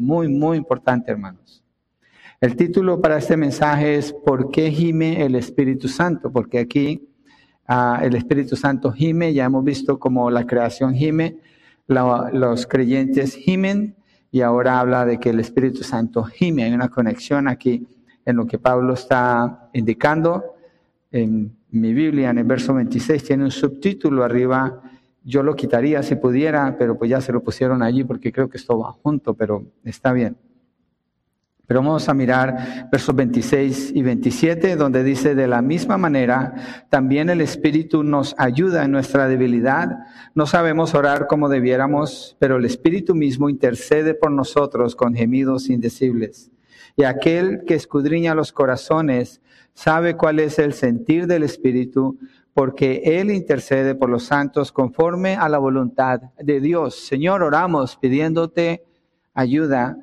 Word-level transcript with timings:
Muy, 0.00 0.28
muy 0.28 0.56
importante, 0.56 1.10
hermanos. 1.10 1.62
El 2.40 2.56
título 2.56 3.02
para 3.02 3.18
este 3.18 3.36
mensaje 3.36 3.96
es 3.96 4.14
¿Por 4.14 4.50
qué 4.50 4.70
gime 4.70 5.26
el 5.26 5.34
Espíritu 5.34 5.88
Santo? 5.88 6.32
Porque 6.32 6.58
aquí 6.58 7.06
ah, 7.68 8.00
el 8.02 8.14
Espíritu 8.14 8.56
Santo 8.56 8.92
gime, 8.92 9.34
ya 9.34 9.44
hemos 9.44 9.62
visto 9.62 9.98
como 9.98 10.30
la 10.30 10.46
creación 10.46 10.94
gime, 10.94 11.36
los 11.86 12.66
creyentes 12.66 13.34
gimen 13.34 13.94
y 14.30 14.40
ahora 14.40 14.80
habla 14.80 15.04
de 15.04 15.20
que 15.20 15.30
el 15.30 15.40
Espíritu 15.40 15.84
Santo 15.84 16.24
gime. 16.24 16.64
Hay 16.64 16.72
una 16.72 16.88
conexión 16.88 17.46
aquí 17.46 17.86
en 18.24 18.36
lo 18.36 18.46
que 18.46 18.58
Pablo 18.58 18.94
está 18.94 19.68
indicando. 19.74 20.54
En 21.10 21.54
mi 21.72 21.92
Biblia, 21.92 22.30
en 22.30 22.38
el 22.38 22.44
verso 22.44 22.72
26, 22.72 23.22
tiene 23.22 23.44
un 23.44 23.50
subtítulo 23.50 24.24
arriba. 24.24 24.80
Yo 25.22 25.42
lo 25.42 25.54
quitaría 25.54 26.02
si 26.02 26.16
pudiera, 26.16 26.76
pero 26.78 26.96
pues 26.96 27.10
ya 27.10 27.20
se 27.20 27.32
lo 27.32 27.42
pusieron 27.42 27.82
allí 27.82 28.04
porque 28.04 28.32
creo 28.32 28.48
que 28.48 28.56
esto 28.56 28.78
va 28.78 28.92
junto, 28.92 29.34
pero 29.34 29.64
está 29.84 30.12
bien. 30.12 30.36
Pero 31.70 31.82
vamos 31.82 32.08
a 32.08 32.14
mirar 32.14 32.88
versos 32.90 33.14
26 33.14 33.92
y 33.94 34.02
27, 34.02 34.74
donde 34.74 35.04
dice, 35.04 35.36
de 35.36 35.46
la 35.46 35.62
misma 35.62 35.96
manera, 35.98 36.86
también 36.88 37.30
el 37.30 37.40
Espíritu 37.40 38.02
nos 38.02 38.34
ayuda 38.38 38.84
en 38.84 38.90
nuestra 38.90 39.28
debilidad. 39.28 40.00
No 40.34 40.46
sabemos 40.46 40.96
orar 40.96 41.28
como 41.28 41.48
debiéramos, 41.48 42.36
pero 42.40 42.56
el 42.56 42.64
Espíritu 42.64 43.14
mismo 43.14 43.48
intercede 43.48 44.14
por 44.14 44.32
nosotros 44.32 44.96
con 44.96 45.14
gemidos 45.14 45.70
indecibles. 45.70 46.50
Y 46.96 47.04
aquel 47.04 47.62
que 47.64 47.74
escudriña 47.74 48.34
los 48.34 48.50
corazones 48.52 49.40
sabe 49.72 50.16
cuál 50.16 50.40
es 50.40 50.58
el 50.58 50.72
sentir 50.72 51.28
del 51.28 51.44
Espíritu, 51.44 52.18
porque 52.54 53.02
Él 53.04 53.30
intercede 53.30 53.94
por 53.94 54.10
los 54.10 54.24
santos 54.24 54.72
conforme 54.72 55.36
a 55.36 55.48
la 55.48 55.58
voluntad 55.58 56.20
de 56.38 56.60
Dios. 56.60 57.06
Señor, 57.06 57.42
oramos 57.42 57.96
pidiéndote 57.96 58.84
ayuda 59.34 59.96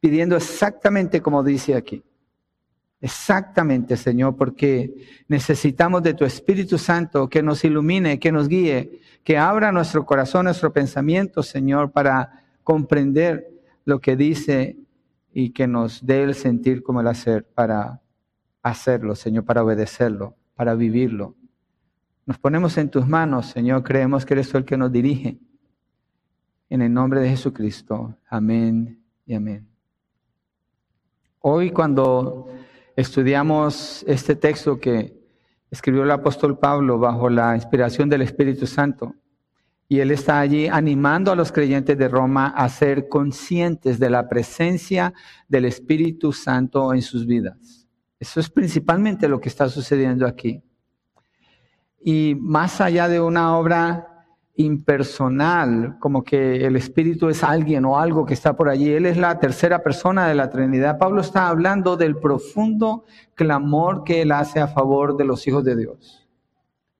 pidiendo 0.00 0.36
exactamente 0.36 1.20
como 1.20 1.42
dice 1.42 1.74
aquí. 1.74 2.02
Exactamente, 3.02 3.96
Señor, 3.96 4.36
porque 4.36 4.94
necesitamos 5.28 6.02
de 6.02 6.12
tu 6.12 6.24
Espíritu 6.24 6.76
Santo 6.76 7.28
que 7.28 7.42
nos 7.42 7.64
ilumine, 7.64 8.18
que 8.18 8.30
nos 8.30 8.46
guíe, 8.46 9.00
que 9.24 9.38
abra 9.38 9.72
nuestro 9.72 10.04
corazón, 10.04 10.44
nuestro 10.44 10.70
pensamiento, 10.72 11.42
Señor, 11.42 11.92
para 11.92 12.44
comprender 12.62 13.48
lo 13.86 14.00
que 14.00 14.16
dice 14.16 14.76
y 15.32 15.50
que 15.50 15.66
nos 15.66 16.04
dé 16.04 16.24
el 16.24 16.34
sentir 16.34 16.82
como 16.82 17.00
el 17.00 17.06
hacer 17.06 17.46
para 17.46 18.02
hacerlo, 18.62 19.14
Señor, 19.14 19.44
para 19.46 19.64
obedecerlo, 19.64 20.36
para 20.54 20.74
vivirlo. 20.74 21.36
Nos 22.30 22.38
ponemos 22.38 22.78
en 22.78 22.88
tus 22.88 23.08
manos, 23.08 23.46
Señor, 23.46 23.82
creemos 23.82 24.24
que 24.24 24.34
eres 24.34 24.48
tú 24.48 24.56
el 24.56 24.64
que 24.64 24.76
nos 24.76 24.92
dirige. 24.92 25.40
En 26.68 26.80
el 26.80 26.94
nombre 26.94 27.18
de 27.18 27.28
Jesucristo. 27.28 28.14
Amén 28.28 29.02
y 29.26 29.34
amén. 29.34 29.68
Hoy 31.40 31.72
cuando 31.72 32.46
estudiamos 32.94 34.04
este 34.06 34.36
texto 34.36 34.78
que 34.78 35.12
escribió 35.72 36.04
el 36.04 36.10
apóstol 36.12 36.56
Pablo 36.56 37.00
bajo 37.00 37.28
la 37.28 37.56
inspiración 37.56 38.08
del 38.08 38.22
Espíritu 38.22 38.64
Santo, 38.64 39.12
y 39.88 39.98
él 39.98 40.12
está 40.12 40.38
allí 40.38 40.68
animando 40.68 41.32
a 41.32 41.34
los 41.34 41.50
creyentes 41.50 41.98
de 41.98 42.06
Roma 42.06 42.46
a 42.46 42.68
ser 42.68 43.08
conscientes 43.08 43.98
de 43.98 44.08
la 44.08 44.28
presencia 44.28 45.14
del 45.48 45.64
Espíritu 45.64 46.32
Santo 46.32 46.94
en 46.94 47.02
sus 47.02 47.26
vidas. 47.26 47.88
Eso 48.20 48.38
es 48.38 48.48
principalmente 48.48 49.28
lo 49.28 49.40
que 49.40 49.48
está 49.48 49.68
sucediendo 49.68 50.28
aquí. 50.28 50.62
Y 52.00 52.36
más 52.40 52.80
allá 52.80 53.08
de 53.08 53.20
una 53.20 53.56
obra 53.56 54.10
impersonal, 54.56 55.98
como 55.98 56.22
que 56.22 56.66
el 56.66 56.76
Espíritu 56.76 57.28
es 57.28 57.42
alguien 57.42 57.84
o 57.84 57.98
algo 57.98 58.26
que 58.26 58.34
está 58.34 58.56
por 58.56 58.68
allí. 58.68 58.90
Él 58.90 59.06
es 59.06 59.16
la 59.16 59.38
tercera 59.38 59.82
persona 59.82 60.28
de 60.28 60.34
la 60.34 60.50
Trinidad. 60.50 60.98
Pablo 60.98 61.20
está 61.20 61.48
hablando 61.48 61.96
del 61.96 62.16
profundo 62.16 63.04
clamor 63.34 64.04
que 64.04 64.22
él 64.22 64.32
hace 64.32 64.60
a 64.60 64.68
favor 64.68 65.16
de 65.16 65.24
los 65.24 65.46
hijos 65.46 65.64
de 65.64 65.76
Dios. 65.76 66.28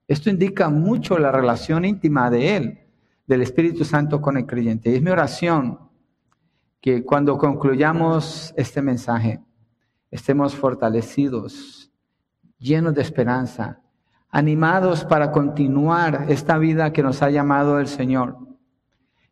Esto 0.09 0.31
indica 0.31 0.69
mucho 0.71 1.19
la 1.19 1.31
relación 1.31 1.85
íntima 1.85 2.31
de 2.31 2.57
él, 2.57 2.79
del 3.27 3.43
Espíritu 3.43 3.85
Santo 3.85 4.21
con 4.21 4.37
el 4.37 4.47
creyente. 4.47 4.91
Y 4.91 4.97
es 4.97 5.03
mi 5.03 5.11
oración 5.11 5.79
que 6.81 7.05
cuando 7.05 7.37
concluyamos 7.37 8.55
este 8.57 8.81
mensaje 8.81 9.41
estemos 10.11 10.55
fortalecidos, 10.55 11.93
llenos 12.59 12.95
de 12.95 13.03
esperanza, 13.03 13.83
animados 14.31 15.05
para 15.05 15.33
continuar 15.33 16.27
esta 16.29 16.59
vida 16.59 16.93
que 16.93 17.03
nos 17.03 17.23
ha 17.23 17.31
llamado 17.31 17.81
el 17.81 17.89
Señor 17.89 18.39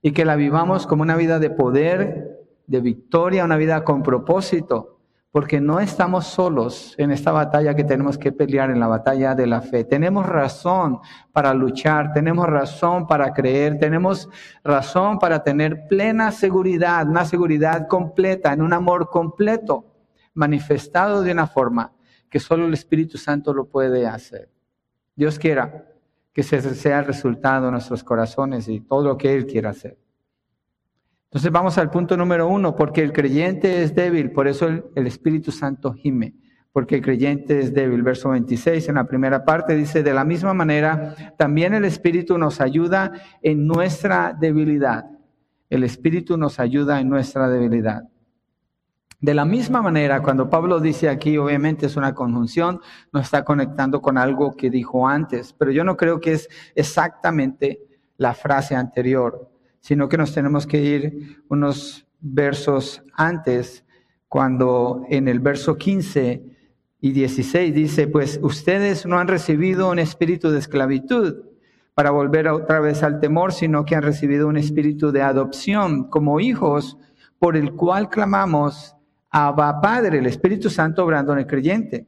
y 0.02 0.12
que 0.12 0.24
la 0.24 0.36
vivamos 0.36 0.86
como 0.86 1.02
una 1.02 1.16
vida 1.16 1.38
de 1.38 1.50
poder, 1.50 2.46
de 2.66 2.80
victoria, 2.80 3.44
una 3.44 3.56
vida 3.56 3.84
con 3.84 4.02
propósito, 4.02 4.98
porque 5.30 5.60
no 5.60 5.78
estamos 5.78 6.26
solos 6.26 6.94
en 6.98 7.10
esta 7.10 7.32
batalla 7.32 7.74
que 7.74 7.84
tenemos 7.84 8.16
que 8.16 8.32
pelear, 8.32 8.70
en 8.70 8.80
la 8.80 8.86
batalla 8.86 9.34
de 9.34 9.46
la 9.46 9.60
fe. 9.60 9.84
Tenemos 9.84 10.26
razón 10.26 11.00
para 11.32 11.52
luchar, 11.54 12.12
tenemos 12.12 12.46
razón 12.46 13.06
para 13.06 13.32
creer, 13.32 13.78
tenemos 13.78 14.28
razón 14.64 15.18
para 15.18 15.44
tener 15.44 15.86
plena 15.86 16.32
seguridad, 16.32 17.06
una 17.06 17.24
seguridad 17.24 17.86
completa, 17.88 18.52
en 18.52 18.62
un 18.62 18.72
amor 18.72 19.10
completo, 19.10 19.84
manifestado 20.34 21.22
de 21.22 21.32
una 21.32 21.46
forma 21.46 21.92
que 22.30 22.40
solo 22.40 22.66
el 22.66 22.74
Espíritu 22.74 23.18
Santo 23.18 23.52
lo 23.52 23.66
puede 23.66 24.06
hacer. 24.06 24.48
Dios 25.18 25.36
quiera 25.36 25.84
que 26.32 26.42
ese 26.42 26.62
sea 26.76 27.00
el 27.00 27.06
resultado 27.06 27.66
de 27.66 27.72
nuestros 27.72 28.04
corazones 28.04 28.68
y 28.68 28.78
todo 28.78 29.02
lo 29.02 29.18
que 29.18 29.34
Él 29.34 29.46
quiera 29.46 29.70
hacer. 29.70 29.98
Entonces 31.24 31.50
vamos 31.50 31.76
al 31.76 31.90
punto 31.90 32.16
número 32.16 32.46
uno, 32.46 32.76
porque 32.76 33.02
el 33.02 33.12
creyente 33.12 33.82
es 33.82 33.96
débil, 33.96 34.30
por 34.30 34.46
eso 34.46 34.68
el, 34.68 34.84
el, 34.94 35.08
Espíritu 35.08 35.50
Santo 35.50 35.92
gime, 35.92 36.36
porque 36.72 36.94
el 36.94 37.02
creyente 37.02 37.58
es 37.58 37.74
débil. 37.74 38.04
Verso 38.04 38.28
26 38.28 38.90
en 38.90 38.94
la 38.94 39.08
primera 39.08 39.44
parte 39.44 39.74
dice, 39.74 40.04
de 40.04 40.14
la 40.14 40.24
misma 40.24 40.54
manera, 40.54 41.34
también 41.36 41.74
el 41.74 41.84
Espíritu 41.84 42.38
nos 42.38 42.60
ayuda 42.60 43.10
en 43.42 43.66
nuestra 43.66 44.36
debilidad. 44.38 45.04
El 45.68 45.82
Espíritu 45.82 46.36
nos 46.38 46.60
ayuda 46.60 47.00
en 47.00 47.08
nuestra 47.08 47.48
debilidad. 47.48 48.04
De 49.20 49.34
la 49.34 49.44
misma 49.44 49.82
manera, 49.82 50.22
cuando 50.22 50.48
Pablo 50.48 50.78
dice 50.78 51.08
aquí, 51.08 51.38
obviamente 51.38 51.86
es 51.86 51.96
una 51.96 52.14
conjunción, 52.14 52.80
no 53.12 53.18
está 53.18 53.44
conectando 53.44 54.00
con 54.00 54.16
algo 54.16 54.54
que 54.56 54.70
dijo 54.70 55.08
antes, 55.08 55.52
pero 55.52 55.72
yo 55.72 55.82
no 55.82 55.96
creo 55.96 56.20
que 56.20 56.32
es 56.32 56.48
exactamente 56.76 57.80
la 58.16 58.34
frase 58.34 58.76
anterior, 58.76 59.50
sino 59.80 60.08
que 60.08 60.18
nos 60.18 60.32
tenemos 60.32 60.68
que 60.68 60.80
ir 60.80 61.42
unos 61.48 62.06
versos 62.20 63.02
antes, 63.12 63.84
cuando 64.28 65.02
en 65.08 65.26
el 65.26 65.40
verso 65.40 65.76
15 65.76 66.44
y 67.00 67.12
16 67.12 67.74
dice, 67.74 68.06
pues 68.06 68.38
ustedes 68.42 69.04
no 69.04 69.18
han 69.18 69.26
recibido 69.26 69.90
un 69.90 69.98
espíritu 69.98 70.50
de 70.50 70.58
esclavitud 70.58 71.44
para 71.94 72.12
volver 72.12 72.46
otra 72.46 72.78
vez 72.78 73.02
al 73.02 73.18
temor, 73.18 73.52
sino 73.52 73.84
que 73.84 73.96
han 73.96 74.02
recibido 74.02 74.46
un 74.46 74.58
espíritu 74.58 75.10
de 75.10 75.22
adopción 75.22 76.04
como 76.04 76.38
hijos, 76.38 76.98
por 77.40 77.56
el 77.56 77.72
cual 77.72 78.08
clamamos, 78.08 78.94
Abba 79.30 79.80
Padre, 79.80 80.18
el 80.18 80.26
Espíritu 80.26 80.70
Santo 80.70 81.04
obrando 81.04 81.32
en 81.32 81.40
el 81.40 81.46
creyente. 81.46 82.06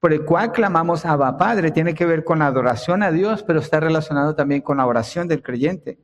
Por 0.00 0.12
el 0.12 0.24
cual 0.24 0.52
clamamos 0.52 1.04
Abba 1.04 1.36
Padre, 1.36 1.70
tiene 1.70 1.94
que 1.94 2.06
ver 2.06 2.24
con 2.24 2.38
la 2.38 2.46
adoración 2.46 3.02
a 3.02 3.10
Dios, 3.10 3.42
pero 3.42 3.60
está 3.60 3.80
relacionado 3.80 4.34
también 4.34 4.60
con 4.60 4.76
la 4.76 4.86
oración 4.86 5.28
del 5.28 5.42
creyente. 5.42 5.98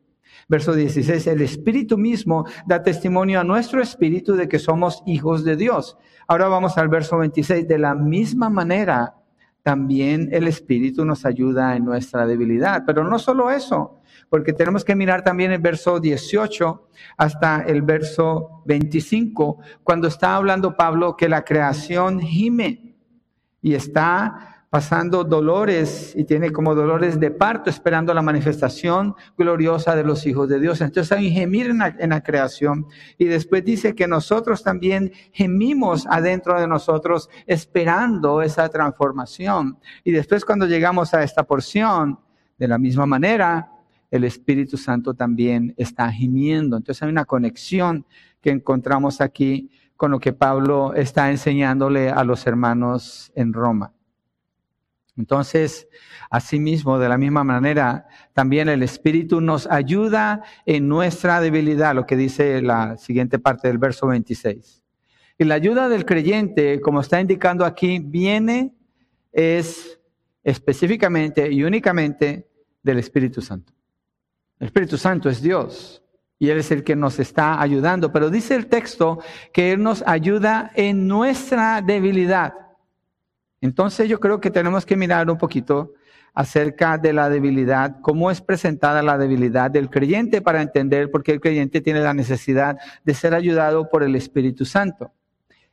Verso 0.48 0.72
16, 0.72 1.26
el 1.26 1.42
Espíritu 1.42 1.98
mismo 1.98 2.46
da 2.66 2.82
testimonio 2.82 3.40
a 3.40 3.44
nuestro 3.44 3.82
espíritu 3.82 4.34
de 4.34 4.48
que 4.48 4.58
somos 4.58 5.02
hijos 5.06 5.44
de 5.44 5.56
Dios. 5.56 5.96
Ahora 6.26 6.48
vamos 6.48 6.78
al 6.78 6.88
verso 6.88 7.18
26, 7.18 7.68
de 7.68 7.78
la 7.78 7.94
misma 7.94 8.48
manera, 8.48 9.14
también 9.62 10.28
el 10.32 10.48
Espíritu 10.48 11.04
nos 11.04 11.26
ayuda 11.26 11.76
en 11.76 11.84
nuestra 11.84 12.26
debilidad. 12.26 12.84
Pero 12.86 13.04
no 13.04 13.18
solo 13.18 13.50
eso, 13.50 13.99
porque 14.30 14.52
tenemos 14.52 14.84
que 14.84 14.94
mirar 14.94 15.22
también 15.22 15.52
el 15.52 15.60
verso 15.60 16.00
18 16.00 16.88
hasta 17.18 17.62
el 17.62 17.82
verso 17.82 18.62
25, 18.64 19.58
cuando 19.82 20.08
está 20.08 20.36
hablando 20.36 20.76
Pablo 20.76 21.16
que 21.16 21.28
la 21.28 21.44
creación 21.44 22.20
gime 22.20 22.96
y 23.60 23.74
está 23.74 24.64
pasando 24.70 25.24
dolores 25.24 26.14
y 26.16 26.22
tiene 26.24 26.52
como 26.52 26.76
dolores 26.76 27.18
de 27.18 27.32
parto 27.32 27.68
esperando 27.70 28.14
la 28.14 28.22
manifestación 28.22 29.16
gloriosa 29.36 29.96
de 29.96 30.04
los 30.04 30.24
hijos 30.26 30.48
de 30.48 30.60
Dios. 30.60 30.80
Entonces 30.80 31.10
hay 31.10 31.26
un 31.26 31.32
gemir 31.32 31.66
en 31.66 31.78
la, 31.78 31.96
en 31.98 32.10
la 32.10 32.22
creación 32.22 32.86
y 33.18 33.24
después 33.24 33.64
dice 33.64 33.96
que 33.96 34.06
nosotros 34.06 34.62
también 34.62 35.10
gemimos 35.32 36.06
adentro 36.06 36.58
de 36.60 36.68
nosotros 36.68 37.28
esperando 37.48 38.42
esa 38.42 38.68
transformación. 38.68 39.76
Y 40.04 40.12
después 40.12 40.44
cuando 40.44 40.66
llegamos 40.66 41.14
a 41.14 41.24
esta 41.24 41.42
porción, 41.42 42.20
de 42.60 42.68
la 42.68 42.78
misma 42.78 43.06
manera, 43.06 43.72
el 44.10 44.24
Espíritu 44.24 44.76
Santo 44.76 45.14
también 45.14 45.74
está 45.76 46.10
gimiendo. 46.10 46.76
Entonces 46.76 47.02
hay 47.02 47.10
una 47.10 47.24
conexión 47.24 48.04
que 48.40 48.50
encontramos 48.50 49.20
aquí 49.20 49.70
con 49.96 50.10
lo 50.10 50.18
que 50.18 50.32
Pablo 50.32 50.94
está 50.94 51.30
enseñándole 51.30 52.10
a 52.10 52.24
los 52.24 52.46
hermanos 52.46 53.32
en 53.34 53.52
Roma. 53.52 53.92
Entonces, 55.16 55.88
asimismo, 56.30 56.98
de 56.98 57.08
la 57.08 57.18
misma 57.18 57.44
manera, 57.44 58.06
también 58.32 58.70
el 58.70 58.82
Espíritu 58.82 59.42
nos 59.42 59.66
ayuda 59.66 60.42
en 60.64 60.88
nuestra 60.88 61.40
debilidad, 61.40 61.94
lo 61.94 62.06
que 62.06 62.16
dice 62.16 62.62
la 62.62 62.96
siguiente 62.96 63.38
parte 63.38 63.68
del 63.68 63.76
verso 63.76 64.06
26. 64.06 64.82
Y 65.36 65.44
la 65.44 65.56
ayuda 65.56 65.88
del 65.88 66.06
creyente, 66.06 66.80
como 66.80 67.00
está 67.00 67.20
indicando 67.20 67.66
aquí, 67.66 67.98
viene 67.98 68.74
es 69.32 70.00
específicamente 70.42 71.52
y 71.52 71.62
únicamente 71.62 72.48
del 72.82 72.98
Espíritu 72.98 73.42
Santo. 73.42 73.72
El 74.60 74.66
Espíritu 74.66 74.98
Santo 74.98 75.30
es 75.30 75.40
Dios 75.40 76.02
y 76.38 76.50
Él 76.50 76.58
es 76.58 76.70
el 76.70 76.84
que 76.84 76.94
nos 76.94 77.18
está 77.18 77.60
ayudando, 77.60 78.12
pero 78.12 78.30
dice 78.30 78.54
el 78.54 78.66
texto 78.66 79.18
que 79.52 79.72
Él 79.72 79.82
nos 79.82 80.04
ayuda 80.06 80.70
en 80.74 81.08
nuestra 81.08 81.80
debilidad. 81.80 82.54
Entonces 83.62 84.08
yo 84.08 84.20
creo 84.20 84.40
que 84.40 84.50
tenemos 84.50 84.84
que 84.84 84.96
mirar 84.96 85.30
un 85.30 85.38
poquito 85.38 85.94
acerca 86.34 86.98
de 86.98 87.12
la 87.12 87.28
debilidad, 87.28 88.00
cómo 88.02 88.30
es 88.30 88.40
presentada 88.40 89.02
la 89.02 89.18
debilidad 89.18 89.70
del 89.70 89.90
creyente 89.90 90.42
para 90.42 90.62
entender 90.62 91.10
por 91.10 91.22
qué 91.22 91.32
el 91.32 91.40
creyente 91.40 91.80
tiene 91.80 92.00
la 92.00 92.14
necesidad 92.14 92.76
de 93.02 93.14
ser 93.14 93.34
ayudado 93.34 93.88
por 93.88 94.02
el 94.02 94.14
Espíritu 94.14 94.64
Santo. 94.64 95.10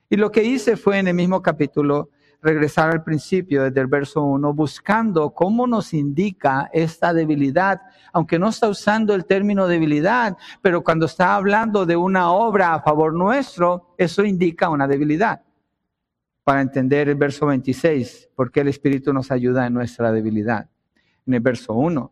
Y 0.09 0.15
lo 0.15 0.31
que 0.31 0.43
hice 0.43 0.77
fue 0.77 0.97
en 0.97 1.09
el 1.09 1.13
mismo 1.13 1.41
capítulo 1.41 2.09
regresar 2.41 2.91
al 2.91 3.03
principio, 3.03 3.63
desde 3.63 3.81
el 3.81 3.87
verso 3.87 4.23
1, 4.23 4.53
buscando 4.53 5.31
cómo 5.31 5.67
nos 5.67 5.93
indica 5.93 6.69
esta 6.71 7.13
debilidad, 7.13 7.81
aunque 8.13 8.39
no 8.39 8.49
está 8.49 8.69
usando 8.69 9.13
el 9.15 9.25
término 9.25 9.67
debilidad, 9.67 10.37
pero 10.61 10.83
cuando 10.83 11.07
está 11.07 11.35
hablando 11.35 11.85
de 11.85 11.95
una 11.95 12.31
obra 12.31 12.73
a 12.73 12.81
favor 12.81 13.13
nuestro, 13.13 13.93
eso 13.97 14.23
indica 14.23 14.69
una 14.69 14.87
debilidad. 14.87 15.41
Para 16.43 16.61
entender 16.61 17.09
el 17.09 17.15
verso 17.15 17.45
26, 17.47 18.29
porque 18.35 18.61
el 18.61 18.69
Espíritu 18.69 19.11
nos 19.11 19.31
ayuda 19.31 19.67
en 19.67 19.73
nuestra 19.73 20.11
debilidad. 20.11 20.69
En 21.25 21.33
el 21.33 21.41
verso 21.41 21.73
1 21.73 22.11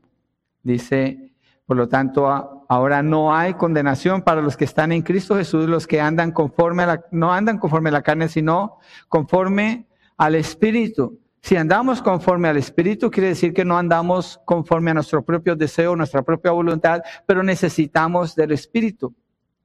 dice, 0.61 1.31
por 1.65 1.77
lo 1.77 1.87
tanto, 1.87 2.27
ahora 2.67 3.01
no 3.01 3.33
hay 3.33 3.53
condenación 3.53 4.21
para 4.21 4.41
los 4.41 4.57
que 4.57 4.65
están 4.65 4.91
en 4.91 5.03
Cristo 5.03 5.35
Jesús, 5.35 5.67
los 5.67 5.87
que 5.87 6.01
andan 6.01 6.31
conforme 6.31 6.83
a 6.83 6.87
la, 6.87 7.05
no 7.11 7.31
andan 7.31 7.57
conforme 7.57 7.89
a 7.89 7.93
la 7.93 8.01
carne, 8.01 8.27
sino 8.27 8.79
conforme 9.07 9.87
al 10.17 10.35
Espíritu. 10.35 11.19
Si 11.41 11.55
andamos 11.55 12.01
conforme 12.01 12.47
al 12.47 12.57
Espíritu, 12.57 13.11
quiere 13.11 13.29
decir 13.29 13.53
que 13.53 13.65
no 13.65 13.77
andamos 13.77 14.39
conforme 14.45 14.91
a 14.91 14.95
nuestro 14.95 15.23
propio 15.23 15.55
deseo, 15.55 15.95
nuestra 15.95 16.23
propia 16.23 16.51
voluntad, 16.51 17.01
pero 17.27 17.43
necesitamos 17.43 18.35
del 18.35 18.51
Espíritu. 18.51 19.13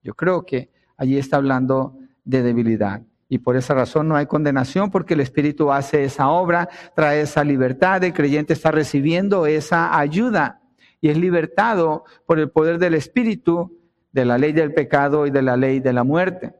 Yo 0.02 0.14
creo 0.14 0.44
que 0.44 0.70
allí 0.96 1.16
está 1.16 1.38
hablando 1.38 1.96
de 2.24 2.42
debilidad. 2.42 3.02
Y 3.28 3.38
por 3.38 3.56
esa 3.56 3.74
razón 3.74 4.08
no 4.08 4.16
hay 4.16 4.26
condenación 4.26 4.90
porque 4.90 5.14
el 5.14 5.20
Espíritu 5.20 5.72
hace 5.72 6.04
esa 6.04 6.28
obra, 6.28 6.68
trae 6.94 7.22
esa 7.22 7.44
libertad, 7.44 8.02
el 8.04 8.12
creyente 8.12 8.52
está 8.52 8.72
recibiendo 8.72 9.46
esa 9.46 9.96
ayuda 9.98 10.60
y 11.00 11.08
es 11.08 11.16
libertado 11.16 12.04
por 12.26 12.38
el 12.38 12.50
poder 12.50 12.78
del 12.78 12.94
Espíritu 12.94 13.78
de 14.12 14.24
la 14.24 14.36
ley 14.36 14.52
del 14.52 14.74
pecado 14.74 15.26
y 15.26 15.30
de 15.30 15.42
la 15.42 15.56
ley 15.56 15.80
de 15.80 15.92
la 15.92 16.04
muerte 16.04 16.59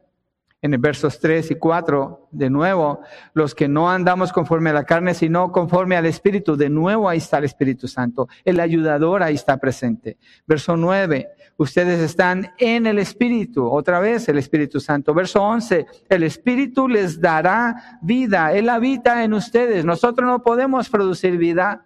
en 0.61 0.73
el 0.75 0.79
versos 0.79 1.19
3 1.19 1.51
y 1.51 1.55
4, 1.55 2.27
de 2.31 2.49
nuevo, 2.51 3.01
los 3.33 3.55
que 3.55 3.67
no 3.67 3.89
andamos 3.89 4.31
conforme 4.31 4.69
a 4.69 4.73
la 4.73 4.83
carne, 4.83 5.15
sino 5.15 5.51
conforme 5.51 5.97
al 5.97 6.05
Espíritu, 6.05 6.55
de 6.55 6.69
nuevo 6.69 7.09
ahí 7.09 7.17
está 7.17 7.39
el 7.39 7.45
Espíritu 7.45 7.87
Santo, 7.87 8.27
el 8.45 8.59
ayudador 8.59 9.23
ahí 9.23 9.33
está 9.33 9.57
presente. 9.57 10.17
Verso 10.45 10.77
9, 10.77 11.29
ustedes 11.57 11.99
están 11.99 12.51
en 12.59 12.85
el 12.85 12.99
Espíritu, 12.99 13.67
otra 13.67 13.99
vez 13.99 14.29
el 14.29 14.37
Espíritu 14.37 14.79
Santo. 14.79 15.15
Verso 15.15 15.41
11, 15.41 15.87
el 16.09 16.23
Espíritu 16.23 16.87
les 16.87 17.19
dará 17.19 17.99
vida, 18.03 18.53
Él 18.53 18.69
habita 18.69 19.23
en 19.23 19.33
ustedes. 19.33 19.83
Nosotros 19.83 20.27
no 20.27 20.43
podemos 20.43 20.89
producir 20.89 21.37
vida 21.37 21.85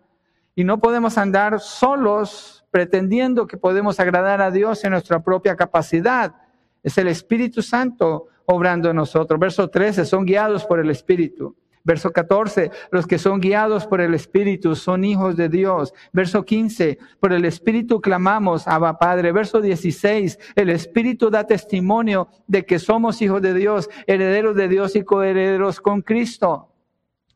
y 0.54 0.66
no 0.66 0.80
podemos 0.80 1.18
andar 1.18 1.62
solos 1.62 2.66
pretendiendo 2.72 3.48
que 3.48 3.56
podemos 3.56 4.02
agradar 4.02 4.42
a 4.42 4.52
Dios 4.52 4.84
en 4.84 4.92
nuestra 4.92 5.24
propia 5.24 5.56
capacidad. 5.56 6.36
Es 6.84 6.98
el 6.98 7.08
Espíritu 7.08 7.62
Santo 7.62 8.28
obrando 8.46 8.90
en 8.90 8.96
nosotros. 8.96 9.40
Verso 9.40 9.70
13, 9.70 10.06
son 10.06 10.26
guiados 10.26 10.66
por 10.66 10.80
el 10.80 10.90
Espíritu. 10.90 11.56
Verso 11.86 12.12
14, 12.12 12.72
los 12.90 13.06
que 13.06 13.20
son 13.20 13.40
guiados 13.40 13.86
por 13.86 14.02
el 14.02 14.16
Espíritu 14.16 14.76
son 14.76 15.04
hijos 15.04 15.38
de 15.38 15.50
Dios. 15.50 15.94
Verso 16.12 16.44
15, 16.44 16.98
por 17.20 17.32
el 17.32 17.46
Espíritu 17.46 18.02
clamamos, 18.02 18.68
Abba 18.68 18.98
Padre. 18.98 19.32
Verso 19.32 19.62
16, 19.62 20.40
el 20.56 20.72
Espíritu 20.72 21.30
da 21.30 21.46
testimonio 21.46 22.28
de 22.48 22.66
que 22.66 22.80
somos 22.80 23.22
hijos 23.22 23.40
de 23.44 23.54
Dios, 23.54 23.88
herederos 24.08 24.56
de 24.56 24.68
Dios 24.68 24.96
y 24.96 25.04
coherederos 25.04 25.80
con 25.80 26.02
Cristo. 26.02 26.72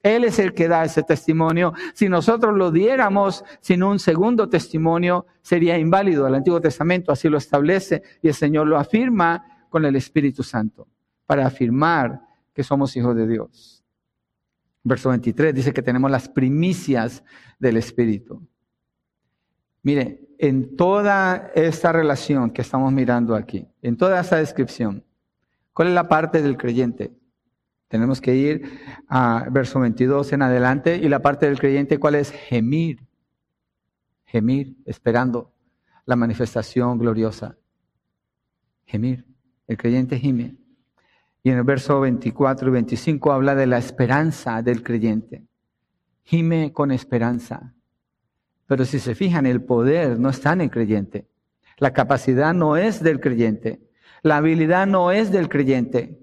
Él 0.01 0.23
es 0.23 0.39
el 0.39 0.55
que 0.55 0.67
da 0.67 0.83
ese 0.83 1.03
testimonio. 1.03 1.73
Si 1.93 2.09
nosotros 2.09 2.57
lo 2.57 2.71
diéramos 2.71 3.45
sin 3.61 3.83
un 3.83 3.99
segundo 3.99 4.49
testimonio, 4.49 5.27
sería 5.43 5.77
inválido. 5.77 6.25
El 6.25 6.33
Antiguo 6.33 6.59
Testamento 6.59 7.11
así 7.11 7.29
lo 7.29 7.37
establece 7.37 8.01
y 8.23 8.29
el 8.29 8.33
Señor 8.33 8.65
lo 8.65 8.79
afirma 8.79 9.67
con 9.69 9.85
el 9.85 9.95
Espíritu 9.95 10.41
Santo 10.41 10.87
para 11.29 11.45
afirmar 11.45 12.23
que 12.55 12.63
somos 12.63 12.97
hijos 12.97 13.15
de 13.15 13.27
Dios. 13.27 13.83
Verso 14.83 15.09
23 15.09 15.53
dice 15.53 15.71
que 15.71 15.83
tenemos 15.83 16.09
las 16.09 16.27
primicias 16.27 17.23
del 17.59 17.77
Espíritu. 17.77 18.41
Mire, 19.83 20.27
en 20.39 20.75
toda 20.75 21.51
esta 21.53 21.91
relación 21.91 22.49
que 22.49 22.63
estamos 22.63 22.91
mirando 22.91 23.35
aquí, 23.35 23.67
en 23.83 23.95
toda 23.95 24.19
esta 24.19 24.37
descripción, 24.37 25.05
¿cuál 25.71 25.89
es 25.89 25.93
la 25.93 26.09
parte 26.09 26.41
del 26.41 26.57
creyente? 26.57 27.13
Tenemos 27.89 28.21
que 28.21 28.35
ir 28.35 28.79
a 29.07 29.45
verso 29.51 29.79
22 29.79 30.33
en 30.33 30.41
adelante 30.41 30.95
y 30.97 31.09
la 31.09 31.21
parte 31.21 31.45
del 31.45 31.59
creyente, 31.59 31.99
¿cuál 31.99 32.15
es? 32.15 32.31
Gemir. 32.31 33.05
Gemir, 34.25 34.75
esperando 34.83 35.53
la 36.05 36.15
manifestación 36.15 36.97
gloriosa. 36.97 37.55
Gemir. 38.87 39.27
El 39.67 39.77
creyente 39.77 40.17
gime. 40.17 40.57
En 41.49 41.57
el 41.57 41.63
verso 41.63 41.99
24 41.99 42.69
y 42.69 42.71
25 42.71 43.31
habla 43.31 43.55
de 43.55 43.65
la 43.65 43.79
esperanza 43.79 44.61
del 44.61 44.83
creyente. 44.83 45.45
Gime 46.23 46.71
con 46.71 46.91
esperanza. 46.91 47.73
Pero 48.67 48.85
si 48.85 48.99
se 48.99 49.15
fijan, 49.15 49.47
el 49.47 49.63
poder 49.63 50.19
no 50.19 50.29
está 50.29 50.53
en 50.53 50.61
el 50.61 50.69
creyente. 50.69 51.27
La 51.77 51.91
capacidad 51.91 52.53
no 52.53 52.77
es 52.77 53.01
del 53.01 53.19
creyente. 53.19 53.79
La 54.21 54.37
habilidad 54.37 54.85
no 54.85 55.11
es 55.11 55.31
del 55.31 55.49
creyente. 55.49 56.19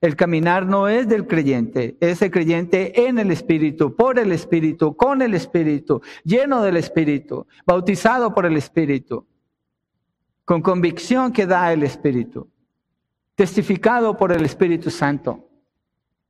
El 0.00 0.16
caminar 0.16 0.66
no 0.66 0.88
es 0.88 1.08
del 1.08 1.28
creyente, 1.28 1.96
es 2.00 2.22
el 2.22 2.30
creyente 2.30 3.06
en 3.08 3.18
el 3.18 3.32
Espíritu, 3.32 3.96
por 3.96 4.18
el 4.18 4.30
Espíritu, 4.30 4.96
con 4.96 5.22
el 5.22 5.34
Espíritu, 5.34 6.00
lleno 6.22 6.62
del 6.62 6.76
Espíritu, 6.76 7.48
bautizado 7.66 8.32
por 8.32 8.46
el 8.46 8.56
Espíritu, 8.56 9.26
con 10.44 10.62
convicción 10.62 11.32
que 11.32 11.46
da 11.46 11.72
el 11.72 11.82
Espíritu 11.82 12.48
testificado 13.38 14.16
por 14.16 14.32
el 14.32 14.44
Espíritu 14.44 14.90
Santo. 14.90 15.48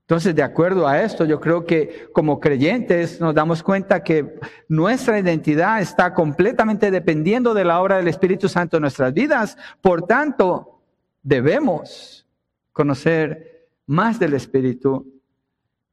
Entonces, 0.02 0.34
de 0.34 0.42
acuerdo 0.42 0.86
a 0.86 1.00
esto, 1.00 1.24
yo 1.24 1.40
creo 1.40 1.64
que 1.64 2.10
como 2.12 2.38
creyentes 2.38 3.18
nos 3.18 3.34
damos 3.34 3.62
cuenta 3.62 4.04
que 4.04 4.38
nuestra 4.68 5.18
identidad 5.18 5.80
está 5.80 6.12
completamente 6.12 6.90
dependiendo 6.90 7.54
de 7.54 7.64
la 7.64 7.80
obra 7.80 7.96
del 7.96 8.08
Espíritu 8.08 8.46
Santo 8.46 8.76
en 8.76 8.82
nuestras 8.82 9.14
vidas. 9.14 9.56
Por 9.80 10.02
tanto, 10.02 10.82
debemos 11.22 12.26
conocer 12.72 13.70
más 13.86 14.18
del 14.18 14.34
Espíritu 14.34 15.06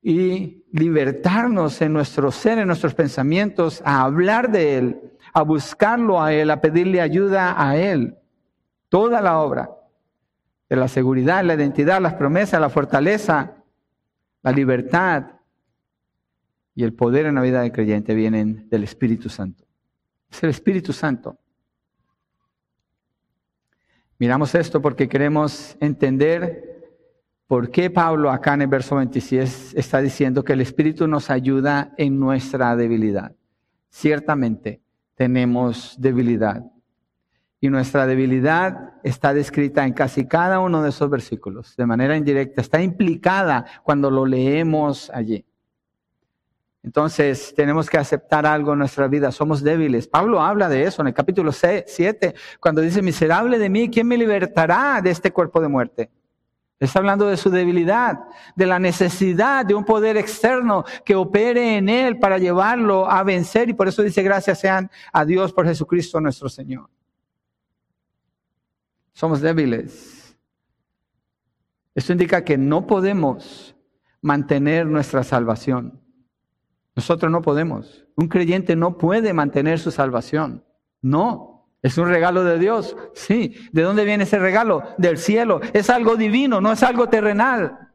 y 0.02 0.66
libertarnos 0.74 1.82
en 1.82 1.94
nuestro 1.94 2.30
ser, 2.30 2.58
en 2.58 2.68
nuestros 2.68 2.94
pensamientos, 2.94 3.82
a 3.86 4.02
hablar 4.02 4.52
de 4.52 4.78
Él, 4.78 5.02
a 5.34 5.44
buscarlo 5.44 6.22
a 6.22 6.34
Él, 6.34 6.52
a 6.52 6.60
pedirle 6.60 7.00
ayuda 7.00 7.56
a 7.58 7.78
Él. 7.78 8.18
Toda 8.90 9.22
la 9.22 9.40
obra 9.40 9.70
la 10.76 10.88
seguridad, 10.88 11.44
la 11.44 11.56
identidad, 11.56 12.02
las 12.02 12.14
promesas, 12.14 12.60
la 12.60 12.70
fortaleza, 12.70 13.64
la 14.42 14.52
libertad 14.52 15.26
y 16.76 16.84
el 16.84 16.94
poder 16.94 17.26
en 17.26 17.36
la 17.36 17.42
vida 17.42 17.62
del 17.62 17.72
creyente 17.72 18.14
vienen 18.14 18.68
del 18.70 18.84
Espíritu 18.84 19.30
Santo. 19.30 19.66
Es 20.30 20.44
el 20.44 20.50
Espíritu 20.50 20.94
Santo. 20.94 21.38
Miramos 24.18 24.56
esto 24.56 24.82
porque 24.82 25.10
queremos 25.10 25.78
entender 25.80 26.76
por 27.48 27.70
qué 27.70 27.90
Pablo 27.90 28.32
acá 28.32 28.54
en 28.54 28.64
el 28.64 28.68
verso 28.68 28.96
26 28.96 29.74
está 29.76 30.02
diciendo 30.02 30.44
que 30.44 30.54
el 30.54 30.62
Espíritu 30.62 31.08
nos 31.08 31.30
ayuda 31.30 31.94
en 31.98 32.20
nuestra 32.20 32.76
debilidad. 32.76 33.36
Ciertamente 33.90 34.82
tenemos 35.16 35.96
debilidad. 36.00 36.64
Y 37.66 37.70
nuestra 37.70 38.06
debilidad 38.06 38.94
está 39.02 39.34
descrita 39.34 39.84
en 39.88 39.94
casi 39.94 40.28
cada 40.28 40.60
uno 40.60 40.84
de 40.84 40.90
esos 40.90 41.10
versículos, 41.10 41.76
de 41.76 41.88
manera 41.88 42.16
indirecta, 42.16 42.62
está 42.62 42.80
implicada 42.80 43.66
cuando 43.82 44.12
lo 44.12 44.24
leemos 44.24 45.10
allí. 45.10 45.44
Entonces 46.84 47.56
tenemos 47.56 47.90
que 47.90 47.98
aceptar 47.98 48.46
algo 48.46 48.74
en 48.74 48.78
nuestra 48.78 49.08
vida, 49.08 49.32
somos 49.32 49.64
débiles. 49.64 50.08
Pablo 50.08 50.44
habla 50.44 50.70
de 50.70 50.84
eso 50.84 51.02
en 51.02 51.08
el 51.08 51.16
capítulo 51.16 51.52
7, 51.52 52.36
cuando 52.60 52.82
dice, 52.82 53.02
miserable 53.02 53.58
de 53.58 53.68
mí, 53.68 53.90
¿quién 53.90 54.10
me 54.10 54.16
libertará 54.20 55.02
de 55.02 55.10
este 55.10 55.34
cuerpo 55.34 55.60
de 55.60 55.68
muerte? 55.68 56.12
Está 56.80 57.00
hablando 57.00 57.26
de 57.26 57.36
su 57.36 57.50
debilidad, 57.50 58.20
de 58.56 58.68
la 58.68 58.78
necesidad 58.78 59.66
de 59.66 59.74
un 59.74 59.86
poder 59.86 60.18
externo 60.18 60.86
que 61.04 61.16
opere 61.16 61.78
en 61.78 61.90
él 61.90 62.20
para 62.20 62.38
llevarlo 62.38 63.10
a 63.10 63.24
vencer. 63.24 63.70
Y 63.70 63.74
por 63.74 63.88
eso 63.88 64.04
dice, 64.04 64.22
gracias 64.22 64.60
sean 64.60 64.92
a 65.12 65.26
Dios 65.26 65.52
por 65.52 65.66
Jesucristo 65.66 66.22
nuestro 66.22 66.48
Señor. 66.48 66.92
Somos 69.16 69.40
débiles. 69.40 70.38
Esto 71.96 72.12
indica 72.12 72.44
que 72.44 72.58
no 72.58 72.86
podemos 72.86 73.74
mantener 74.22 74.86
nuestra 74.86 75.24
salvación. 75.24 76.02
Nosotros 76.96 77.32
no 77.32 77.42
podemos. 77.42 78.06
Un 78.18 78.28
creyente 78.28 78.76
no 78.76 78.98
puede 78.98 79.32
mantener 79.32 79.80
su 79.80 79.90
salvación. 79.90 80.66
No. 81.02 81.70
¿Es 81.82 81.98
un 81.98 82.10
regalo 82.10 82.44
de 82.44 82.60
Dios? 82.60 82.98
Sí. 83.14 83.56
¿De 83.72 83.84
dónde 83.84 84.04
viene 84.04 84.26
ese 84.26 84.38
regalo? 84.38 84.84
Del 84.98 85.18
cielo. 85.18 85.62
Es 85.72 85.90
algo 85.90 86.18
divino, 86.18 86.60
no 86.60 86.74
es 86.74 86.84
algo 86.84 87.08
terrenal. 87.08 87.94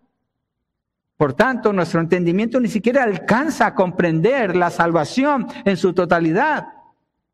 Por 1.19 1.35
tanto, 1.35 1.71
nuestro 1.75 2.01
entendimiento 2.01 2.59
ni 2.61 2.69
siquiera 2.69 3.05
alcanza 3.05 3.67
a 3.67 3.75
comprender 3.75 4.57
la 4.57 4.71
salvación 4.71 5.47
en 5.67 5.77
su 5.77 5.93
totalidad, 5.93 6.69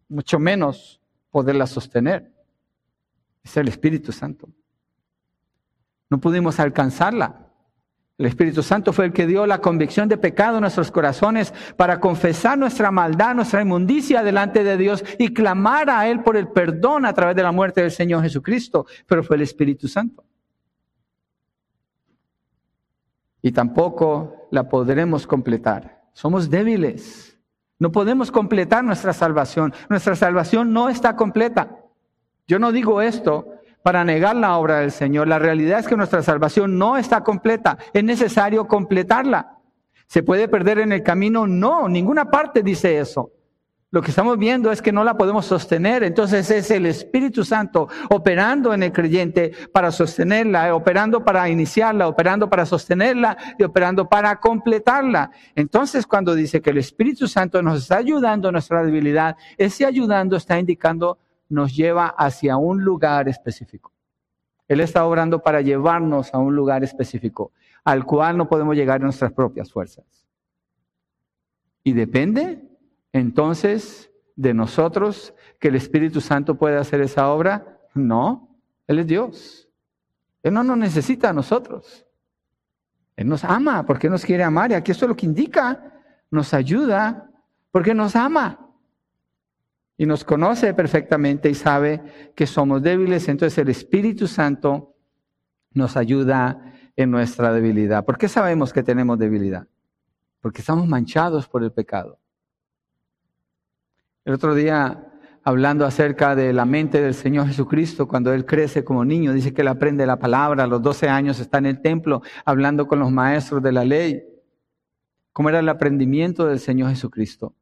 mucho 0.08 0.40
menos 0.40 1.00
poderla 1.30 1.68
sostener. 1.68 2.35
Es 3.46 3.56
el 3.56 3.68
Espíritu 3.68 4.10
Santo. 4.10 4.48
No 6.10 6.18
pudimos 6.18 6.58
alcanzarla. 6.58 7.46
El 8.18 8.26
Espíritu 8.26 8.60
Santo 8.60 8.92
fue 8.92 9.04
el 9.04 9.12
que 9.12 9.24
dio 9.24 9.46
la 9.46 9.60
convicción 9.60 10.08
de 10.08 10.16
pecado 10.16 10.56
en 10.56 10.62
nuestros 10.62 10.90
corazones 10.90 11.54
para 11.76 12.00
confesar 12.00 12.58
nuestra 12.58 12.90
maldad, 12.90 13.36
nuestra 13.36 13.62
inmundicia 13.62 14.24
delante 14.24 14.64
de 14.64 14.76
Dios 14.76 15.04
y 15.16 15.32
clamar 15.32 15.88
a 15.90 16.08
Él 16.08 16.24
por 16.24 16.36
el 16.36 16.48
perdón 16.48 17.06
a 17.06 17.12
través 17.12 17.36
de 17.36 17.44
la 17.44 17.52
muerte 17.52 17.82
del 17.82 17.92
Señor 17.92 18.20
Jesucristo. 18.22 18.84
Pero 19.06 19.22
fue 19.22 19.36
el 19.36 19.42
Espíritu 19.42 19.86
Santo. 19.86 20.24
Y 23.42 23.52
tampoco 23.52 24.48
la 24.50 24.68
podremos 24.68 25.24
completar. 25.24 26.02
Somos 26.12 26.50
débiles. 26.50 27.38
No 27.78 27.92
podemos 27.92 28.32
completar 28.32 28.82
nuestra 28.82 29.12
salvación. 29.12 29.72
Nuestra 29.88 30.16
salvación 30.16 30.72
no 30.72 30.88
está 30.88 31.14
completa. 31.14 31.85
Yo 32.48 32.58
no 32.58 32.72
digo 32.72 33.02
esto 33.02 33.46
para 33.82 34.04
negar 34.04 34.36
la 34.36 34.56
obra 34.56 34.80
del 34.80 34.92
Señor. 34.92 35.28
La 35.28 35.38
realidad 35.38 35.80
es 35.80 35.88
que 35.88 35.96
nuestra 35.96 36.22
salvación 36.22 36.78
no 36.78 36.96
está 36.96 37.22
completa. 37.22 37.78
Es 37.92 38.04
necesario 38.04 38.66
completarla. 38.66 39.58
¿Se 40.06 40.22
puede 40.22 40.48
perder 40.48 40.78
en 40.78 40.92
el 40.92 41.02
camino? 41.02 41.46
No, 41.46 41.88
ninguna 41.88 42.30
parte 42.30 42.62
dice 42.62 42.98
eso. 42.98 43.32
Lo 43.92 44.02
que 44.02 44.10
estamos 44.10 44.36
viendo 44.36 44.70
es 44.70 44.82
que 44.82 44.92
no 44.92 45.04
la 45.04 45.16
podemos 45.16 45.46
sostener. 45.46 46.02
Entonces 46.04 46.50
es 46.50 46.70
el 46.70 46.86
Espíritu 46.86 47.44
Santo 47.44 47.88
operando 48.10 48.74
en 48.74 48.82
el 48.82 48.92
creyente 48.92 49.52
para 49.72 49.90
sostenerla, 49.90 50.74
operando 50.74 51.24
para 51.24 51.48
iniciarla, 51.48 52.08
operando 52.08 52.50
para 52.50 52.66
sostenerla 52.66 53.36
y 53.58 53.62
operando 53.62 54.08
para 54.08 54.36
completarla. 54.36 55.30
Entonces 55.54 56.06
cuando 56.06 56.34
dice 56.34 56.60
que 56.60 56.70
el 56.70 56.78
Espíritu 56.78 57.26
Santo 57.26 57.62
nos 57.62 57.82
está 57.82 57.96
ayudando 57.96 58.48
en 58.48 58.52
nuestra 58.52 58.84
debilidad, 58.84 59.36
ese 59.56 59.86
ayudando 59.86 60.36
está 60.36 60.58
indicando 60.58 61.18
nos 61.48 61.74
lleva 61.74 62.08
hacia 62.08 62.56
un 62.56 62.82
lugar 62.82 63.28
específico. 63.28 63.92
Él 64.68 64.80
está 64.80 65.06
obrando 65.06 65.42
para 65.42 65.60
llevarnos 65.60 66.34
a 66.34 66.38
un 66.38 66.56
lugar 66.56 66.82
específico, 66.82 67.52
al 67.84 68.04
cual 68.04 68.36
no 68.36 68.48
podemos 68.48 68.74
llegar 68.74 68.96
en 68.96 69.04
nuestras 69.04 69.32
propias 69.32 69.70
fuerzas. 69.70 70.04
Y 71.84 71.92
depende 71.92 72.64
entonces 73.12 74.10
de 74.34 74.54
nosotros 74.54 75.34
que 75.60 75.68
el 75.68 75.76
Espíritu 75.76 76.20
Santo 76.20 76.56
pueda 76.56 76.80
hacer 76.80 77.00
esa 77.00 77.30
obra. 77.30 77.78
No, 77.94 78.58
Él 78.88 78.98
es 78.98 79.06
Dios. 79.06 79.68
Él 80.42 80.52
no 80.54 80.64
nos 80.64 80.78
necesita 80.78 81.30
a 81.30 81.32
nosotros. 81.32 82.06
Él 83.16 83.28
nos 83.28 83.44
ama 83.44 83.84
porque 83.86 84.10
nos 84.10 84.24
quiere 84.24 84.42
amar. 84.42 84.72
Y 84.72 84.74
aquí 84.74 84.90
esto 84.90 85.04
es 85.04 85.08
lo 85.10 85.16
que 85.16 85.26
indica. 85.26 85.92
Nos 86.30 86.52
ayuda 86.52 87.30
porque 87.70 87.94
nos 87.94 88.16
ama 88.16 88.65
y 89.98 90.06
nos 90.06 90.24
conoce 90.24 90.74
perfectamente 90.74 91.48
y 91.48 91.54
sabe 91.54 92.02
que 92.34 92.46
somos 92.46 92.82
débiles, 92.82 93.28
entonces 93.28 93.56
el 93.58 93.68
Espíritu 93.68 94.26
Santo 94.26 94.94
nos 95.72 95.96
ayuda 95.96 96.72
en 96.96 97.10
nuestra 97.10 97.52
debilidad. 97.52 98.04
¿Por 98.04 98.18
qué 98.18 98.28
sabemos 98.28 98.72
que 98.72 98.82
tenemos 98.82 99.18
debilidad? 99.18 99.66
Porque 100.40 100.60
estamos 100.60 100.86
manchados 100.86 101.48
por 101.48 101.62
el 101.62 101.72
pecado. 101.72 102.18
El 104.24 104.34
otro 104.34 104.54
día, 104.54 105.12
hablando 105.44 105.86
acerca 105.86 106.34
de 106.34 106.52
la 106.52 106.64
mente 106.64 107.00
del 107.00 107.14
Señor 107.14 107.46
Jesucristo, 107.46 108.08
cuando 108.08 108.32
Él 108.32 108.44
crece 108.44 108.84
como 108.84 109.04
niño, 109.04 109.32
dice 109.32 109.54
que 109.54 109.62
Él 109.62 109.68
aprende 109.68 110.06
la 110.06 110.18
palabra, 110.18 110.64
a 110.64 110.66
los 110.66 110.82
12 110.82 111.08
años 111.08 111.40
está 111.40 111.58
en 111.58 111.66
el 111.66 111.80
templo 111.80 112.22
hablando 112.44 112.86
con 112.86 112.98
los 112.98 113.10
maestros 113.10 113.62
de 113.62 113.72
la 113.72 113.84
ley. 113.84 114.22
¿Cómo 115.32 115.48
era 115.48 115.60
el 115.60 115.68
aprendimiento 115.68 116.46
del 116.46 116.58
Señor 116.58 116.90
Jesucristo? 116.90 117.54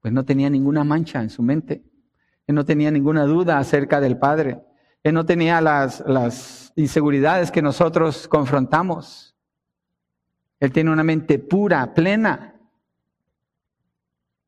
Pues 0.00 0.12
no 0.12 0.24
tenía 0.24 0.48
ninguna 0.50 0.84
mancha 0.84 1.22
en 1.22 1.30
su 1.30 1.42
mente. 1.42 1.82
Él 2.46 2.54
no 2.54 2.64
tenía 2.64 2.90
ninguna 2.90 3.24
duda 3.24 3.58
acerca 3.58 4.00
del 4.00 4.18
Padre. 4.18 4.60
Él 5.02 5.14
no 5.14 5.24
tenía 5.24 5.60
las, 5.60 6.02
las 6.06 6.72
inseguridades 6.76 7.50
que 7.50 7.62
nosotros 7.62 8.28
confrontamos. 8.28 9.36
Él 10.58 10.72
tiene 10.72 10.90
una 10.90 11.04
mente 11.04 11.38
pura, 11.38 11.94
plena. 11.94 12.54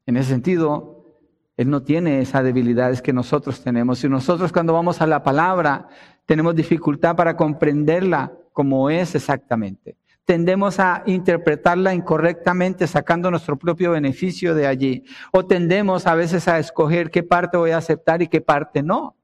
En 0.06 0.16
ese 0.16 0.30
sentido, 0.30 1.18
Él 1.56 1.70
no 1.70 1.82
tiene 1.82 2.20
esas 2.20 2.44
debilidades 2.44 3.00
que 3.00 3.12
nosotros 3.12 3.62
tenemos. 3.62 4.02
Y 4.04 4.08
nosotros 4.08 4.52
cuando 4.52 4.72
vamos 4.72 5.00
a 5.00 5.06
la 5.06 5.22
palabra 5.22 5.88
tenemos 6.26 6.54
dificultad 6.54 7.16
para 7.16 7.36
comprenderla 7.36 8.32
como 8.52 8.90
es 8.90 9.14
exactamente 9.14 9.96
tendemos 10.24 10.78
a 10.78 11.02
interpretarla 11.06 11.94
incorrectamente 11.94 12.86
sacando 12.86 13.30
nuestro 13.30 13.58
propio 13.58 13.92
beneficio 13.92 14.54
de 14.54 14.66
allí. 14.66 15.04
O 15.32 15.46
tendemos 15.46 16.06
a 16.06 16.14
veces 16.14 16.48
a 16.48 16.58
escoger 16.58 17.10
qué 17.10 17.22
parte 17.22 17.56
voy 17.56 17.72
a 17.72 17.78
aceptar 17.78 18.22
y 18.22 18.28
qué 18.28 18.40
parte 18.40 18.82
no. 18.82 19.16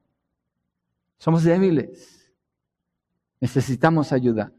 Somos 1.17 1.43
débiles. 1.43 2.31
Necesitamos 3.39 4.11
ayuda. 4.11 4.51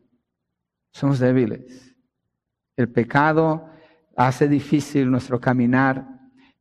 Somos 0.92 1.18
débiles. 1.18 1.94
El 2.76 2.90
pecado 2.90 3.68
hace 4.16 4.48
difícil 4.48 5.10
nuestro 5.10 5.40
caminar 5.40 6.06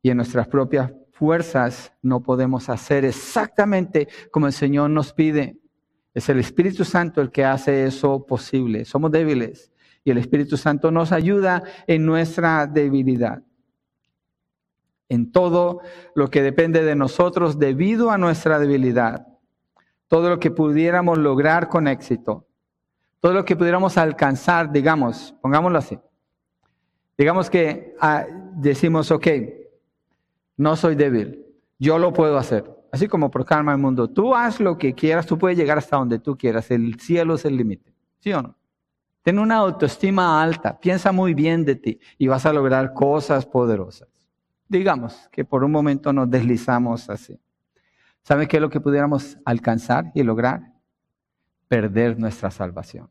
y 0.02 0.10
en 0.10 0.16
nuestras 0.16 0.48
propias 0.48 0.92
fuerzas 1.12 1.92
no 2.02 2.22
podemos 2.22 2.68
hacer 2.68 3.04
exactamente 3.04 4.08
como 4.30 4.46
el 4.46 4.52
Señor 4.52 4.90
nos 4.90 5.12
pide. 5.12 5.59
Es 6.14 6.28
el 6.28 6.38
Espíritu 6.38 6.84
Santo 6.84 7.20
el 7.20 7.30
que 7.30 7.44
hace 7.44 7.84
eso 7.84 8.26
posible. 8.26 8.84
Somos 8.84 9.10
débiles 9.10 9.70
y 10.04 10.10
el 10.10 10.18
Espíritu 10.18 10.56
Santo 10.56 10.90
nos 10.90 11.12
ayuda 11.12 11.62
en 11.86 12.04
nuestra 12.04 12.66
debilidad. 12.66 13.42
En 15.08 15.30
todo 15.32 15.80
lo 16.14 16.28
que 16.30 16.42
depende 16.42 16.84
de 16.84 16.94
nosotros 16.94 17.58
debido 17.58 18.10
a 18.10 18.18
nuestra 18.18 18.58
debilidad. 18.58 19.26
Todo 20.08 20.28
lo 20.28 20.40
que 20.40 20.50
pudiéramos 20.50 21.18
lograr 21.18 21.68
con 21.68 21.86
éxito. 21.86 22.46
Todo 23.20 23.34
lo 23.34 23.44
que 23.44 23.56
pudiéramos 23.56 23.98
alcanzar, 23.98 24.72
digamos, 24.72 25.34
pongámoslo 25.42 25.78
así. 25.78 25.98
Digamos 27.18 27.50
que 27.50 27.94
ah, 28.00 28.26
decimos, 28.54 29.10
ok, 29.10 29.26
no 30.56 30.74
soy 30.74 30.94
débil, 30.94 31.44
yo 31.78 31.98
lo 31.98 32.12
puedo 32.12 32.38
hacer. 32.38 32.79
Así 32.92 33.06
como 33.06 33.30
proclama 33.30 33.72
el 33.72 33.78
mundo, 33.78 34.08
tú 34.08 34.34
haz 34.34 34.58
lo 34.58 34.76
que 34.76 34.94
quieras, 34.94 35.26
tú 35.26 35.38
puedes 35.38 35.56
llegar 35.56 35.78
hasta 35.78 35.96
donde 35.96 36.18
tú 36.18 36.36
quieras, 36.36 36.70
el 36.70 36.98
cielo 36.98 37.34
es 37.34 37.44
el 37.44 37.56
límite. 37.56 37.94
¿Sí 38.18 38.32
o 38.32 38.42
no? 38.42 38.56
Ten 39.22 39.38
una 39.38 39.56
autoestima 39.56 40.42
alta, 40.42 40.80
piensa 40.80 41.12
muy 41.12 41.34
bien 41.34 41.64
de 41.64 41.76
ti 41.76 42.00
y 42.18 42.26
vas 42.26 42.46
a 42.46 42.52
lograr 42.52 42.94
cosas 42.94 43.46
poderosas. 43.46 44.08
Digamos 44.66 45.28
que 45.30 45.44
por 45.44 45.62
un 45.62 45.70
momento 45.70 46.12
nos 46.12 46.30
deslizamos 46.30 47.10
así. 47.10 47.38
¿Sabe 48.22 48.48
qué 48.48 48.56
es 48.56 48.60
lo 48.60 48.70
que 48.70 48.80
pudiéramos 48.80 49.38
alcanzar 49.44 50.10
y 50.14 50.22
lograr? 50.22 50.72
Perder 51.68 52.18
nuestra 52.18 52.50
salvación. 52.50 53.10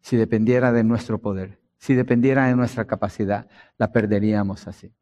Si 0.00 0.16
dependiera 0.16 0.72
de 0.72 0.84
nuestro 0.84 1.18
poder, 1.18 1.60
si 1.78 1.94
dependiera 1.94 2.46
de 2.46 2.56
nuestra 2.56 2.86
capacidad, 2.86 3.46
la 3.76 3.92
perderíamos 3.92 4.66
así. 4.66 4.92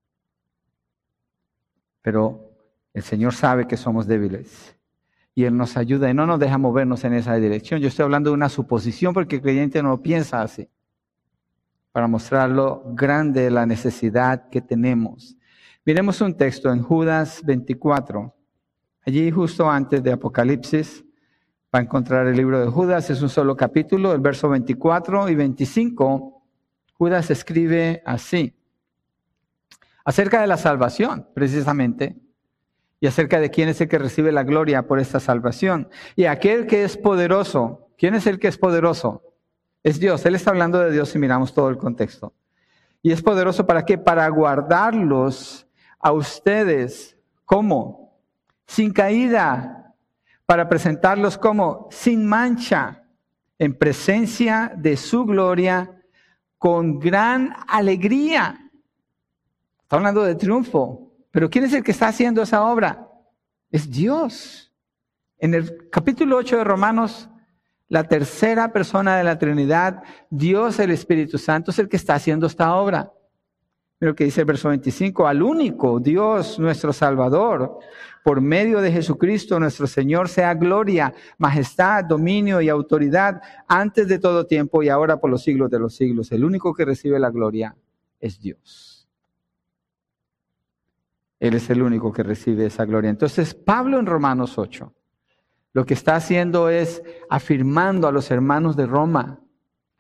Pero 2.03 2.52
el 2.95 3.03
Señor 3.03 3.35
sabe 3.35 3.67
que 3.67 3.77
somos 3.77 4.07
débiles 4.07 4.77
y 5.35 5.45
Él 5.45 5.57
nos 5.57 5.77
ayuda 5.77 6.11
y 6.11 6.15
no 6.15 6.27
nos 6.27 6.39
deja 6.39 6.59
movernos 6.59 7.05
en 7.05 7.15
esa 7.15 7.35
dirección. 7.37 7.81
Yo 7.81 7.89
estoy 7.89 8.05
hablando 8.05 8.31
de 8.31 8.35
una 8.35 8.49
suposición 8.49 9.15
porque 9.15 9.37
el 9.37 9.43
creyente 9.43 9.83
no 9.83 10.01
piensa 10.03 10.43
así, 10.43 10.69
para 11.91 12.07
mostrar 12.07 12.51
lo 12.51 12.83
grande 12.95 13.51
la 13.51 13.65
necesidad 13.65 14.49
que 14.51 14.61
tenemos. 14.61 15.37
Miremos 15.85 16.21
un 16.21 16.37
texto 16.37 16.71
en 16.71 16.83
Judas 16.83 17.41
24, 17.45 18.35
allí 19.07 19.31
justo 19.31 19.71
antes 19.71 20.03
de 20.03 20.13
Apocalipsis, 20.13 21.05
va 21.75 21.79
a 21.79 21.83
encontrar 21.83 22.27
el 22.27 22.37
libro 22.37 22.61
de 22.61 22.69
Judas, 22.69 23.09
es 23.09 23.23
un 23.23 23.31
solo 23.31 23.57
capítulo, 23.57 24.13
el 24.13 24.21
verso 24.21 24.49
24 24.51 25.31
y 25.31 25.35
25, 25.35 26.43
Judas 26.93 27.31
escribe 27.31 28.03
así, 28.05 28.55
acerca 30.05 30.43
de 30.43 30.47
la 30.47 30.59
salvación, 30.59 31.27
precisamente 31.35 32.21
y 33.03 33.07
acerca 33.09 33.39
de 33.39 33.51
quién 33.51 33.69
es 33.69 33.83
el 33.83 33.89
que 33.89 33.99
recibe 33.99 34.33
la 34.33 34.45
gloria 34.45 34.87
por 34.87 34.99
esta 34.99 35.21
salvación. 35.21 35.91
Y 36.17 36.25
aquel 36.25 36.67
que 36.67 36.85
es 36.85 36.97
poderoso, 36.97 37.83
¿Quién 38.03 38.17
es 38.17 38.27
el 38.27 38.41
que 38.41 38.49
es 38.49 38.59
poderoso? 38.59 39.23
Es 39.85 40.01
Dios. 40.01 40.27
Él 40.27 40.35
está 40.35 40.51
hablando 40.51 40.81
de 40.81 40.91
Dios 40.91 41.11
si 41.11 41.21
miramos 41.21 41.55
todo 41.55 41.69
el 41.69 41.79
contexto. 41.79 42.35
Y 43.01 43.13
es 43.13 43.23
poderoso 43.23 43.65
para 43.65 43.85
qué? 43.85 43.97
Para 43.97 44.29
guardarlos 44.29 45.69
a 46.01 46.11
ustedes 46.11 47.17
como 47.45 48.19
sin 48.67 48.93
caída, 48.93 49.95
para 50.47 50.69
presentarlos 50.69 51.39
como 51.39 51.87
sin 51.93 52.27
mancha, 52.27 53.05
en 53.57 53.79
presencia 53.79 54.73
de 54.77 54.97
su 54.97 55.25
gloria, 55.25 56.03
con 56.59 56.99
gran 56.99 57.55
alegría. 57.69 58.69
Está 59.81 59.95
hablando 59.95 60.25
de 60.25 60.35
triunfo. 60.35 61.12
Pero 61.33 61.51
¿quién 61.51 61.65
es 61.65 61.73
el 61.73 61.83
que 61.83 61.91
está 61.91 62.07
haciendo 62.07 62.43
esa 62.43 62.63
obra? 62.63 63.09
Es 63.71 63.91
Dios. 63.91 64.73
En 65.39 65.55
el 65.55 65.89
capítulo 65.91 66.37
8 66.37 66.59
de 66.59 66.65
Romanos 66.65 67.29
la 67.93 68.05
tercera 68.05 68.73
persona 68.73 69.19
de 69.19 69.25
la 69.25 69.39
Trinidad, 69.39 70.03
Dios 70.31 70.79
el 70.79 70.93
Espíritu 70.93 71.37
Santo, 71.37 71.73
es 71.73 71.79
el 71.79 71.91
que 71.91 71.97
está 71.99 72.15
haciendo 72.15 72.47
esta 72.47 72.75
obra. 72.75 73.13
Mira 74.01 74.13
lo 74.13 74.15
que 74.15 74.25
dice 74.25 74.41
el 74.41 74.47
verso 74.47 74.71
25, 74.71 75.27
al 75.27 75.43
único 75.43 76.01
Dios 76.01 76.59
nuestro 76.59 76.95
Salvador, 76.95 77.81
por 78.25 78.41
medio 78.41 78.81
de 78.81 78.91
Jesucristo 78.91 79.61
nuestro 79.61 79.87
Señor, 79.87 80.31
sea 80.31 80.55
gloria, 80.55 81.13
majestad, 81.37 82.07
dominio 82.07 82.63
y 82.63 82.71
autoridad 82.71 83.43
antes 83.69 84.09
de 84.09 84.19
todo 84.19 84.47
tiempo 84.47 84.83
y 84.83 84.89
ahora 84.89 85.19
por 85.21 85.29
los 85.29 85.43
siglos 85.43 85.71
de 85.71 85.79
los 85.79 85.95
siglos. 85.95 86.33
El 86.33 86.47
único 86.47 86.73
que 86.73 86.87
recibe 86.87 87.19
la 87.19 87.29
gloria 87.29 87.77
es 88.21 88.41
Dios. 88.41 88.92
Él 91.43 91.55
es 91.55 91.69
el 91.71 91.83
único 91.83 92.13
que 92.13 92.23
recibe 92.23 92.67
esa 92.67 92.85
gloria. 92.85 93.11
Entonces, 93.11 93.53
Pablo 93.53 93.99
en 93.99 94.07
Romanos 94.07 94.59
8 94.59 94.95
lo 95.73 95.85
que 95.85 95.95
está 95.95 96.15
haciendo 96.15 96.69
es 96.69 97.03
afirmando 97.29 98.07
a 98.07 98.13
los 98.13 98.31
hermanos 98.31 98.77
de 98.77 98.87
Roma, 98.87 99.41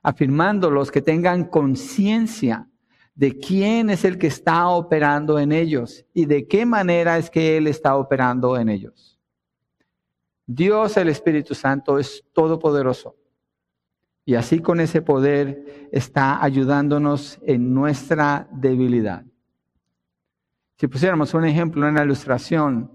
afirmándolos 0.04 0.92
que 0.92 1.02
tengan 1.02 1.46
conciencia 1.46 2.68
de 3.16 3.36
quién 3.40 3.90
es 3.90 4.04
el 4.04 4.18
que 4.18 4.28
está 4.28 4.68
operando 4.68 5.36
en 5.40 5.50
ellos 5.50 6.04
y 6.14 6.26
de 6.26 6.46
qué 6.46 6.64
manera 6.64 7.18
es 7.18 7.28
que 7.28 7.56
Él 7.56 7.66
está 7.66 7.96
operando 7.96 8.56
en 8.56 8.68
ellos. 8.68 9.18
Dios 10.46 10.96
el 10.96 11.08
Espíritu 11.08 11.56
Santo 11.56 11.98
es 11.98 12.22
todopoderoso 12.32 13.16
y 14.24 14.36
así 14.36 14.60
con 14.60 14.78
ese 14.78 15.02
poder 15.02 15.88
está 15.90 16.40
ayudándonos 16.40 17.40
en 17.42 17.74
nuestra 17.74 18.46
debilidad. 18.52 19.24
Si 20.82 20.88
pusiéramos 20.88 21.32
un 21.32 21.44
ejemplo, 21.44 21.86
una 21.86 22.02
ilustración, 22.02 22.90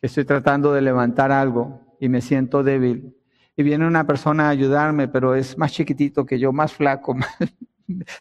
que 0.00 0.06
estoy 0.06 0.24
tratando 0.24 0.72
de 0.72 0.80
levantar 0.80 1.30
algo, 1.30 1.94
y 2.00 2.08
me 2.08 2.22
siento 2.22 2.62
débil. 2.62 3.14
Y 3.54 3.62
viene 3.62 3.86
una 3.86 4.06
persona 4.06 4.46
a 4.46 4.48
ayudarme, 4.48 5.06
pero 5.06 5.34
es 5.34 5.58
más 5.58 5.70
chiquitito 5.70 6.24
que 6.24 6.38
yo, 6.38 6.50
más 6.50 6.72
flaco, 6.72 7.12
más 7.16 7.28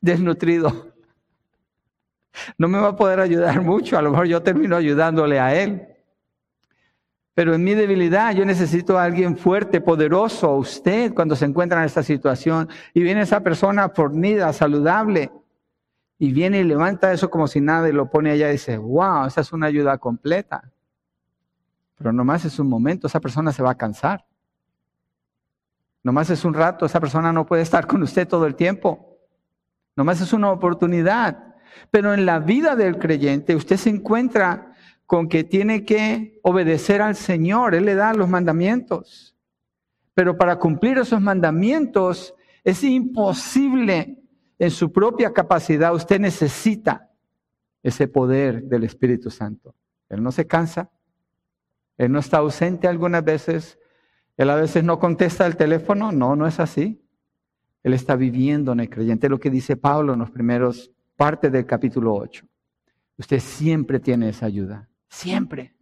desnutrido. 0.01 0.91
No 2.58 2.68
me 2.68 2.77
va 2.77 2.89
a 2.89 2.96
poder 2.98 3.22
ayudar 3.22 3.62
mucho, 3.62 3.98
a 3.98 4.01
lo 4.01 4.12
mejor 4.12 4.27
yo 4.27 4.44
termino 4.44 4.75
ayudándole 4.75 5.39
a 5.39 5.56
él. 5.56 5.88
Pero 7.34 7.56
en 7.56 7.63
mi 7.63 7.75
debilidad 7.75 8.36
yo 8.36 8.44
necesito 8.44 9.00
a 9.00 9.06
alguien 9.06 9.38
fuerte, 9.38 9.79
poderoso, 9.79 10.56
usted 10.56 11.13
cuando 11.13 11.38
se 11.38 11.46
encuentra 11.46 11.79
en 11.79 11.86
esta 11.86 12.03
situación 12.03 12.68
y 12.94 13.01
viene 13.01 13.22
esa 13.22 13.39
persona 13.39 13.88
fornida, 13.88 14.51
saludable, 14.51 15.32
y 16.22 16.34
viene 16.34 16.60
y 16.60 16.64
levanta 16.66 17.14
eso 17.14 17.30
como 17.30 17.48
si 17.48 17.62
nada 17.62 17.88
y 17.88 17.94
lo 17.94 18.10
pone 18.10 18.32
allá 18.32 18.50
y 18.50 18.54
dice, 18.54 18.78
wow, 18.78 19.26
esa 19.26 19.40
es 19.40 19.54
una 19.54 19.68
ayuda 19.68 19.98
completa. 19.98 20.70
Pero 21.98 22.12
nomás 22.12 22.44
es 22.44 22.60
un 22.60 22.68
momento, 22.68 23.08
esa 23.08 23.22
persona 23.22 23.54
se 23.54 23.64
va 23.64 23.72
a 23.72 23.78
cansar. 23.78 24.26
Nomás 26.04 26.30
es 26.30 26.44
un 26.44 26.54
rato, 26.54 26.86
esa 26.86 27.00
persona 27.00 27.32
no 27.32 27.46
puede 27.46 27.62
estar 27.62 27.88
con 27.88 28.04
usted 28.04 28.28
todo 28.28 28.46
el 28.46 28.56
tiempo. 28.56 29.18
Nomás 29.96 30.20
es 30.20 30.34
una 30.34 30.52
oportunidad. 30.52 31.56
Pero 31.90 32.14
en 32.14 32.26
la 32.26 32.40
vida 32.40 32.76
del 32.76 32.98
creyente 32.98 33.56
usted 33.56 33.78
se 33.78 33.90
encuentra 33.90 34.74
con 35.06 35.30
que 35.30 35.46
tiene 35.46 35.86
que 35.86 36.40
obedecer 36.44 37.02
al 37.02 37.16
Señor. 37.16 37.76
Él 37.76 37.86
le 37.86 37.96
da 37.96 38.14
los 38.14 38.28
mandamientos. 38.28 39.38
Pero 40.14 40.38
para 40.38 40.58
cumplir 40.60 40.98
esos 40.98 41.22
mandamientos 41.22 42.36
es 42.66 42.84
imposible 42.84 44.19
en 44.60 44.70
su 44.70 44.92
propia 44.92 45.34
capacidad. 45.34 45.95
Usted 45.95 46.19
necesita 46.19 47.10
ese 47.82 48.08
poder 48.08 48.63
del 48.63 48.84
Espíritu 48.84 49.32
Santo. 49.32 49.74
Él 50.10 50.22
no 50.22 50.32
se 50.32 50.45
cansa, 50.45 50.91
él 52.00 52.12
no 52.13 52.19
está 52.19 52.38
ausente 52.38 52.88
algunas 52.88 53.24
veces. 53.24 53.78
Él 54.38 54.50
a 54.50 54.56
veces 54.56 54.86
no 54.86 55.00
contesta 55.00 55.45
el 55.45 55.58
teléfono. 55.58 56.13
No, 56.13 56.36
no 56.36 56.48
es 56.48 56.60
así. 56.60 57.04
Él 57.84 57.93
está 57.93 58.15
viviendo 58.15 58.72
en 58.72 58.80
el 58.80 58.89
creyente. 58.89 59.28
Lo 59.28 59.38
que 59.38 59.50
dice 59.50 59.76
Pablo 59.76 60.13
en 60.13 60.19
los 60.19 60.32
primeros 60.32 60.91
partes 61.17 61.52
del 61.52 61.65
capítulo 61.65 62.15
8. 62.15 62.45
Usted 63.17 63.39
siempre 63.39 64.00
tiene 64.00 64.30
esa 64.30 64.45
ayuda. 64.45 64.89
Siempre. 65.10 65.76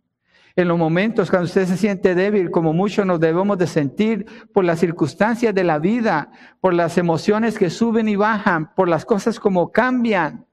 En 0.58 0.68
los 0.68 0.80
momentos 0.80 1.30
cuando 1.30 1.46
usted 1.46 1.68
se 1.68 1.78
siente 1.78 2.16
débil, 2.16 2.50
como 2.50 2.74
muchos 2.74 3.06
nos 3.06 3.20
debemos 3.20 3.60
de 3.60 3.68
sentir 3.68 4.26
por 4.52 4.66
las 4.66 4.80
circunstancias 4.80 5.54
de 5.54 5.64
la 5.64 5.78
vida, 5.78 6.32
por 6.60 6.74
las 6.74 6.98
emociones 6.98 7.60
que 7.60 7.70
suben 7.70 8.10
y 8.10 8.16
bajan, 8.16 8.74
por 8.74 8.90
las 8.90 9.06
cosas 9.06 9.40
como 9.40 9.72
cambian. 9.72 10.48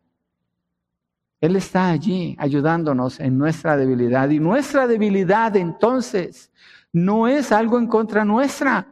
Él 1.41 1.57
está 1.57 1.89
allí 1.89 2.37
ayudándonos 2.39 3.19
en 3.19 3.39
nuestra 3.39 3.79
debilidad. 3.79 4.29
Y 4.29 4.41
nuestra 4.41 4.87
debilidad 4.87 5.57
entonces 5.57 6.53
no 6.93 7.27
es 7.27 7.51
algo 7.51 7.79
en 7.79 7.87
contra 7.87 8.27
nuestra. 8.27 8.89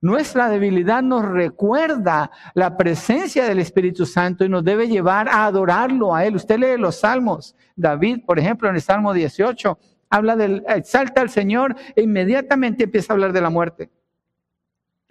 Nuestra 0.00 0.48
debilidad 0.48 1.04
nos 1.04 1.24
recuerda 1.24 2.32
la 2.54 2.76
presencia 2.76 3.44
del 3.44 3.60
Espíritu 3.60 4.06
Santo 4.06 4.44
y 4.44 4.48
nos 4.48 4.64
debe 4.64 4.88
llevar 4.88 5.28
a 5.28 5.46
adorarlo 5.46 6.12
a 6.12 6.24
Él. 6.24 6.34
Usted 6.34 6.58
lee 6.58 6.76
los 6.80 6.98
salmos. 6.98 7.54
David, 7.76 8.24
por 8.26 8.40
ejemplo, 8.40 8.68
en 8.68 8.74
el 8.74 8.82
Salmo 8.82 9.12
18, 9.12 9.78
habla 10.12 10.36
del, 10.36 10.62
exalta 10.68 11.22
al 11.22 11.30
Señor 11.30 11.74
e 11.96 12.02
inmediatamente 12.02 12.84
empieza 12.84 13.12
a 13.12 13.14
hablar 13.14 13.32
de 13.32 13.40
la 13.40 13.48
muerte. 13.48 13.90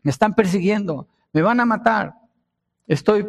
Me 0.03 0.11
están 0.11 0.35
persiguiendo, 0.35 1.07
me 1.33 1.41
van 1.41 1.59
a 1.59 1.65
matar. 1.65 2.13
Estoy 2.85 3.25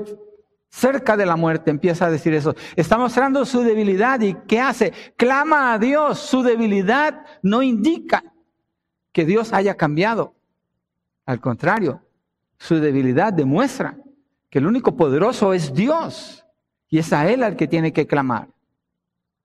cerca 0.68 1.16
de 1.16 1.24
la 1.24 1.34
muerte, 1.34 1.70
empieza 1.70 2.06
a 2.06 2.10
decir 2.10 2.34
eso. 2.34 2.54
Está 2.76 2.98
mostrando 2.98 3.46
su 3.46 3.62
debilidad 3.62 4.20
y 4.20 4.34
¿qué 4.46 4.60
hace? 4.60 4.92
Clama 5.16 5.72
a 5.72 5.78
Dios. 5.78 6.18
Su 6.18 6.42
debilidad 6.42 7.24
no 7.42 7.62
indica 7.62 8.22
que 9.10 9.24
Dios 9.24 9.54
haya 9.54 9.74
cambiado. 9.74 10.34
Al 11.24 11.40
contrario, 11.40 12.02
su 12.58 12.80
debilidad 12.80 13.32
demuestra 13.32 13.96
que 14.50 14.58
el 14.58 14.66
único 14.66 14.94
poderoso 14.94 15.54
es 15.54 15.72
Dios 15.72 16.44
y 16.90 16.98
es 16.98 17.14
a 17.14 17.30
Él 17.30 17.42
al 17.42 17.56
que 17.56 17.66
tiene 17.66 17.94
que 17.94 18.06
clamar. 18.06 18.48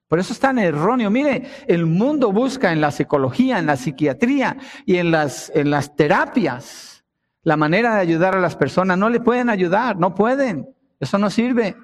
Por 0.08 0.20
eso 0.20 0.34
es 0.34 0.40
tan 0.40 0.58
erróneo. 0.58 1.10
Mire, 1.10 1.44
el 1.68 1.86
mundo 1.86 2.32
busca 2.32 2.72
en 2.72 2.80
la 2.80 2.92
psicología, 2.92 3.60
en 3.60 3.66
la 3.66 3.76
psiquiatría 3.76 4.58
y 4.86 4.98
en 4.98 5.12
las, 5.12 5.52
en 5.54 5.70
las 5.70 5.96
terapias 5.96 7.04
la 7.44 7.58
manera 7.58 7.96
de 7.96 8.02
ayudar 8.02 8.36
a 8.36 8.42
las 8.42 8.56
personas. 8.56 8.98
No 8.98 9.10
le 9.10 9.20
pueden 9.20 9.50
ayudar, 9.50 9.98
no 9.98 10.14
pueden. 10.16 10.68
Eso 11.00 11.18
no 11.18 11.30
sirve. 11.30 11.76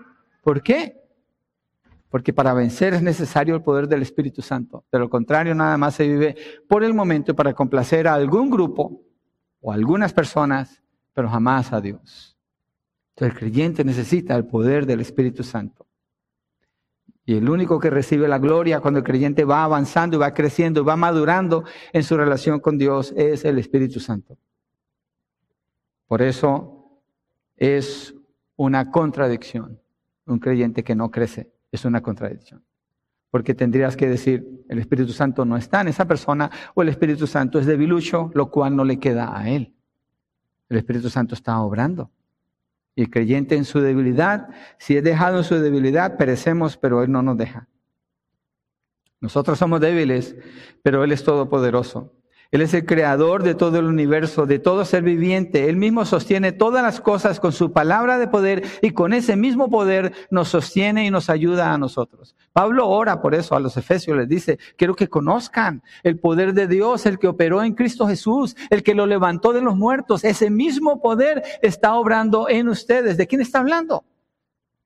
¿Por 0.41 0.62
qué? 0.62 1.01
Porque 2.09 2.33
para 2.33 2.53
vencer 2.53 2.93
es 2.93 3.01
necesario 3.01 3.55
el 3.55 3.62
poder 3.62 3.88
del 3.88 4.01
Espíritu 4.01 4.41
Santo. 4.41 4.86
De 4.91 4.99
lo 4.99 5.09
contrario, 5.09 5.55
nada 5.55 5.77
más 5.77 5.95
se 5.95 6.07
vive 6.07 6.36
por 6.67 6.83
el 6.83 6.93
momento 6.93 7.36
para 7.36 7.53
complacer 7.53 8.07
a 8.07 8.13
algún 8.13 8.49
grupo 8.49 9.01
o 9.62 9.71
a 9.71 9.75
algunas 9.75 10.13
personas, 10.13 10.81
pero 11.13 11.29
jamás 11.29 11.73
a 11.73 11.81
Dios. 11.81 12.38
Entonces 13.15 13.33
el 13.33 13.39
creyente 13.39 13.83
necesita 13.83 14.36
el 14.36 14.45
poder 14.45 14.86
del 14.86 14.99
Espíritu 14.99 15.43
Santo. 15.43 15.88
Y 17.25 17.36
el 17.36 17.49
único 17.49 17.79
que 17.79 17.89
recibe 17.89 18.27
la 18.27 18.38
gloria 18.38 18.81
cuando 18.81 18.99
el 18.99 19.05
creyente 19.05 19.45
va 19.45 19.63
avanzando 19.63 20.17
y 20.17 20.19
va 20.19 20.33
creciendo 20.33 20.81
y 20.81 20.83
va 20.83 20.97
madurando 20.97 21.63
en 21.93 22.03
su 22.03 22.17
relación 22.17 22.59
con 22.59 22.77
Dios 22.77 23.13
es 23.15 23.45
el 23.45 23.59
Espíritu 23.59 23.99
Santo. 23.99 24.38
Por 26.07 26.21
eso 26.21 27.01
es 27.55 28.13
una 28.57 28.91
contradicción. 28.91 29.79
Un 30.25 30.39
creyente 30.39 30.83
que 30.83 30.95
no 30.95 31.12
crece 31.12 31.51
es 31.71 31.86
una 31.86 32.01
contradicción. 32.01 32.63
Porque 33.29 33.53
tendrías 33.53 33.95
que 33.95 34.07
decir, 34.07 34.65
el 34.69 34.79
Espíritu 34.79 35.12
Santo 35.12 35.45
no 35.45 35.57
está 35.57 35.81
en 35.81 35.88
esa 35.88 36.05
persona 36.05 36.51
o 36.75 36.81
el 36.81 36.89
Espíritu 36.89 37.25
Santo 37.25 37.57
es 37.57 37.65
debilucho, 37.65 38.31
lo 38.33 38.51
cual 38.51 38.75
no 38.75 38.83
le 38.83 38.99
queda 38.99 39.38
a 39.38 39.49
él. 39.49 39.73
El 40.69 40.77
Espíritu 40.77 41.09
Santo 41.09 41.36
está 41.36 41.59
obrando. 41.62 42.12
Y 42.95 43.08
creyente 43.08 43.56
en 43.56 43.65
su 43.65 43.79
debilidad, 43.79 44.49
si 44.77 44.95
es 44.97 45.03
dejado 45.03 45.39
en 45.39 45.43
su 45.43 45.56
debilidad, 45.56 46.17
perecemos, 46.17 46.77
pero 46.77 47.03
Él 47.03 47.12
no 47.12 47.21
nos 47.21 47.38
deja. 47.38 47.67
Nosotros 49.19 49.58
somos 49.58 49.79
débiles, 49.79 50.36
pero 50.84 51.03
Él 51.03 51.12
es 51.12 51.23
todopoderoso. 51.23 52.13
Él 52.53 52.61
es 52.61 52.75
el 52.75 52.85
creador 52.85 53.41
de 53.41 53.55
todo 53.55 53.79
el 53.79 53.85
universo, 53.85 54.45
de 54.45 54.59
todo 54.59 54.85
ser 54.85 55.01
viviente. 55.01 55.69
Él 55.69 55.75
mismo 55.75 56.05
sostiene 56.05 56.51
todas 56.51 56.83
las 56.83 57.01
cosas 57.01 57.39
con 57.39 57.51
su 57.51 57.71
palabra 57.73 58.19
de 58.19 58.27
poder 58.27 58.63
y 58.83 58.91
con 58.91 59.11
ese 59.11 59.35
mismo 59.35 59.71
poder 59.71 60.13
nos 60.29 60.49
sostiene 60.49 61.03
y 61.03 61.09
nos 61.09 61.31
ayuda 61.31 61.73
a 61.73 61.79
nosotros. 61.79 62.35
Pablo 62.51 62.87
ora 62.87 63.23
por 63.23 63.33
eso 63.33 63.55
a 63.55 63.59
los 63.59 63.75
efesios, 63.75 64.15
les 64.15 64.29
dice, 64.29 64.59
quiero 64.77 64.95
que 64.95 65.09
conozcan 65.09 65.81
el 66.03 66.19
poder 66.19 66.53
de 66.53 66.67
Dios, 66.67 67.07
el 67.07 67.17
que 67.17 67.27
operó 67.27 67.63
en 67.63 67.73
Cristo 67.73 68.05
Jesús, 68.05 68.55
el 68.69 68.83
que 68.83 68.93
lo 68.93 69.07
levantó 69.07 69.51
de 69.51 69.61
los 69.61 69.75
muertos. 69.75 70.23
Ese 70.23 70.51
mismo 70.51 71.01
poder 71.01 71.41
está 71.63 71.95
obrando 71.95 72.47
en 72.47 72.69
ustedes. 72.69 73.17
¿De 73.17 73.25
quién 73.25 73.41
está 73.41 73.61
hablando? 73.61 74.05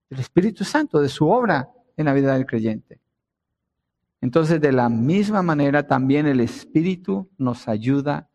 Del 0.10 0.22
Espíritu 0.22 0.64
Santo, 0.64 1.02
de 1.02 1.10
su 1.10 1.30
obra 1.30 1.70
en 1.98 2.06
la 2.06 2.14
vida 2.14 2.34
del 2.34 2.46
creyente. 2.46 3.02
Entonces, 4.22 4.60
de 4.60 4.72
la 4.72 4.90
misma 4.90 5.42
manera, 5.42 5.86
también 5.86 6.26
el 6.26 6.40
Espíritu 6.40 7.30
nos 7.38 7.68
ayuda 7.68 8.30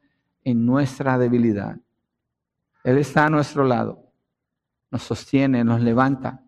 en 0.44 0.64
nuestra 0.64 1.18
debilidad. 1.18 1.78
Él 2.84 2.98
está 2.98 3.26
a 3.26 3.30
nuestro 3.30 3.64
lado, 3.64 4.12
nos 4.90 5.02
sostiene, 5.02 5.64
nos 5.64 5.80
levanta, 5.80 6.42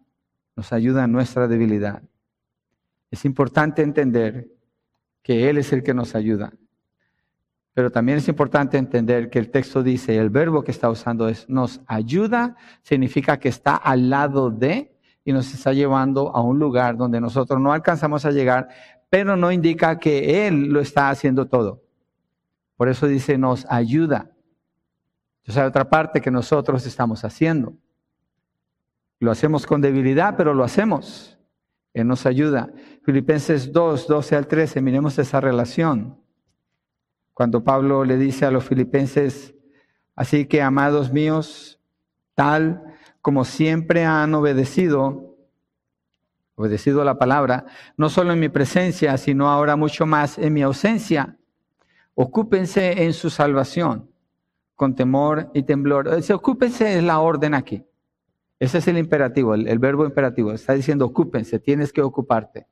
nos 0.57 0.73
ayuda 0.73 1.05
en 1.05 1.13
nuestra 1.13 1.49
debilidad. 1.49 2.03
Es 3.11 3.25
importante 3.25 3.83
entender 3.83 4.49
que 5.23 5.49
Él 5.49 5.59
es 5.59 5.73
el 5.73 5.83
que 5.83 5.95
nos 5.95 6.15
ayuda. 6.15 6.53
Pero 7.73 7.91
también 7.91 8.19
es 8.19 8.29
importante 8.29 8.79
entender 8.79 9.31
que 9.31 9.41
el 9.41 9.51
texto 9.51 9.83
dice, 9.83 10.17
el 10.17 10.31
verbo 10.31 10.63
que 10.63 10.71
está 10.71 10.89
usando 10.89 11.29
es 11.29 11.49
nos 11.49 11.81
ayuda, 11.87 12.57
significa 12.83 13.39
que 13.39 13.49
está 13.49 13.75
al 13.75 14.11
lado 14.11 14.51
de 14.51 14.97
y 15.25 15.33
nos 15.33 15.53
está 15.53 15.73
llevando 15.73 16.35
a 16.35 16.41
un 16.43 16.59
lugar 16.59 16.97
donde 16.97 17.21
nosotros 17.21 17.61
no 17.61 17.73
alcanzamos 17.73 18.25
a 18.25 18.31
llegar, 18.31 18.69
pero 19.15 19.37
no 19.37 19.53
indica 19.53 20.01
que 20.01 20.49
Él 20.49 20.71
lo 20.73 20.81
está 20.81 21.09
haciendo 21.09 21.47
todo. 21.47 21.85
Por 22.77 22.89
eso 22.89 23.07
dice, 23.07 23.39
nos 23.39 23.65
ayuda. 23.71 24.33
Entonces 25.39 25.63
hay 25.63 25.69
otra 25.69 25.89
parte 25.89 26.21
que 26.21 26.33
nosotros 26.33 26.85
estamos 26.85 27.25
haciendo. 27.25 27.75
Lo 29.21 29.31
hacemos 29.31 29.67
con 29.67 29.81
debilidad, 29.81 30.35
pero 30.37 30.53
lo 30.53 30.65
hacemos. 30.65 31.39
Él 31.93 32.09
nos 32.09 32.27
ayuda. 32.27 32.73
Filipenses 33.05 33.73
2, 33.73 34.09
12 34.09 34.35
al 34.35 34.49
13, 34.49 34.83
miremos 34.83 35.17
esa 35.21 35.41
relación. 35.41 36.19
Cuando 37.35 37.63
Pablo 37.63 38.05
le 38.05 38.17
dice 38.17 38.47
a 38.47 38.51
los 38.51 38.65
filipenses, 38.65 39.55
así 40.17 40.47
que 40.47 40.61
amados 40.61 41.13
míos, 41.13 41.81
tal 42.35 42.83
como 43.23 43.45
siempre 43.45 44.05
han 44.05 44.35
obedecido, 44.35 45.34
obedecido 46.57 47.03
a 47.03 47.05
la 47.05 47.19
palabra, 47.19 47.67
no 47.97 48.09
solo 48.09 48.33
en 48.33 48.41
mi 48.41 48.49
presencia, 48.49 49.17
sino 49.17 49.51
ahora 49.51 49.77
mucho 49.77 50.07
más 50.07 50.39
en 50.39 50.53
mi 50.53 50.63
ausencia. 50.63 51.37
Ocúpense 52.15 53.05
en 53.05 53.13
su 53.13 53.31
salvación 53.31 54.11
con 54.77 54.95
temor 54.95 55.51
y 55.55 55.65
temblor. 55.65 56.09
Ocúpense 56.33 56.97
es 56.97 57.03
la 57.03 57.21
orden 57.21 57.55
aquí. 57.55 57.85
Ese 58.59 58.79
es 58.79 58.89
el 58.89 58.99
imperativo, 58.99 59.55
el, 59.55 59.79
verbo 59.79 60.05
imperativo. 60.05 60.53
Está 60.53 60.75
diciendo 60.75 61.07
ocúpense, 61.07 61.59
tienes 61.59 61.93
que 61.93 62.03
ocuparte 62.03 62.67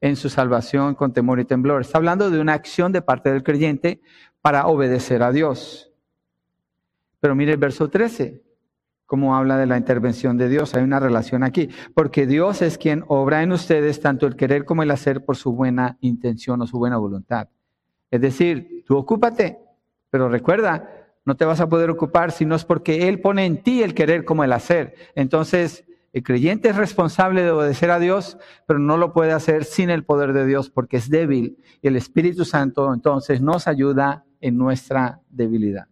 en 0.00 0.16
su 0.16 0.30
salvación 0.30 0.94
con 0.94 1.12
temor 1.12 1.38
y 1.38 1.44
temblor. 1.44 1.82
Está 1.82 1.98
hablando 1.98 2.30
de 2.30 2.40
una 2.40 2.54
acción 2.54 2.92
de 2.92 3.02
parte 3.02 3.30
del 3.30 3.42
creyente 3.42 4.00
para 4.40 4.66
obedecer 4.66 5.22
a 5.22 5.32
Dios. 5.32 5.92
Pero 7.20 7.34
mire 7.34 7.52
el 7.52 7.58
verso 7.58 7.88
13 7.88 8.42
como 9.08 9.34
habla 9.34 9.56
de 9.56 9.64
la 9.64 9.78
intervención 9.78 10.36
de 10.36 10.50
Dios. 10.50 10.74
Hay 10.74 10.82
una 10.82 11.00
relación 11.00 11.42
aquí, 11.42 11.70
porque 11.94 12.26
Dios 12.26 12.60
es 12.60 12.76
quien 12.76 13.04
obra 13.08 13.42
en 13.42 13.52
ustedes 13.52 14.00
tanto 14.00 14.26
el 14.26 14.36
querer 14.36 14.66
como 14.66 14.82
el 14.82 14.90
hacer 14.90 15.24
por 15.24 15.36
su 15.36 15.52
buena 15.52 15.96
intención 16.02 16.60
o 16.60 16.66
su 16.66 16.78
buena 16.78 16.98
voluntad. 16.98 17.48
Es 18.10 18.20
decir, 18.20 18.84
tú 18.86 18.98
ocúpate, 18.98 19.58
pero 20.10 20.28
recuerda, 20.28 21.06
no 21.24 21.36
te 21.36 21.46
vas 21.46 21.58
a 21.60 21.70
poder 21.70 21.88
ocupar 21.88 22.32
si 22.32 22.44
no 22.44 22.54
es 22.54 22.66
porque 22.66 23.08
Él 23.08 23.20
pone 23.20 23.46
en 23.46 23.62
ti 23.62 23.82
el 23.82 23.94
querer 23.94 24.26
como 24.26 24.44
el 24.44 24.52
hacer. 24.52 24.94
Entonces, 25.14 25.86
el 26.12 26.22
creyente 26.22 26.68
es 26.68 26.76
responsable 26.76 27.42
de 27.42 27.50
obedecer 27.50 27.90
a 27.90 27.98
Dios, 27.98 28.36
pero 28.66 28.78
no 28.78 28.98
lo 28.98 29.14
puede 29.14 29.32
hacer 29.32 29.64
sin 29.64 29.88
el 29.88 30.04
poder 30.04 30.34
de 30.34 30.44
Dios 30.44 30.68
porque 30.68 30.98
es 30.98 31.08
débil. 31.08 31.56
Y 31.80 31.88
el 31.88 31.96
Espíritu 31.96 32.44
Santo 32.44 32.92
entonces 32.92 33.40
nos 33.40 33.68
ayuda 33.68 34.26
en 34.42 34.58
nuestra 34.58 35.22
debilidad. 35.30 35.88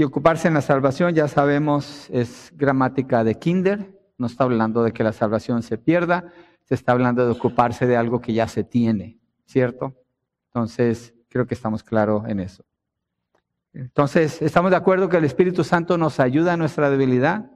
Y 0.00 0.02
ocuparse 0.02 0.48
en 0.48 0.54
la 0.54 0.62
salvación, 0.62 1.14
ya 1.14 1.28
sabemos, 1.28 2.08
es 2.10 2.50
gramática 2.56 3.22
de 3.22 3.34
kinder, 3.34 4.00
no 4.16 4.28
está 4.28 4.44
hablando 4.44 4.82
de 4.82 4.92
que 4.92 5.04
la 5.04 5.12
salvación 5.12 5.62
se 5.62 5.76
pierda, 5.76 6.32
se 6.62 6.74
está 6.74 6.92
hablando 6.92 7.26
de 7.26 7.32
ocuparse 7.32 7.86
de 7.86 7.98
algo 7.98 8.18
que 8.18 8.32
ya 8.32 8.48
se 8.48 8.64
tiene, 8.64 9.18
¿cierto? 9.44 9.94
Entonces, 10.46 11.12
creo 11.28 11.46
que 11.46 11.52
estamos 11.52 11.82
claros 11.82 12.26
en 12.26 12.40
eso. 12.40 12.64
Entonces, 13.74 14.40
¿estamos 14.40 14.70
de 14.70 14.78
acuerdo 14.78 15.10
que 15.10 15.18
el 15.18 15.24
Espíritu 15.26 15.64
Santo 15.64 15.98
nos 15.98 16.18
ayuda 16.18 16.54
en 16.54 16.60
nuestra 16.60 16.88
debilidad? 16.88 17.50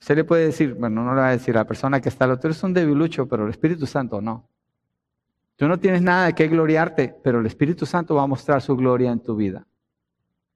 Usted 0.00 0.16
le 0.16 0.24
puede 0.24 0.46
decir, 0.46 0.72
bueno, 0.72 1.04
no 1.04 1.14
le 1.14 1.20
va 1.20 1.28
a 1.28 1.32
decir 1.32 1.54
a 1.56 1.60
la 1.60 1.66
persona 1.66 2.00
que 2.00 2.08
está 2.08 2.24
al 2.24 2.30
otro, 2.30 2.50
es 2.50 2.62
un 2.62 2.72
debilucho, 2.72 3.28
pero 3.28 3.44
el 3.44 3.50
Espíritu 3.50 3.84
Santo 3.84 4.22
no. 4.22 4.48
Tú 5.56 5.68
no 5.68 5.78
tienes 5.78 6.00
nada 6.00 6.24
de 6.24 6.32
qué 6.32 6.48
gloriarte, 6.48 7.14
pero 7.22 7.40
el 7.40 7.44
Espíritu 7.44 7.84
Santo 7.84 8.14
va 8.14 8.22
a 8.22 8.26
mostrar 8.26 8.62
su 8.62 8.74
gloria 8.74 9.12
en 9.12 9.20
tu 9.20 9.36
vida. 9.36 9.66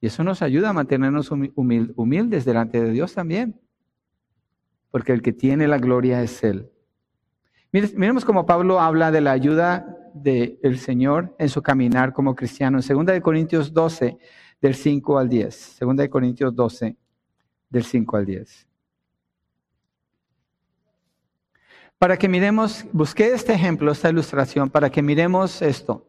Y 0.01 0.09
eso 0.09 0.23
nos 0.25 0.43
ayuda 0.43 0.71
a 0.71 0.73
mantenernos 0.73 1.31
humildes 1.31 2.45
delante 2.45 2.83
de 2.83 2.91
Dios 2.91 3.15
también. 3.15 3.61
Porque 4.91 5.13
el 5.13 5.23
que 5.23 5.33
tiene 5.33 5.67
la 5.69 5.79
gloria 5.79 6.23
es 6.23 6.43
Él. 6.45 6.71
Miremos 7.73 8.25
cómo 8.25 8.47
Pablo 8.47 8.81
habla 8.81 9.11
de 9.11 9.21
la 9.21 9.33
ayuda 9.33 9.99
del 10.15 10.79
Señor 10.79 11.35
en 11.39 11.49
su 11.49 11.63
caminar 11.63 12.13
como 12.13 12.35
cristiano. 12.35 12.79
En 12.79 13.05
2 13.07 13.21
Corintios 13.21 13.73
12, 13.73 14.19
del 14.61 14.75
5 14.75 15.19
al 15.19 15.29
10. 15.29 15.79
2 15.81 16.09
Corintios 16.09 16.55
12, 16.55 16.97
del 17.69 17.85
5 17.85 18.17
al 18.17 18.27
10. 18.27 18.69
Para 21.99 22.17
que 22.17 22.29
miremos, 22.29 22.85
busqué 22.93 23.33
este 23.33 23.55
ejemplo, 23.55 23.91
esta 23.91 24.11
ilustración, 24.11 24.71
para 24.71 24.91
que 24.91 25.03
miremos 25.03 25.63
esto. 25.63 26.07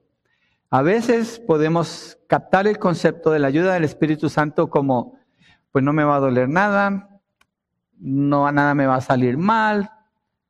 A 0.70 0.82
veces 0.82 1.40
podemos 1.40 2.20
captar 2.28 2.68
el 2.68 2.78
concepto 2.78 3.32
de 3.32 3.40
la 3.40 3.48
ayuda 3.48 3.74
del 3.74 3.86
Espíritu 3.86 4.28
Santo 4.28 4.70
como, 4.70 5.18
pues 5.72 5.82
no 5.82 5.94
me 5.94 6.04
va 6.04 6.18
a 6.18 6.20
doler 6.20 6.50
nada, 6.50 7.22
no 7.98 8.52
nada 8.52 8.76
me 8.76 8.86
va 8.86 8.96
a 8.96 9.02
salir 9.02 9.38
mal, 9.38 9.90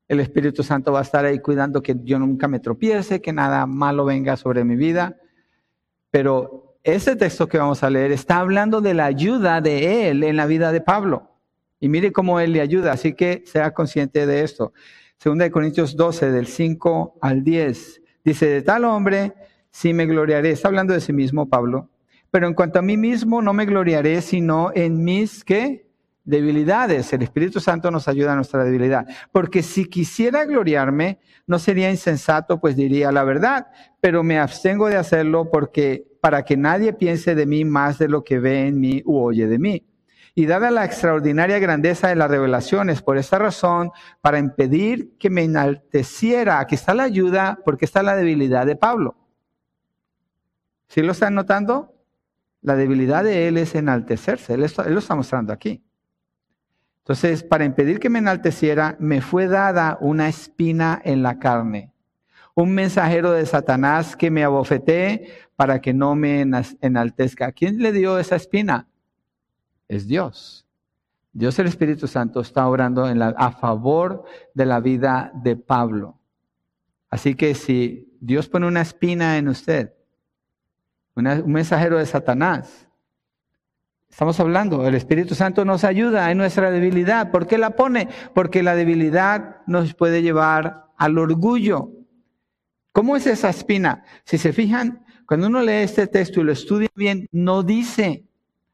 el 0.07 0.19
Espíritu 0.19 0.63
Santo 0.63 0.91
va 0.91 0.99
a 0.99 1.03
estar 1.03 1.23
ahí 1.23 1.37
cuidando 1.37 1.83
que 1.83 1.95
yo 2.03 2.17
nunca 2.17 2.47
me 2.47 2.59
tropiece, 2.59 3.21
que 3.21 3.31
nada 3.31 3.67
malo 3.67 4.05
venga 4.05 4.37
sobre 4.37 4.63
mi 4.63 4.75
vida. 4.75 5.17
Pero 6.09 6.79
ese 6.83 7.15
texto 7.15 7.47
que 7.47 7.59
vamos 7.59 7.83
a 7.83 7.89
leer 7.91 8.11
está 8.11 8.39
hablando 8.39 8.81
de 8.81 8.95
la 8.95 9.05
ayuda 9.05 9.61
de 9.61 10.09
Él 10.09 10.23
en 10.23 10.35
la 10.35 10.47
vida 10.47 10.71
de 10.71 10.81
Pablo. 10.81 11.31
Y 11.79 11.89
mire 11.89 12.11
cómo 12.11 12.39
Él 12.39 12.53
le 12.53 12.61
ayuda, 12.61 12.91
así 12.93 13.13
que 13.13 13.43
sea 13.45 13.71
consciente 13.71 14.25
de 14.25 14.41
esto. 14.41 14.73
Segunda 15.17 15.43
de 15.43 15.51
Corintios 15.51 15.95
12, 15.95 16.31
del 16.31 16.47
5 16.47 17.19
al 17.21 17.43
10, 17.43 18.01
dice, 18.23 18.47
de 18.47 18.61
tal 18.63 18.85
hombre 18.85 19.35
sí 19.77 19.93
me 19.93 20.07
gloriaré. 20.07 20.49
Está 20.49 20.69
hablando 20.69 20.93
de 20.93 21.01
sí 21.01 21.13
mismo 21.13 21.49
Pablo. 21.49 21.91
Pero 22.31 22.47
en 22.47 22.55
cuanto 22.55 22.79
a 22.79 22.81
mí 22.81 22.97
mismo, 22.97 23.43
no 23.43 23.53
me 23.53 23.65
gloriaré, 23.65 24.23
sino 24.23 24.71
en 24.73 25.03
mis, 25.03 25.43
¿qué? 25.43 25.87
Debilidades. 26.23 27.13
El 27.13 27.21
Espíritu 27.21 27.59
Santo 27.59 27.91
nos 27.91 28.07
ayuda 28.07 28.33
a 28.33 28.35
nuestra 28.35 28.63
debilidad. 28.63 29.05
Porque 29.31 29.61
si 29.61 29.85
quisiera 29.85 30.45
gloriarme, 30.45 31.19
no 31.45 31.59
sería 31.59 31.91
insensato, 31.91 32.59
pues 32.59 32.75
diría 32.75 33.11
la 33.11 33.23
verdad. 33.23 33.67
Pero 34.01 34.23
me 34.23 34.39
abstengo 34.39 34.87
de 34.87 34.97
hacerlo 34.97 35.51
porque, 35.51 36.07
para 36.21 36.43
que 36.43 36.57
nadie 36.57 36.93
piense 36.93 37.35
de 37.35 37.45
mí 37.45 37.63
más 37.63 37.99
de 37.99 38.09
lo 38.09 38.23
que 38.23 38.39
ve 38.39 38.67
en 38.67 38.79
mí 38.79 39.03
u 39.05 39.19
oye 39.19 39.45
de 39.45 39.59
mí. 39.59 39.85
Y 40.33 40.47
dada 40.47 40.71
la 40.71 40.85
extraordinaria 40.85 41.59
grandeza 41.59 42.07
de 42.07 42.15
las 42.15 42.31
revelaciones, 42.31 43.03
por 43.03 43.19
esta 43.19 43.37
razón, 43.37 43.91
para 44.21 44.39
impedir 44.39 45.15
que 45.19 45.29
me 45.29 45.43
enalteciera, 45.43 46.59
aquí 46.59 46.73
está 46.73 46.95
la 46.95 47.03
ayuda, 47.03 47.59
porque 47.63 47.85
está 47.85 48.01
la 48.01 48.15
debilidad 48.15 48.65
de 48.65 48.75
Pablo. 48.75 49.15
¿Sí 50.87 51.01
lo 51.01 51.11
están 51.11 51.35
notando? 51.35 51.93
La 52.61 52.75
debilidad 52.75 53.23
de 53.23 53.47
él 53.47 53.57
es 53.57 53.75
enaltecerse. 53.75 54.53
Él, 54.53 54.61
lo 54.61 54.99
está 54.99 55.15
mostrando 55.15 55.53
aquí. 55.53 55.83
Entonces, 56.99 57.43
para 57.43 57.65
impedir 57.65 57.99
que 57.99 58.09
me 58.09 58.19
enalteciera, 58.19 58.95
me 58.99 59.21
fue 59.21 59.47
dada 59.47 59.97
una 60.01 60.27
espina 60.27 61.01
en 61.03 61.23
la 61.23 61.39
carne. 61.39 61.93
Un 62.55 62.73
mensajero 62.73 63.31
de 63.31 63.45
Satanás 63.45 64.15
que 64.15 64.31
me 64.31 64.43
abofetee 64.43 65.31
para 65.55 65.79
que 65.79 65.93
no 65.93 66.15
me 66.15 66.41
enaltezca. 66.81 67.51
¿Quién 67.51 67.77
le 67.79 67.91
dio 67.91 68.19
esa 68.19 68.35
espina? 68.35 68.87
Es 69.87 70.07
Dios. 70.07 70.67
Dios 71.31 71.59
el 71.59 71.67
Espíritu 71.67 72.07
Santo 72.07 72.41
está 72.41 72.67
obrando 72.67 73.05
a 73.05 73.51
favor 73.51 74.25
de 74.53 74.65
la 74.65 74.79
vida 74.79 75.31
de 75.35 75.55
Pablo. 75.55 76.19
Así 77.09 77.35
que 77.35 77.53
si 77.53 78.17
Dios 78.19 78.49
pone 78.49 78.65
una 78.65 78.81
espina 78.81 79.37
en 79.37 79.47
usted, 79.47 79.93
un 81.17 81.51
mensajero 81.51 81.97
de 81.97 82.05
Satanás. 82.05 82.87
Estamos 84.09 84.39
hablando, 84.39 84.87
el 84.87 84.95
Espíritu 84.95 85.35
Santo 85.35 85.65
nos 85.65 85.83
ayuda 85.83 86.31
en 86.31 86.37
nuestra 86.37 86.71
debilidad. 86.71 87.31
¿Por 87.31 87.45
qué 87.45 87.57
la 87.57 87.71
pone? 87.71 88.07
Porque 88.33 88.63
la 88.63 88.75
debilidad 88.75 89.57
nos 89.67 89.93
puede 89.93 90.21
llevar 90.21 90.85
al 90.97 91.17
orgullo. 91.17 91.91
¿Cómo 92.91 93.15
es 93.15 93.27
esa 93.27 93.49
espina? 93.49 94.03
Si 94.23 94.37
se 94.37 94.53
fijan, 94.53 95.05
cuando 95.27 95.47
uno 95.47 95.61
lee 95.61 95.83
este 95.83 96.07
texto 96.07 96.39
y 96.39 96.43
lo 96.43 96.51
estudia 96.51 96.89
bien, 96.95 97.27
no 97.31 97.61
dice, 97.61 98.25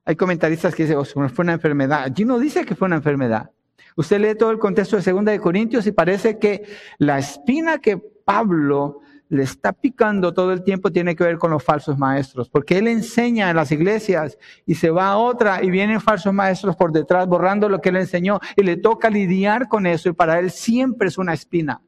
hay 0.05 0.15
comentaristas 0.15 0.75
que 0.75 0.83
dicen, 0.83 0.97
oh, 0.97 1.05
fue 1.05 1.43
una 1.43 1.53
enfermedad. 1.53 2.03
Allí 2.03 2.23
no 2.23 2.39
dice 2.39 2.63
que 2.63 2.75
fue 2.75 2.85
una 2.85 2.97
enfermedad. 2.97 3.49
Usted 3.95 4.19
lee 4.19 4.35
todo 4.37 4.51
el 4.51 4.59
contexto 4.59 4.95
de 4.95 5.01
Segunda 5.01 5.31
de 5.31 5.39
Corintios 5.39 5.85
y 5.87 5.91
parece 5.91 6.39
que 6.39 6.63
la 6.99 7.19
espina 7.19 7.79
que 7.79 7.97
Pablo 7.97 9.01
le 9.29 9.43
está 9.43 9.73
picando 9.73 10.33
todo 10.33 10.53
el 10.53 10.63
tiempo 10.63 10.91
tiene 10.91 11.15
que 11.15 11.23
ver 11.23 11.37
con 11.37 11.51
los 11.51 11.63
falsos 11.63 11.97
maestros, 11.97 12.49
porque 12.49 12.77
él 12.77 12.87
enseña 12.87 13.49
en 13.49 13.55
las 13.55 13.71
iglesias 13.71 14.37
y 14.65 14.75
se 14.75 14.89
va 14.89 15.07
a 15.07 15.17
otra 15.17 15.63
y 15.63 15.71
vienen 15.71 16.01
falsos 16.01 16.33
maestros 16.33 16.75
por 16.75 16.91
detrás 16.91 17.27
borrando 17.27 17.69
lo 17.69 17.81
que 17.81 17.89
él 17.89 17.97
enseñó 17.97 18.39
y 18.55 18.63
le 18.63 18.77
toca 18.77 19.09
lidiar 19.09 19.67
con 19.67 19.85
eso 19.87 20.09
y 20.09 20.13
para 20.13 20.39
él 20.39 20.51
siempre 20.51 21.07
es 21.07 21.17
una 21.17 21.33
espina. 21.33 21.81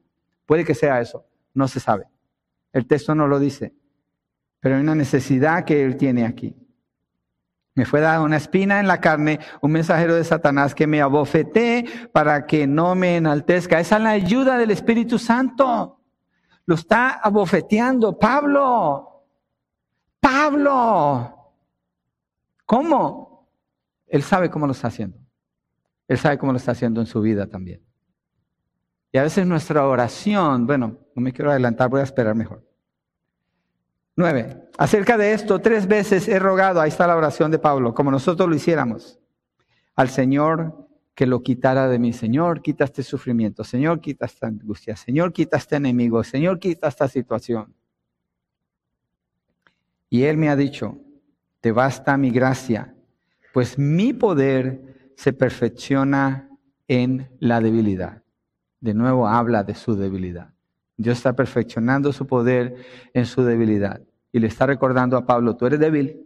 Puede 0.46 0.66
que 0.66 0.76
sea 0.76 1.02
eso, 1.02 1.26
no 1.54 1.68
se 1.68 1.80
sabe. 1.80 2.06
El 2.74 2.88
texto 2.88 3.14
no 3.16 3.28
lo 3.28 3.40
dice, 3.40 3.74
pero 4.60 4.76
hay 4.76 4.82
una 4.82 4.96
necesidad 4.96 5.66
que 5.66 5.84
él 5.84 5.98
tiene 5.98 6.26
aquí. 6.26 6.56
Me 7.76 7.86
fue 7.86 8.00
dada 8.00 8.22
una 8.22 8.38
espina 8.38 8.80
en 8.80 8.88
la 8.88 9.02
carne, 9.02 9.40
un 9.62 9.74
mensajero 9.74 10.16
de 10.16 10.24
Satanás 10.24 10.74
que 10.74 10.88
me 10.88 11.02
abofeté 11.02 11.86
para 12.14 12.46
que 12.46 12.68
no 12.68 12.96
me 12.96 13.18
enaltezca. 13.18 13.82
Esa 13.82 13.98
es 13.98 14.04
la 14.04 14.12
ayuda 14.12 14.58
del 14.58 14.72
Espíritu 14.72 15.20
Santo. 15.20 16.00
Lo 16.66 16.76
está 16.76 17.20
abofeteando 17.20 18.18
Pablo. 18.18 19.24
Pablo. 20.20 21.54
¿Cómo? 22.66 23.50
Él 24.08 24.24
sabe 24.24 24.50
cómo 24.50 24.66
lo 24.66 24.74
está 24.74 24.88
haciendo. 24.88 25.18
Él 26.08 26.18
sabe 26.18 26.38
cómo 26.38 26.52
lo 26.52 26.58
está 26.58 26.72
haciendo 26.72 27.02
en 27.02 27.08
su 27.08 27.22
vida 27.22 27.48
también. 27.48 27.82
Y 29.12 29.18
a 29.18 29.24
veces 29.24 29.46
nuestra 29.48 29.86
oración, 29.88 30.68
bueno, 30.68 30.98
no 31.16 31.22
me 31.22 31.32
quiero 31.32 31.52
adelantar, 31.52 31.90
voy 31.90 32.02
a 32.02 32.04
esperar 32.04 32.36
mejor. 32.36 32.64
Nueve. 34.16 34.70
Acerca 34.78 35.18
de 35.18 35.34
esto, 35.34 35.60
tres 35.60 35.88
veces 35.88 36.28
he 36.28 36.40
rogado, 36.40 36.82
ahí 36.82 36.90
está 36.90 37.08
la 37.08 37.16
oración 37.16 37.52
de 37.52 37.60
Pablo, 37.60 37.94
como 37.94 38.12
nosotros 38.12 38.48
lo 38.50 38.56
hiciéramos, 38.56 39.20
al 39.96 40.10
Señor 40.10 40.85
que 41.16 41.26
lo 41.26 41.42
quitara 41.42 41.88
de 41.88 41.98
mí. 41.98 42.12
Señor, 42.12 42.62
quita 42.62 42.84
este 42.84 43.02
sufrimiento. 43.02 43.64
Señor, 43.64 44.02
quita 44.02 44.26
esta 44.26 44.48
angustia. 44.48 44.98
Señor, 44.98 45.32
quita 45.32 45.58
este 45.58 45.78
enemigo. 45.78 46.24
Señor, 46.24 46.60
quita 46.60 46.90
esta 46.90 47.08
situación. 47.08 47.74
Y 50.10 50.24
Él 50.24 50.38
me 50.38 50.50
ha 50.50 50.56
dicho, 50.56 51.00
te 51.62 51.72
basta 51.72 52.18
mi 52.18 52.30
gracia, 52.30 52.94
pues 53.54 53.80
mi 53.80 54.14
poder 54.14 55.12
se 55.16 55.34
perfecciona 55.34 56.50
en 56.88 57.30
la 57.40 57.62
debilidad. 57.62 58.22
De 58.82 58.94
nuevo 58.94 59.28
habla 59.28 59.64
de 59.64 59.74
su 59.74 59.96
debilidad. 59.96 60.54
Dios 60.98 61.18
está 61.18 61.34
perfeccionando 61.34 62.14
su 62.14 62.28
poder 62.28 62.76
en 63.14 63.26
su 63.26 63.44
debilidad. 63.44 64.02
Y 64.32 64.40
le 64.40 64.48
está 64.48 64.66
recordando 64.66 65.18
a 65.18 65.26
Pablo, 65.26 65.56
tú 65.56 65.66
eres 65.66 65.80
débil, 65.80 66.26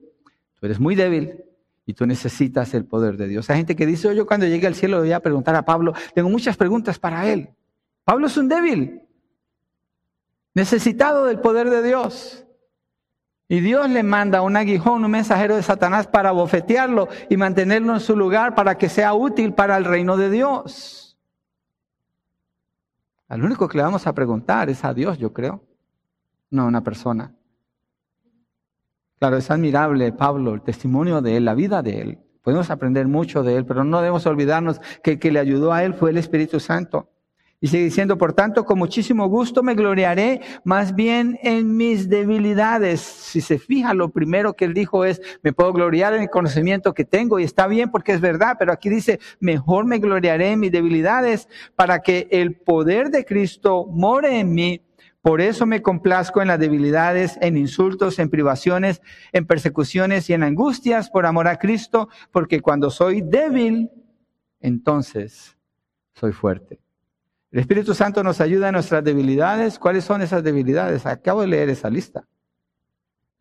tú 0.59 0.65
eres 0.65 0.79
muy 0.79 0.95
débil 0.95 1.43
y 1.89 1.95
tú 1.95 2.05
necesitas 2.05 2.75
el 2.75 2.85
poder 2.85 3.17
de 3.17 3.27
Dios. 3.27 3.49
Hay 3.49 3.57
gente 3.57 3.75
que 3.75 3.87
dice, 3.87 4.15
yo 4.15 4.27
cuando 4.27 4.45
llegue 4.45 4.67
al 4.67 4.75
cielo 4.75 4.99
voy 4.99 5.11
a 5.11 5.21
preguntar 5.21 5.55
a 5.55 5.63
Pablo, 5.63 5.95
tengo 6.13 6.29
muchas 6.29 6.55
preguntas 6.55 6.99
para 6.99 7.27
él. 7.27 7.49
Pablo 8.03 8.27
es 8.27 8.37
un 8.37 8.47
débil, 8.47 9.01
necesitado 10.53 11.25
del 11.25 11.39
poder 11.39 11.71
de 11.71 11.81
Dios. 11.81 12.45
Y 13.47 13.61
Dios 13.61 13.89
le 13.89 14.03
manda 14.03 14.43
un 14.43 14.55
aguijón, 14.55 15.03
un 15.03 15.09
mensajero 15.09 15.55
de 15.55 15.63
Satanás 15.63 16.05
para 16.05 16.31
bofetearlo 16.31 17.07
y 17.27 17.37
mantenerlo 17.37 17.95
en 17.95 18.01
su 18.01 18.15
lugar 18.15 18.53
para 18.53 18.77
que 18.77 18.87
sea 18.87 19.15
útil 19.15 19.55
para 19.55 19.75
el 19.75 19.85
reino 19.85 20.15
de 20.15 20.29
Dios. 20.29 21.17
Al 23.27 23.43
único 23.43 23.67
que 23.67 23.79
le 23.79 23.83
vamos 23.83 24.05
a 24.05 24.13
preguntar 24.13 24.69
es 24.69 24.85
a 24.85 24.93
Dios, 24.93 25.17
yo 25.17 25.33
creo, 25.33 25.63
no 26.51 26.61
a 26.61 26.65
una 26.65 26.83
persona. 26.83 27.33
Claro, 29.19 29.35
es 29.35 29.51
admirable 29.51 30.13
Pablo, 30.13 30.53
el 30.53 30.61
testimonio 30.61 31.21
de 31.21 31.35
él, 31.35 31.45
la 31.45 31.53
vida 31.53 31.81
de 31.81 32.01
él. 32.01 32.19
Podemos 32.41 32.69
aprender 32.69 33.05
mucho 33.07 33.43
de 33.43 33.57
él, 33.57 33.65
pero 33.65 33.83
no 33.83 33.99
debemos 33.99 34.25
olvidarnos 34.25 34.79
que 35.03 35.11
el 35.11 35.19
que 35.19 35.31
le 35.31 35.39
ayudó 35.39 35.73
a 35.73 35.83
él 35.83 35.93
fue 35.93 36.11
el 36.11 36.17
Espíritu 36.17 36.61
Santo. 36.61 37.09
Y 37.59 37.67
sigue 37.67 37.83
diciendo, 37.83 38.17
por 38.17 38.31
tanto, 38.31 38.63
con 38.63 38.79
muchísimo 38.79 39.27
gusto 39.27 39.61
me 39.61 39.75
gloriaré 39.75 40.39
más 40.63 40.95
bien 40.95 41.37
en 41.43 41.75
mis 41.75 42.07
debilidades. 42.07 43.01
Si 43.01 43.41
se 43.41 43.59
fija, 43.59 43.93
lo 43.93 44.07
primero 44.07 44.53
que 44.53 44.63
él 44.63 44.73
dijo 44.73 45.03
es, 45.03 45.21
me 45.43 45.51
puedo 45.51 45.73
gloriar 45.73 46.13
en 46.13 46.21
el 46.21 46.29
conocimiento 46.29 46.93
que 46.93 47.03
tengo 47.03 47.37
y 47.37 47.43
está 47.43 47.67
bien 47.67 47.91
porque 47.91 48.13
es 48.13 48.21
verdad, 48.21 48.55
pero 48.57 48.71
aquí 48.71 48.87
dice, 48.87 49.19
mejor 49.41 49.83
me 49.83 49.99
gloriaré 49.99 50.53
en 50.53 50.61
mis 50.61 50.71
debilidades 50.71 51.49
para 51.75 51.99
que 51.99 52.29
el 52.31 52.55
poder 52.55 53.09
de 53.09 53.25
Cristo 53.25 53.85
more 53.85 54.39
en 54.39 54.53
mí. 54.53 54.81
Por 55.21 55.41
eso 55.41 55.65
me 55.65 55.81
complazco 55.81 56.41
en 56.41 56.47
las 56.47 56.59
debilidades, 56.59 57.37
en 57.41 57.57
insultos, 57.57 58.19
en 58.19 58.29
privaciones, 58.29 59.01
en 59.33 59.45
persecuciones 59.45 60.29
y 60.29 60.33
en 60.33 60.43
angustias 60.43 61.09
por 61.09 61.25
amor 61.25 61.47
a 61.47 61.57
Cristo, 61.57 62.07
porque 62.31 62.61
cuando 62.61 62.89
soy 62.89 63.21
débil, 63.21 63.89
entonces 64.61 65.57
soy 66.13 66.31
fuerte. 66.31 66.79
El 67.51 67.59
Espíritu 67.59 67.93
Santo 67.93 68.23
nos 68.23 68.39
ayuda 68.41 68.69
en 68.69 68.73
nuestras 68.73 69.03
debilidades. 69.03 69.79
¿Cuáles 69.79 70.05
son 70.05 70.21
esas 70.21 70.43
debilidades? 70.43 71.05
Acabo 71.05 71.41
de 71.41 71.47
leer 71.47 71.69
esa 71.69 71.89
lista. 71.89 72.27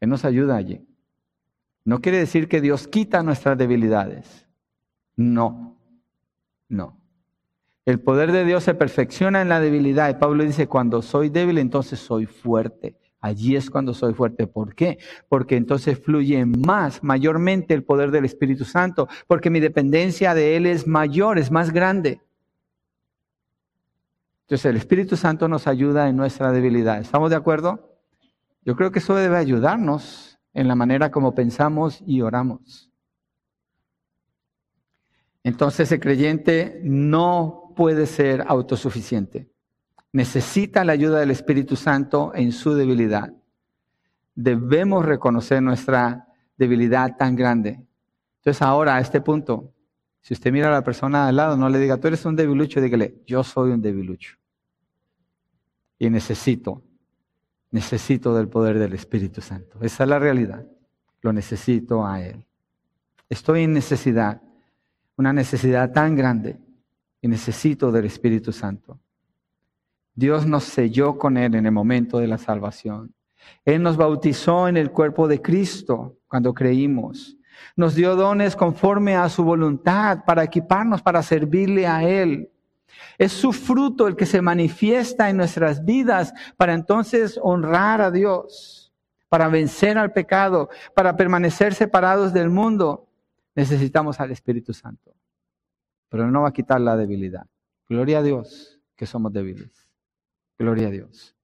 Él 0.01 0.09
nos 0.09 0.25
ayuda 0.25 0.57
allí. 0.57 0.85
No 1.85 2.01
quiere 2.01 2.19
decir 2.19 2.49
que 2.49 2.61
Dios 2.61 2.89
quita 2.89 3.23
nuestras 3.23 3.57
debilidades. 3.57 4.47
No, 5.15 5.77
no. 6.69 6.98
El 7.89 8.01
poder 8.01 8.33
de 8.33 8.45
Dios 8.45 8.65
se 8.65 8.75
perfecciona 8.75 9.41
en 9.41 9.49
la 9.49 9.61
debilidad. 9.61 10.11
Y 10.11 10.21
Pablo 10.21 10.45
dice, 10.45 10.67
cuando 10.67 11.01
soy 11.01 11.31
débil, 11.31 11.57
entonces 11.57 11.99
soy 11.99 12.27
fuerte. 12.27 12.99
Allí 13.19 13.57
es 13.57 13.71
cuando 13.71 13.95
soy 13.95 14.13
fuerte. 14.13 14.47
¿Por 14.47 14.75
qué? 14.75 14.99
Porque 15.27 15.57
entonces 15.57 15.99
fluye 15.99 16.45
más, 16.45 17.03
mayormente 17.03 17.73
el 17.73 17.85
poder 17.85 18.11
del 18.11 18.27
Espíritu 18.27 18.67
Santo, 18.67 19.09
porque 19.27 19.49
mi 19.49 19.59
dependencia 19.59 20.35
de 20.35 20.59
Él 20.59 20.67
es 20.67 20.87
mayor, 20.87 21.39
es 21.39 21.51
más 21.51 21.73
grande. 21.73 22.21
Entonces 24.43 24.67
el 24.67 24.77
Espíritu 24.77 25.17
Santo 25.17 25.49
nos 25.49 25.67
ayuda 25.67 26.11
en 26.11 26.17
nuestra 26.19 26.53
debilidad. 26.53 27.01
¿Estamos 27.01 27.31
de 27.31 27.37
acuerdo? 27.37 27.99
Yo 28.67 28.77
creo 28.77 28.93
que 28.93 28.99
eso 28.99 29.15
debe 29.15 29.39
ayudarnos 29.39 30.39
en 30.53 30.69
la 30.69 30.75
manera 30.75 31.11
como 31.11 31.35
pensamos 31.35 32.03
y 32.07 32.21
oramos. 32.21 32.89
Entonces 35.43 35.91
el 35.91 36.01
creyente 36.01 36.83
no 36.85 37.68
puede 37.79 38.07
ser 38.07 38.45
autosuficiente. 38.49 39.49
Necesita 40.11 40.85
la 40.85 40.95
ayuda 40.95 41.21
del 41.21 41.31
Espíritu 41.31 41.77
Santo 41.77 42.33
en 42.35 42.51
su 42.51 42.75
debilidad. 42.75 43.33
Debemos 44.35 45.07
reconocer 45.07 45.63
nuestra 45.63 46.27
debilidad 46.57 47.17
tan 47.17 47.37
grande. 47.37 47.81
Entonces 48.39 48.63
ahora 48.63 48.97
a 48.97 49.01
este 49.01 49.21
punto, 49.21 49.73
si 50.21 50.35
usted 50.35 50.51
mira 50.51 50.67
a 50.67 50.73
la 50.73 50.83
persona 50.83 51.29
al 51.29 51.37
lado, 51.37 51.57
no 51.57 51.69
le 51.69 51.79
diga, 51.79 51.99
tú 51.99 52.09
eres 52.09 52.25
un 52.25 52.35
debilucho, 52.35 52.81
dígale, 52.81 53.23
yo 53.29 53.45
soy 53.45 53.71
un 53.71 53.81
debilucho 53.81 54.37
y 56.01 56.11
necesito, 56.11 56.83
necesito 57.71 58.35
del 58.35 58.49
poder 58.49 58.81
del 58.81 58.95
Espíritu 58.95 59.41
Santo. 59.41 59.79
Esa 59.83 60.03
es 60.03 60.11
la 60.11 60.19
realidad. 60.19 60.67
Lo 61.21 61.33
necesito 61.33 62.05
a 62.05 62.21
Él. 62.21 62.45
Estoy 63.29 63.63
en 63.63 63.73
necesidad, 63.73 64.43
una 65.17 65.33
necesidad 65.33 65.93
tan 65.93 66.17
grande 66.17 66.59
y 67.21 67.29
necesito 67.29 67.91
del 67.91 68.05
Espíritu 68.07 68.53
Santo. 68.53 68.99
Dios 70.15 70.47
nos 70.47 70.65
selló 70.65 71.19
con 71.19 71.37
Él 71.37 71.55
en 71.55 71.67
el 71.67 71.73
momento 71.73 72.19
de 72.19 72.27
la 72.27 72.39
salvación. 72.39 73.15
Él 73.65 73.83
nos 73.83 73.97
bautizó 73.97 74.69
en 74.69 74.77
el 74.77 74.91
cuerpo 74.91 75.29
de 75.29 75.41
Cristo 75.41 76.19
cuando 76.27 76.53
creímos. 76.55 77.37
Nos 77.77 77.95
dio 77.95 78.17
dones 78.17 78.57
conforme 78.57 79.17
a 79.17 79.29
su 79.29 79.45
voluntad 79.45 80.25
para 80.25 80.45
equiparnos 80.45 81.03
para 81.03 81.23
servirle 81.23 81.87
a 81.87 82.03
Él. 82.03 82.51
Es 83.17 83.33
su 83.33 83.53
fruto 83.53 84.07
el 84.07 84.17
que 84.17 84.27
se 84.27 84.43
manifiesta 84.43 85.29
en 85.29 85.37
nuestras 85.37 85.85
vidas 85.85 86.33
para 86.57 86.75
entonces 86.75 87.39
honrar 87.43 88.01
a 88.01 88.11
Dios, 88.11 88.93
para 89.29 89.49
vencer 89.49 89.99
al 89.99 90.13
pecado, 90.13 90.69
para 90.95 91.17
permanecer 91.17 91.75
separados 91.75 92.33
del 92.33 92.51
mundo. 92.51 93.09
Necesitamos 93.55 94.21
al 94.21 94.31
Espíritu 94.31 94.73
Santo. 94.73 95.15
Pero 96.09 96.31
no 96.31 96.43
va 96.43 96.49
a 96.49 96.53
quitar 96.53 96.81
la 96.81 96.97
debilidad. 96.97 97.47
Gloria 97.89 98.19
a 98.19 98.23
Dios 98.23 98.81
que 98.97 99.07
somos 99.07 99.33
débiles. 99.33 99.89
Gloria 100.59 100.89
a 100.89 100.91
Dios. 100.91 101.37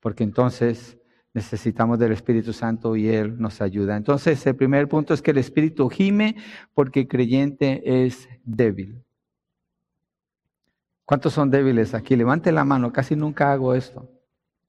Porque 0.00 0.24
entonces 0.24 0.98
necesitamos 1.32 1.98
del 1.98 2.12
Espíritu 2.12 2.52
Santo 2.52 2.96
y 2.96 3.08
Él 3.08 3.38
nos 3.38 3.60
ayuda. 3.60 3.96
Entonces, 3.96 4.46
el 4.46 4.56
primer 4.56 4.88
punto 4.88 5.14
es 5.14 5.22
que 5.22 5.30
el 5.30 5.38
Espíritu 5.38 5.88
gime 5.88 6.36
porque 6.74 7.00
el 7.00 7.08
creyente 7.08 8.04
es 8.04 8.28
débil. 8.44 9.02
¿Cuántos 11.04 11.32
son 11.32 11.50
débiles 11.50 11.94
aquí? 11.94 12.16
Levante 12.16 12.52
la 12.52 12.64
mano, 12.64 12.92
casi 12.92 13.16
nunca 13.16 13.52
hago 13.52 13.74
esto. 13.74 14.08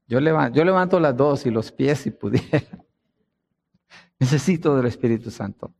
Yo 0.08 0.20
levanto, 0.20 0.58
yo 0.58 0.66
levanto 0.66 1.00
las 1.00 1.16
dos 1.16 1.46
y 1.46 1.52
los 1.52 1.72
pies 1.72 2.00
si 2.00 2.12
pudiera. 2.12 2.64
Necesito 4.20 4.76
del 4.76 4.88
Espíritu 4.88 5.32
Santo. 5.32 5.74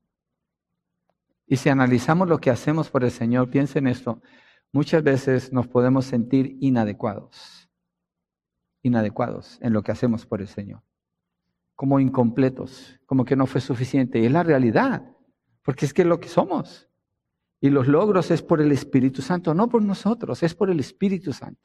Y 1.46 1.58
si 1.58 1.70
analizamos 1.70 2.28
lo 2.28 2.40
que 2.40 2.50
hacemos 2.50 2.90
por 2.90 3.04
el 3.04 3.12
Señor, 3.12 3.50
piensen 3.50 3.88
esto, 3.88 4.22
muchas 4.72 5.04
veces 5.04 5.52
nos 5.52 5.68
podemos 5.68 6.06
sentir 6.06 6.58
inadecuados. 6.62 7.70
inadecuados 8.82 9.60
en 9.62 9.72
lo 9.72 9.82
que 9.82 9.92
hacemos 9.94 10.26
por 10.26 10.42
el 10.42 10.48
Señor, 10.48 10.82
como 11.76 12.00
incompletos, 12.00 13.00
como 13.06 13.24
que 13.24 13.36
no 13.36 13.46
fue 13.46 13.62
suficiente. 13.62 14.20
Y 14.20 14.26
es 14.26 14.32
la 14.32 14.44
realidad, 14.44 15.04
porque 15.64 15.86
es 15.86 15.94
que 15.94 16.04
lo 16.04 16.20
que 16.20 16.28
somos. 16.28 16.90
Y 17.62 17.70
los 17.70 17.88
logros 17.88 18.30
es 18.30 18.42
por 18.42 18.60
el 18.60 18.74
Espíritu 18.74 19.22
Santo, 19.22 19.54
no 19.54 19.70
por 19.70 19.82
nosotros, 19.82 20.44
es 20.44 20.54
por 20.54 20.70
el 20.70 20.82
Espíritu 20.82 21.32
Santo. 21.32 21.62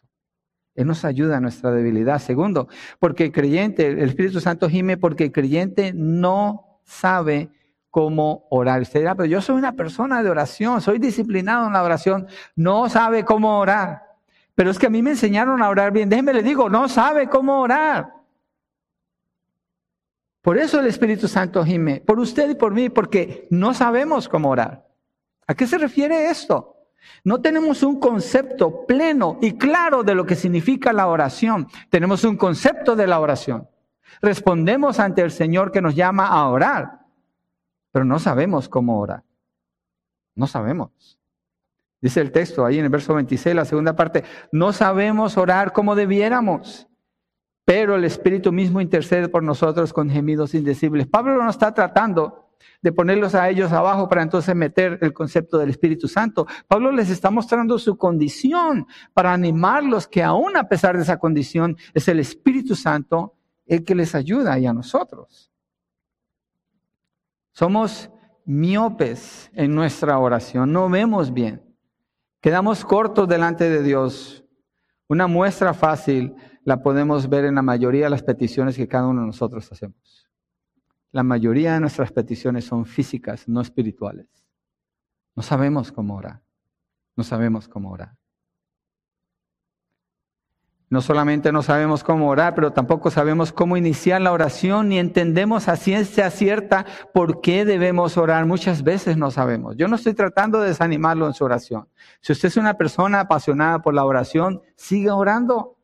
Él 0.77 0.87
nos 0.87 1.05
ayuda 1.05 1.39
a 1.39 1.41
nuestra 1.41 1.73
debilidad. 1.73 2.21
Segundo, 2.21 2.69
porque 3.01 3.25
el 3.25 3.33
creyente, 3.33 3.89
el 3.89 4.09
Espíritu 4.09 4.41
Santo 4.41 4.69
gime 4.69 4.97
porque 4.97 5.25
el 5.25 5.33
creyente 5.33 5.93
no 5.93 6.81
sabe 6.85 7.51
cómo 7.91 8.47
orar. 8.51 8.83
Usted 8.83 9.01
dirá, 9.01 9.15
pero 9.15 9.27
yo 9.27 9.41
soy 9.41 9.57
una 9.57 9.73
persona 9.73 10.23
de 10.23 10.31
oración, 10.31 10.81
soy 10.81 10.99
disciplinado 10.99 11.67
en 11.67 11.73
la 11.73 11.83
oración, 11.83 12.27
no 12.57 12.89
sabe 12.89 13.25
cómo 13.25 13.59
orar. 13.59 14.03
Pero 14.55 14.71
es 14.71 14.79
que 14.79 14.87
a 14.87 14.91
mí 14.91 15.03
me 15.03 15.11
enseñaron 15.11 15.63
a 15.63 15.69
orar 15.69 15.93
bien. 15.93 16.09
Déjenme 16.09 16.33
le 16.33 16.43
digo, 16.43 16.69
no 16.69 16.89
sabe 16.89 17.29
cómo 17.29 17.61
orar. 17.61 18.13
Por 20.43 20.59
eso 20.59 20.81
el 20.81 20.87
Espíritu 20.87 21.29
Santo 21.29 21.65
gime, 21.65 22.01
por 22.01 22.19
usted 22.19 22.51
y 22.51 22.55
por 22.55 22.73
mí, 22.73 22.89
porque 22.89 23.47
no 23.51 23.75
sabemos 23.75 24.29
cómo 24.29 24.51
orar. 24.51 24.87
¿A 25.47 25.55
qué 25.55 25.67
se 25.67 25.79
refiere 25.79 26.31
esto? 26.31 26.77
No 27.25 27.41
tenemos 27.41 27.83
un 27.83 27.99
concepto 27.99 28.87
pleno 28.87 29.39
y 29.41 29.59
claro 29.59 30.03
de 30.03 30.15
lo 30.15 30.27
que 30.27 30.35
significa 30.35 30.93
la 30.93 31.07
oración. 31.07 31.69
Tenemos 31.91 32.25
un 32.25 32.37
concepto 32.37 32.97
de 32.97 33.07
la 33.07 33.21
oración. 33.21 33.69
Respondemos 34.21 34.99
ante 34.99 35.23
el 35.23 35.31
Señor 35.31 35.71
que 35.71 35.83
nos 35.83 35.95
llama 35.95 36.27
a 36.27 36.49
orar, 36.49 36.98
pero 37.93 38.05
no 38.05 38.19
sabemos 38.19 38.69
cómo 38.69 38.99
orar. 38.99 39.23
No 40.35 40.47
sabemos. 40.47 41.19
Dice 42.01 42.21
el 42.21 42.31
texto 42.31 42.65
ahí 42.65 42.79
en 42.79 42.85
el 42.85 42.91
verso 42.91 43.15
26, 43.15 43.57
la 43.57 43.65
segunda 43.65 43.97
parte, 43.97 44.23
no 44.53 44.73
sabemos 44.73 45.37
orar 45.37 45.73
como 45.73 45.97
debiéramos, 45.97 46.87
pero 47.65 47.97
el 47.97 48.05
Espíritu 48.05 48.53
mismo 48.53 48.81
intercede 48.81 49.29
por 49.29 49.43
nosotros 49.43 49.93
con 49.93 50.09
gemidos 50.09 50.55
indecibles. 50.55 51.09
Pablo 51.09 51.43
no 51.43 51.51
está 51.51 51.75
tratando 51.75 52.49
de 52.81 52.93
ponerlos 52.93 53.35
a 53.35 53.49
ellos 53.49 53.73
abajo 53.73 54.09
para 54.09 54.23
entonces 54.23 54.55
meter 54.55 54.99
el 55.03 55.13
concepto 55.13 55.59
del 55.59 55.71
Espíritu 55.71 56.07
Santo. 56.07 56.47
Pablo 56.69 56.93
les 56.93 57.11
está 57.11 57.31
mostrando 57.31 57.79
su 57.79 57.97
condición 57.97 58.87
para 59.13 59.33
animarlos 59.33 60.07
que 60.07 60.23
aún 60.23 60.57
a 60.57 60.69
pesar 60.69 60.97
de 60.97 61.03
esa 61.03 61.19
condición 61.19 61.77
es 61.95 62.07
el 62.09 62.21
Espíritu 62.21 62.77
Santo 62.77 63.35
el 63.67 63.85
que 63.85 63.95
les 63.95 64.15
ayuda 64.15 64.59
y 64.59 64.67
a 64.67 64.73
nosotros. 64.73 65.51
Somos 67.59 68.09
miopes 68.45 69.51
en 69.53 69.75
nuestra 69.75 70.17
oración, 70.21 70.73
no 70.73 70.89
vemos 70.89 71.33
bien. 71.33 71.61
Quedamos 72.41 72.85
cortos 72.85 73.27
delante 73.27 73.69
de 73.69 73.83
Dios. 73.83 74.45
Una 75.09 75.27
muestra 75.27 75.75
fácil 75.75 76.37
la 76.63 76.81
podemos 76.81 77.29
ver 77.29 77.47
en 77.47 77.57
la 77.57 77.63
mayoría 77.63 78.05
de 78.05 78.11
las 78.11 78.23
peticiones 78.23 78.77
que 78.77 78.87
cada 78.87 79.09
uno 79.09 79.23
de 79.23 79.27
nosotros 79.27 79.73
hacemos. 79.73 80.31
La 81.11 81.25
mayoría 81.25 81.75
de 81.75 81.81
nuestras 81.81 82.13
peticiones 82.13 82.65
son 82.65 82.87
físicas, 82.87 83.49
no 83.49 83.61
espirituales. 83.61 84.29
No 85.35 85.43
sabemos 85.43 85.91
cómo 85.91 86.15
orar. 86.15 86.41
No 87.17 87.25
sabemos 87.25 87.67
cómo 87.67 87.91
orar. 87.91 88.17
No 90.91 91.03
solamente 91.03 91.53
no 91.53 91.63
sabemos 91.63 92.03
cómo 92.03 92.29
orar, 92.29 92.55
pero 92.55 92.73
tampoco 92.73 93.11
sabemos 93.11 93.53
cómo 93.53 93.77
iniciar 93.77 94.23
la 94.23 94.33
oración, 94.33 94.89
ni 94.89 94.99
entendemos 94.99 95.69
a 95.69 95.77
ciencia 95.77 96.31
cierta 96.31 96.87
por 97.13 97.43
qué 97.43 97.67
debemos 97.67 98.17
orar. 98.17 98.47
Muchas 98.47 98.83
veces 98.83 99.19
no 99.19 99.31
sabemos. 99.31 99.77
Yo 99.77 99.87
no 99.87 99.97
estoy 99.97 100.15
tratando 100.15 100.61
de 100.61 100.69
desanimarlo 100.69 101.27
en 101.27 101.35
su 101.35 101.45
oración. 101.45 101.89
Si 102.23 102.33
usted 102.33 102.49
es 102.49 102.57
una 102.57 102.75
persona 102.75 103.21
apasionada 103.21 103.83
por 103.83 103.93
la 103.93 104.07
oración, 104.07 104.63
siga 104.77 105.15
orando, 105.15 105.77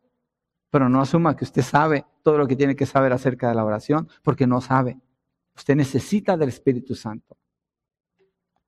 pero 0.71 0.89
no 0.89 1.01
asuma 1.01 1.35
que 1.35 1.45
usted 1.45 1.61
sabe 1.61 2.05
todo 2.23 2.39
lo 2.39 2.47
que 2.47 2.55
tiene 2.55 2.75
que 2.75 2.87
saber 2.87 3.13
acerca 3.13 3.47
de 3.47 3.55
la 3.55 3.63
oración, 3.63 4.09
porque 4.23 4.47
no 4.47 4.59
sabe. 4.59 4.97
Usted 5.55 5.75
necesita 5.75 6.35
del 6.35 6.49
Espíritu 6.49 6.95
Santo. 6.95 7.37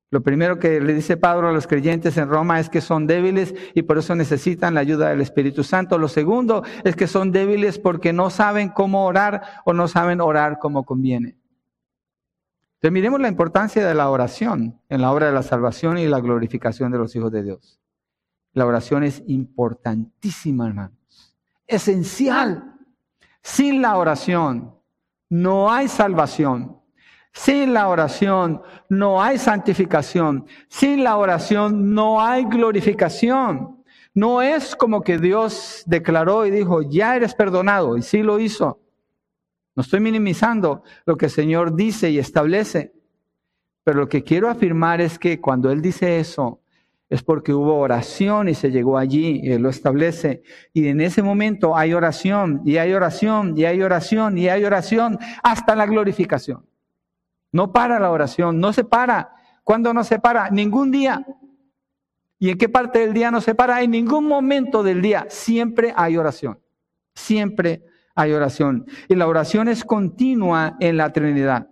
Lo 0.09 0.21
primero 0.21 0.57
que 0.57 0.79
le 0.79 0.93
dice 0.93 1.17
Pablo 1.17 1.49
a 1.49 1.51
los 1.51 1.67
creyentes 1.67 2.15
en 2.17 2.29
Roma 2.29 2.61
es 2.61 2.69
que 2.69 2.79
son 2.79 3.07
débiles 3.07 3.53
y 3.73 3.81
por 3.81 3.97
eso 3.97 4.15
necesitan 4.15 4.73
la 4.73 4.79
ayuda 4.79 5.09
del 5.09 5.19
Espíritu 5.19 5.63
Santo. 5.63 5.97
Lo 5.97 6.07
segundo 6.07 6.63
es 6.85 6.95
que 6.95 7.07
son 7.07 7.31
débiles 7.33 7.77
porque 7.77 8.13
no 8.13 8.29
saben 8.29 8.69
cómo 8.69 9.05
orar 9.05 9.41
o 9.65 9.73
no 9.73 9.89
saben 9.89 10.21
orar 10.21 10.59
como 10.59 10.85
conviene. 10.85 11.37
Entonces 12.75 12.93
miremos 12.93 13.19
la 13.19 13.27
importancia 13.27 13.85
de 13.85 13.95
la 13.95 14.09
oración 14.09 14.79
en 14.87 15.01
la 15.01 15.11
obra 15.11 15.25
de 15.25 15.33
la 15.33 15.43
salvación 15.43 15.97
y 15.97 16.07
la 16.07 16.21
glorificación 16.21 16.91
de 16.91 16.99
los 16.99 17.13
hijos 17.15 17.31
de 17.31 17.43
Dios. 17.43 17.81
La 18.53 18.65
oración 18.65 19.03
es 19.03 19.23
importantísima, 19.27 20.67
hermanos. 20.67 21.35
Esencial. 21.67 22.75
Sin 23.41 23.81
la 23.81 23.97
oración 23.97 24.73
no 25.29 25.71
hay 25.71 25.87
salvación. 25.87 26.76
Sin 27.37 27.71
la 27.71 27.87
oración 27.87 28.63
no 28.89 29.21
hay 29.21 29.37
santificación. 29.37 30.47
Sin 30.69 31.03
la 31.03 31.17
oración 31.17 31.93
no 31.93 32.19
hay 32.19 32.45
glorificación. 32.45 33.83
No 34.15 34.41
es 34.41 34.75
como 34.75 35.03
que 35.03 35.19
Dios 35.19 35.83
declaró 35.85 36.47
y 36.47 36.51
dijo, 36.51 36.81
ya 36.81 37.15
eres 37.15 37.35
perdonado, 37.35 37.95
y 37.95 38.01
sí 38.01 38.23
lo 38.23 38.39
hizo. 38.39 38.81
No 39.75 39.81
estoy 39.81 39.99
minimizando 39.99 40.81
lo 41.05 41.15
que 41.15 41.25
el 41.25 41.31
Señor 41.31 41.75
dice 41.75 42.09
y 42.09 42.17
establece, 42.17 42.91
pero 43.83 43.99
lo 43.99 44.09
que 44.09 44.23
quiero 44.23 44.49
afirmar 44.49 44.99
es 44.99 45.19
que 45.19 45.39
cuando 45.39 45.69
Él 45.69 45.79
dice 45.79 46.19
eso, 46.19 46.61
es 47.07 47.21
porque 47.21 47.53
hubo 47.53 47.77
oración 47.77 48.49
y 48.49 48.55
se 48.55 48.71
llegó 48.71 48.97
allí, 48.97 49.41
y 49.43 49.51
Él 49.51 49.61
lo 49.61 49.69
establece. 49.69 50.41
Y 50.73 50.87
en 50.87 51.01
ese 51.01 51.21
momento 51.21 51.77
hay 51.77 51.93
oración, 51.93 52.63
y 52.65 52.77
hay 52.77 52.93
oración, 52.93 53.55
y 53.55 53.65
hay 53.65 53.83
oración, 53.83 54.39
y 54.39 54.49
hay 54.49 54.65
oración, 54.65 55.19
hasta 55.43 55.75
la 55.75 55.85
glorificación. 55.85 56.65
No 57.57 57.71
para 57.71 57.99
la 57.99 58.11
oración, 58.11 58.59
no 58.59 58.71
se 58.71 58.83
para. 58.83 59.33
¿Cuándo 59.63 59.91
no 59.91 60.03
se 60.03 60.19
para? 60.19 60.51
Ningún 60.51 60.91
día. 60.91 61.25
¿Y 62.37 62.51
en 62.51 62.57
qué 62.59 62.69
parte 62.69 62.99
del 62.99 63.15
día 63.15 63.31
no 63.31 63.41
se 63.41 63.55
para? 63.55 63.81
En 63.81 63.89
ningún 63.89 64.27
momento 64.27 64.83
del 64.83 65.01
día. 65.01 65.25
Siempre 65.27 65.91
hay 65.97 66.17
oración. 66.17 66.59
Siempre 67.15 67.83
hay 68.13 68.31
oración. 68.31 68.85
Y 69.07 69.15
la 69.15 69.25
oración 69.25 69.69
es 69.69 69.83
continua 69.83 70.77
en 70.79 70.97
la 70.97 71.11
Trinidad. 71.11 71.67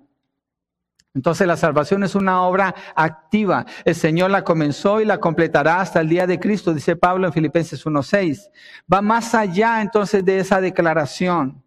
Entonces 1.14 1.46
la 1.46 1.56
salvación 1.56 2.04
es 2.04 2.16
una 2.16 2.42
obra 2.42 2.74
activa. 2.96 3.68
El 3.84 3.94
Señor 3.94 4.32
la 4.32 4.44
comenzó 4.44 5.02
y 5.02 5.06
la 5.06 5.20
completará 5.20 5.82
hasta 5.82 6.02
el 6.02 6.10
día 6.10 6.26
de 6.26 6.40
Cristo, 6.40 6.74
dice 6.74 6.96
Pablo 6.96 7.28
en 7.28 7.34
Filipenses 7.34 7.86
1.6. 7.86 8.50
Va 8.92 9.04
más 9.04 9.36
allá 9.36 9.84
entonces 9.84 10.26
de 10.26 10.40
esa 10.40 10.60
declaración. 10.60 11.64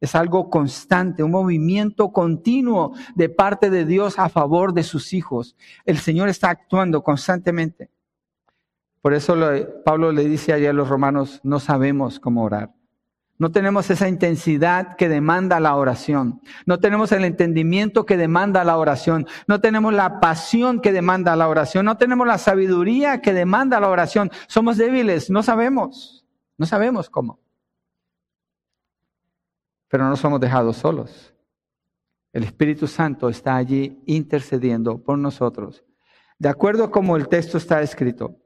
Es 0.00 0.14
algo 0.14 0.48
constante, 0.48 1.22
un 1.22 1.30
movimiento 1.30 2.10
continuo 2.10 2.94
de 3.14 3.28
parte 3.28 3.68
de 3.68 3.84
Dios 3.84 4.18
a 4.18 4.28
favor 4.28 4.72
de 4.72 4.82
sus 4.82 5.12
hijos. 5.12 5.56
El 5.84 5.98
Señor 5.98 6.28
está 6.28 6.48
actuando 6.50 7.02
constantemente. 7.02 7.90
Por 9.02 9.14
eso 9.14 9.36
Pablo 9.84 10.12
le 10.12 10.24
dice 10.24 10.52
allá 10.52 10.70
a 10.70 10.74
los 10.74 10.88
romanos, 10.88 11.40
no 11.42 11.60
sabemos 11.60 12.18
cómo 12.20 12.42
orar. 12.44 12.70
No 13.38 13.50
tenemos 13.50 13.90
esa 13.90 14.06
intensidad 14.06 14.96
que 14.96 15.08
demanda 15.08 15.60
la 15.60 15.74
oración. 15.74 16.42
No 16.66 16.78
tenemos 16.78 17.10
el 17.12 17.24
entendimiento 17.24 18.04
que 18.04 18.18
demanda 18.18 18.62
la 18.64 18.76
oración. 18.76 19.26
No 19.48 19.62
tenemos 19.62 19.94
la 19.94 20.20
pasión 20.20 20.82
que 20.82 20.92
demanda 20.92 21.34
la 21.36 21.48
oración. 21.48 21.86
No 21.86 21.96
tenemos 21.96 22.26
la 22.26 22.36
sabiduría 22.36 23.22
que 23.22 23.32
demanda 23.32 23.80
la 23.80 23.88
oración. 23.88 24.30
Somos 24.46 24.76
débiles, 24.76 25.30
no 25.30 25.42
sabemos. 25.42 26.26
No 26.58 26.66
sabemos 26.66 27.08
cómo. 27.08 27.38
Pero 29.90 30.08
no 30.08 30.16
somos 30.16 30.40
dejados 30.40 30.78
solos. 30.78 31.34
El 32.32 32.44
Espíritu 32.44 32.86
Santo 32.86 33.28
está 33.28 33.56
allí 33.56 34.02
intercediendo 34.06 35.02
por 35.02 35.18
nosotros. 35.18 35.84
De 36.38 36.48
acuerdo 36.48 36.84
a 36.84 36.90
cómo 36.90 37.16
el 37.16 37.28
texto 37.28 37.58
está 37.58 37.82
escrito, 37.82 38.36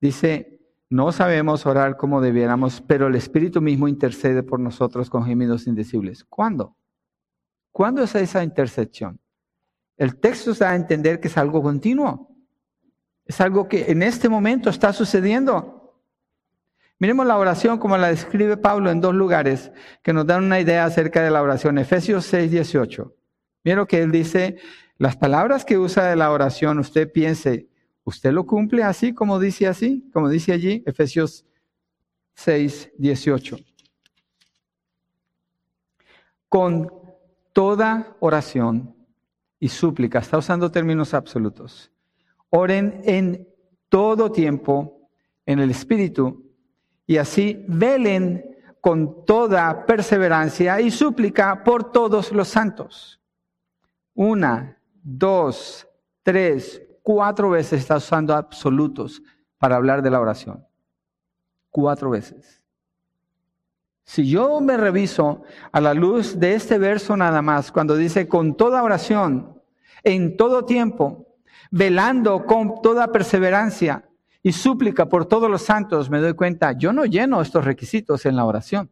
dice, 0.00 0.60
no 0.90 1.10
sabemos 1.12 1.64
orar 1.64 1.96
como 1.96 2.20
debiéramos, 2.20 2.82
pero 2.82 3.06
el 3.06 3.14
Espíritu 3.14 3.62
mismo 3.62 3.88
intercede 3.88 4.42
por 4.42 4.60
nosotros 4.60 5.08
con 5.08 5.24
gemidos 5.24 5.66
indecibles. 5.66 6.24
¿Cuándo? 6.24 6.76
¿Cuándo 7.72 8.02
es 8.02 8.14
esa 8.14 8.44
intercesión? 8.44 9.18
El 9.96 10.18
texto 10.20 10.52
da 10.54 10.70
a 10.70 10.76
entender 10.76 11.20
que 11.20 11.28
es 11.28 11.38
algo 11.38 11.62
continuo. 11.62 12.36
Es 13.24 13.40
algo 13.40 13.68
que 13.68 13.90
en 13.90 14.02
este 14.02 14.28
momento 14.28 14.70
está 14.70 14.92
sucediendo. 14.92 15.83
Miremos 16.98 17.26
la 17.26 17.36
oración 17.36 17.78
como 17.78 17.96
la 17.96 18.08
describe 18.08 18.56
Pablo 18.56 18.90
en 18.90 19.00
dos 19.00 19.14
lugares 19.14 19.72
que 20.02 20.12
nos 20.12 20.26
dan 20.26 20.44
una 20.44 20.60
idea 20.60 20.84
acerca 20.84 21.22
de 21.22 21.30
la 21.30 21.42
oración. 21.42 21.78
Efesios 21.78 22.24
6, 22.26 22.50
18. 22.50 23.14
Miren 23.64 23.86
que 23.86 24.02
él 24.02 24.12
dice, 24.12 24.58
las 24.98 25.16
palabras 25.16 25.64
que 25.64 25.78
usa 25.78 26.04
de 26.04 26.16
la 26.16 26.30
oración, 26.30 26.78
usted 26.78 27.10
piense, 27.10 27.68
¿Usted 28.04 28.32
lo 28.32 28.44
cumple 28.44 28.82
así 28.82 29.14
como 29.14 29.38
dice 29.38 29.66
así? 29.66 30.08
Como 30.12 30.28
dice 30.28 30.52
allí, 30.52 30.82
Efesios 30.86 31.46
6, 32.34 32.92
18. 32.98 33.58
Con 36.48 36.92
toda 37.52 38.16
oración 38.20 38.94
y 39.58 39.68
súplica, 39.68 40.18
está 40.18 40.36
usando 40.36 40.70
términos 40.70 41.14
absolutos. 41.14 41.90
Oren 42.50 43.00
en 43.04 43.48
todo 43.88 44.30
tiempo 44.30 45.08
en 45.46 45.58
el 45.58 45.70
Espíritu 45.70 46.43
y 47.06 47.16
así 47.16 47.64
velen 47.68 48.56
con 48.80 49.24
toda 49.24 49.86
perseverancia 49.86 50.80
y 50.80 50.90
súplica 50.90 51.64
por 51.64 51.90
todos 51.90 52.32
los 52.32 52.48
santos. 52.48 53.20
Una, 54.14 54.78
dos, 55.02 55.88
tres, 56.22 56.82
cuatro 57.02 57.50
veces 57.50 57.80
está 57.80 57.96
usando 57.96 58.34
absolutos 58.34 59.22
para 59.58 59.76
hablar 59.76 60.02
de 60.02 60.10
la 60.10 60.20
oración. 60.20 60.66
Cuatro 61.70 62.10
veces. 62.10 62.62
Si 64.04 64.28
yo 64.28 64.60
me 64.60 64.76
reviso 64.76 65.42
a 65.72 65.80
la 65.80 65.94
luz 65.94 66.38
de 66.38 66.54
este 66.54 66.78
verso 66.78 67.16
nada 67.16 67.40
más, 67.40 67.72
cuando 67.72 67.96
dice 67.96 68.28
con 68.28 68.54
toda 68.54 68.82
oración, 68.82 69.62
en 70.02 70.36
todo 70.36 70.66
tiempo, 70.66 71.38
velando 71.70 72.44
con 72.44 72.82
toda 72.82 73.10
perseverancia 73.10 74.06
y 74.46 74.52
súplica 74.52 75.08
por 75.08 75.24
todos 75.24 75.50
los 75.50 75.62
santos, 75.62 76.10
me 76.10 76.20
doy 76.20 76.34
cuenta, 76.34 76.72
yo 76.72 76.92
no 76.92 77.06
lleno 77.06 77.40
estos 77.40 77.64
requisitos 77.64 78.26
en 78.26 78.36
la 78.36 78.44
oración. 78.44 78.90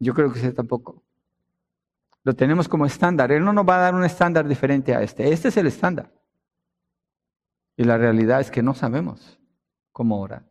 Yo 0.00 0.14
creo 0.14 0.32
que 0.32 0.38
usted 0.38 0.54
tampoco. 0.54 1.04
Lo 2.24 2.34
tenemos 2.34 2.66
como 2.66 2.86
estándar. 2.86 3.30
Él 3.30 3.44
no 3.44 3.52
nos 3.52 3.68
va 3.68 3.76
a 3.76 3.80
dar 3.82 3.94
un 3.94 4.04
estándar 4.04 4.48
diferente 4.48 4.94
a 4.94 5.02
este. 5.02 5.30
Este 5.30 5.48
es 5.48 5.56
el 5.58 5.66
estándar. 5.66 6.10
Y 7.76 7.84
la 7.84 7.98
realidad 7.98 8.40
es 8.40 8.50
que 8.50 8.62
no 8.62 8.72
sabemos 8.72 9.38
cómo 9.92 10.18
orar. 10.18 10.48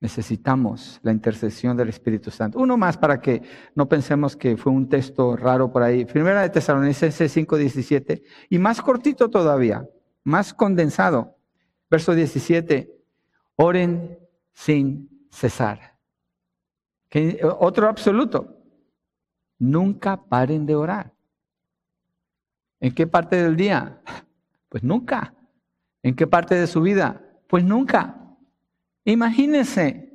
Necesitamos 0.00 0.98
la 1.04 1.12
intercesión 1.12 1.76
del 1.76 1.88
Espíritu 1.88 2.32
Santo. 2.32 2.58
Uno 2.58 2.76
más 2.76 2.98
para 2.98 3.20
que 3.20 3.42
no 3.76 3.88
pensemos 3.88 4.36
que 4.36 4.56
fue 4.56 4.72
un 4.72 4.88
texto 4.88 5.36
raro 5.36 5.70
por 5.70 5.84
ahí. 5.84 6.04
Primera 6.04 6.42
de 6.42 6.50
Tesalonicenses 6.50 7.32
5:17 7.32 8.24
y 8.50 8.58
más 8.58 8.82
cortito 8.82 9.30
todavía, 9.30 9.88
más 10.24 10.52
condensado. 10.52 11.37
Verso 11.90 12.14
17. 12.14 12.94
Oren 13.56 14.18
sin 14.52 15.26
cesar. 15.30 15.98
Otro 17.58 17.88
absoluto. 17.88 18.56
Nunca 19.58 20.16
paren 20.16 20.66
de 20.66 20.76
orar. 20.76 21.12
¿En 22.80 22.94
qué 22.94 23.06
parte 23.06 23.36
del 23.36 23.56
día? 23.56 24.00
Pues 24.70 24.84
nunca. 24.84 25.34
¿En 26.02 26.14
qué 26.14 26.26
parte 26.26 26.54
de 26.54 26.66
su 26.66 26.82
vida? 26.82 27.22
Pues 27.46 27.64
nunca. 27.64 28.36
Imagínense, 29.06 30.12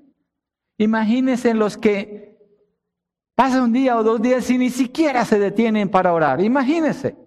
imagínense 0.78 1.56
los 1.56 1.76
que 1.76 2.38
pasan 3.34 3.64
un 3.64 3.74
día 3.74 3.98
o 3.98 4.04
dos 4.04 4.22
días 4.22 4.48
y 4.52 4.60
ni 4.60 4.70
siquiera 4.70 5.26
se 5.26 5.40
detienen 5.40 5.90
para 5.90 6.14
orar. 6.14 6.40
Imagínense. 6.40 7.18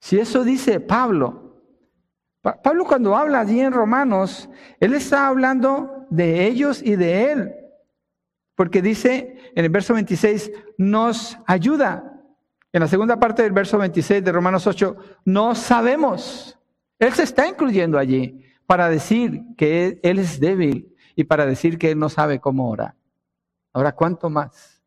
Si 0.00 0.18
eso 0.18 0.42
dice 0.42 0.80
Pablo, 0.80 1.45
Pablo 2.54 2.84
cuando 2.84 3.16
habla 3.16 3.40
allí 3.40 3.60
en 3.60 3.72
Romanos, 3.72 4.48
él 4.78 4.94
está 4.94 5.26
hablando 5.26 6.06
de 6.10 6.46
ellos 6.46 6.80
y 6.82 6.96
de 6.96 7.32
él. 7.32 7.54
Porque 8.54 8.80
dice 8.82 9.52
en 9.54 9.64
el 9.64 9.70
verso 9.70 9.94
26, 9.94 10.52
nos 10.78 11.38
ayuda. 11.46 12.12
En 12.72 12.80
la 12.80 12.88
segunda 12.88 13.18
parte 13.18 13.42
del 13.42 13.52
verso 13.52 13.78
26 13.78 14.22
de 14.22 14.32
Romanos 14.32 14.66
8, 14.66 14.96
no 15.24 15.54
sabemos. 15.54 16.58
Él 16.98 17.12
se 17.14 17.24
está 17.24 17.48
incluyendo 17.48 17.98
allí 17.98 18.44
para 18.66 18.88
decir 18.88 19.42
que 19.56 20.00
él 20.02 20.18
es 20.18 20.38
débil 20.40 20.94
y 21.14 21.24
para 21.24 21.46
decir 21.46 21.78
que 21.78 21.90
él 21.90 21.98
no 21.98 22.08
sabe 22.08 22.40
cómo 22.40 22.68
orar. 22.68 22.94
Ahora, 23.72 23.92
¿cuánto 23.92 24.30
más 24.30 24.82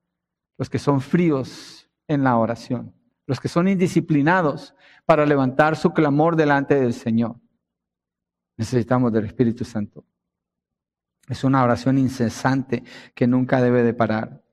los 0.57 0.69
que 0.69 0.79
son 0.79 1.01
fríos 1.01 1.89
en 2.07 2.23
la 2.23 2.37
oración? 2.37 2.93
Los 3.25 3.39
que 3.39 3.47
son 3.47 3.67
indisciplinados 3.67 4.75
para 5.05 5.25
levantar 5.25 5.75
su 5.75 5.91
clamor 5.91 6.35
delante 6.35 6.75
del 6.75 6.93
Señor. 6.93 7.35
Necesitamos 8.59 9.13
del 9.13 9.23
Espíritu 9.23 9.63
Santo. 9.63 10.03
Es 11.29 11.45
una 11.45 11.63
oración 11.63 11.97
incesante 11.97 12.83
que 13.15 13.25
nunca 13.25 13.61
debe 13.61 13.83
de 13.83 13.93
parar. 13.93 14.43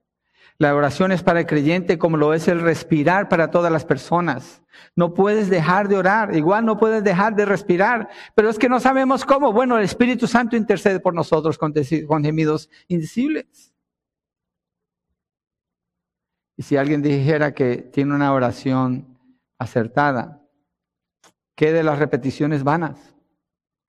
La 0.58 0.76
oración 0.76 1.10
es 1.10 1.24
para 1.24 1.40
el 1.40 1.46
creyente 1.46 1.98
como 1.98 2.16
lo 2.16 2.32
es 2.32 2.46
el 2.46 2.60
respirar 2.60 3.28
para 3.28 3.50
todas 3.50 3.72
las 3.72 3.84
personas. 3.84 4.62
No 4.94 5.12
puedes 5.12 5.50
dejar 5.50 5.88
de 5.88 5.96
orar, 5.96 6.36
igual 6.36 6.64
no 6.64 6.78
puedes 6.78 7.02
dejar 7.02 7.34
de 7.34 7.46
respirar, 7.46 8.08
pero 8.36 8.48
es 8.48 8.60
que 8.60 8.68
no 8.68 8.78
sabemos 8.78 9.24
cómo. 9.24 9.52
Bueno, 9.52 9.76
el 9.76 9.84
Espíritu 9.84 10.28
Santo 10.28 10.54
intercede 10.54 11.00
por 11.00 11.12
nosotros 11.12 11.58
con, 11.58 11.74
gemidos 11.74 12.70
indecibles. 12.86 13.74
Y 16.56 16.62
si 16.62 16.76
alguien 16.76 17.02
dijera 17.02 17.52
que 17.52 17.78
tiene 17.78 18.14
una 18.14 18.32
oración 18.32 19.18
acertada, 19.58 20.46
¿qué 21.56 21.72
de 21.72 21.82
las 21.82 21.98
repeticiones 21.98 22.62
vanas? 22.62 23.15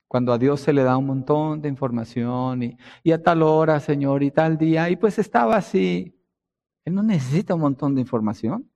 Cuando 0.08 0.32
a 0.32 0.38
Dios 0.38 0.62
se 0.62 0.72
le 0.72 0.84
da 0.84 0.96
un 0.96 1.06
montón 1.06 1.62
de 1.62 1.68
información 1.68 2.78
y, 3.04 3.12
a 3.12 3.22
tal 3.22 3.44
hora, 3.44 3.80
Señor, 3.80 4.24
y 4.24 4.32
tal 4.32 4.58
día, 4.58 4.90
y 4.90 4.96
pues 4.96 5.20
estaba 5.20 5.58
así. 5.58 6.18
Él 6.86 6.96
no 6.96 7.04
necesita 7.04 7.56
un 7.56 7.62
montón 7.62 7.94
de 7.94 8.02
información. 8.02 8.72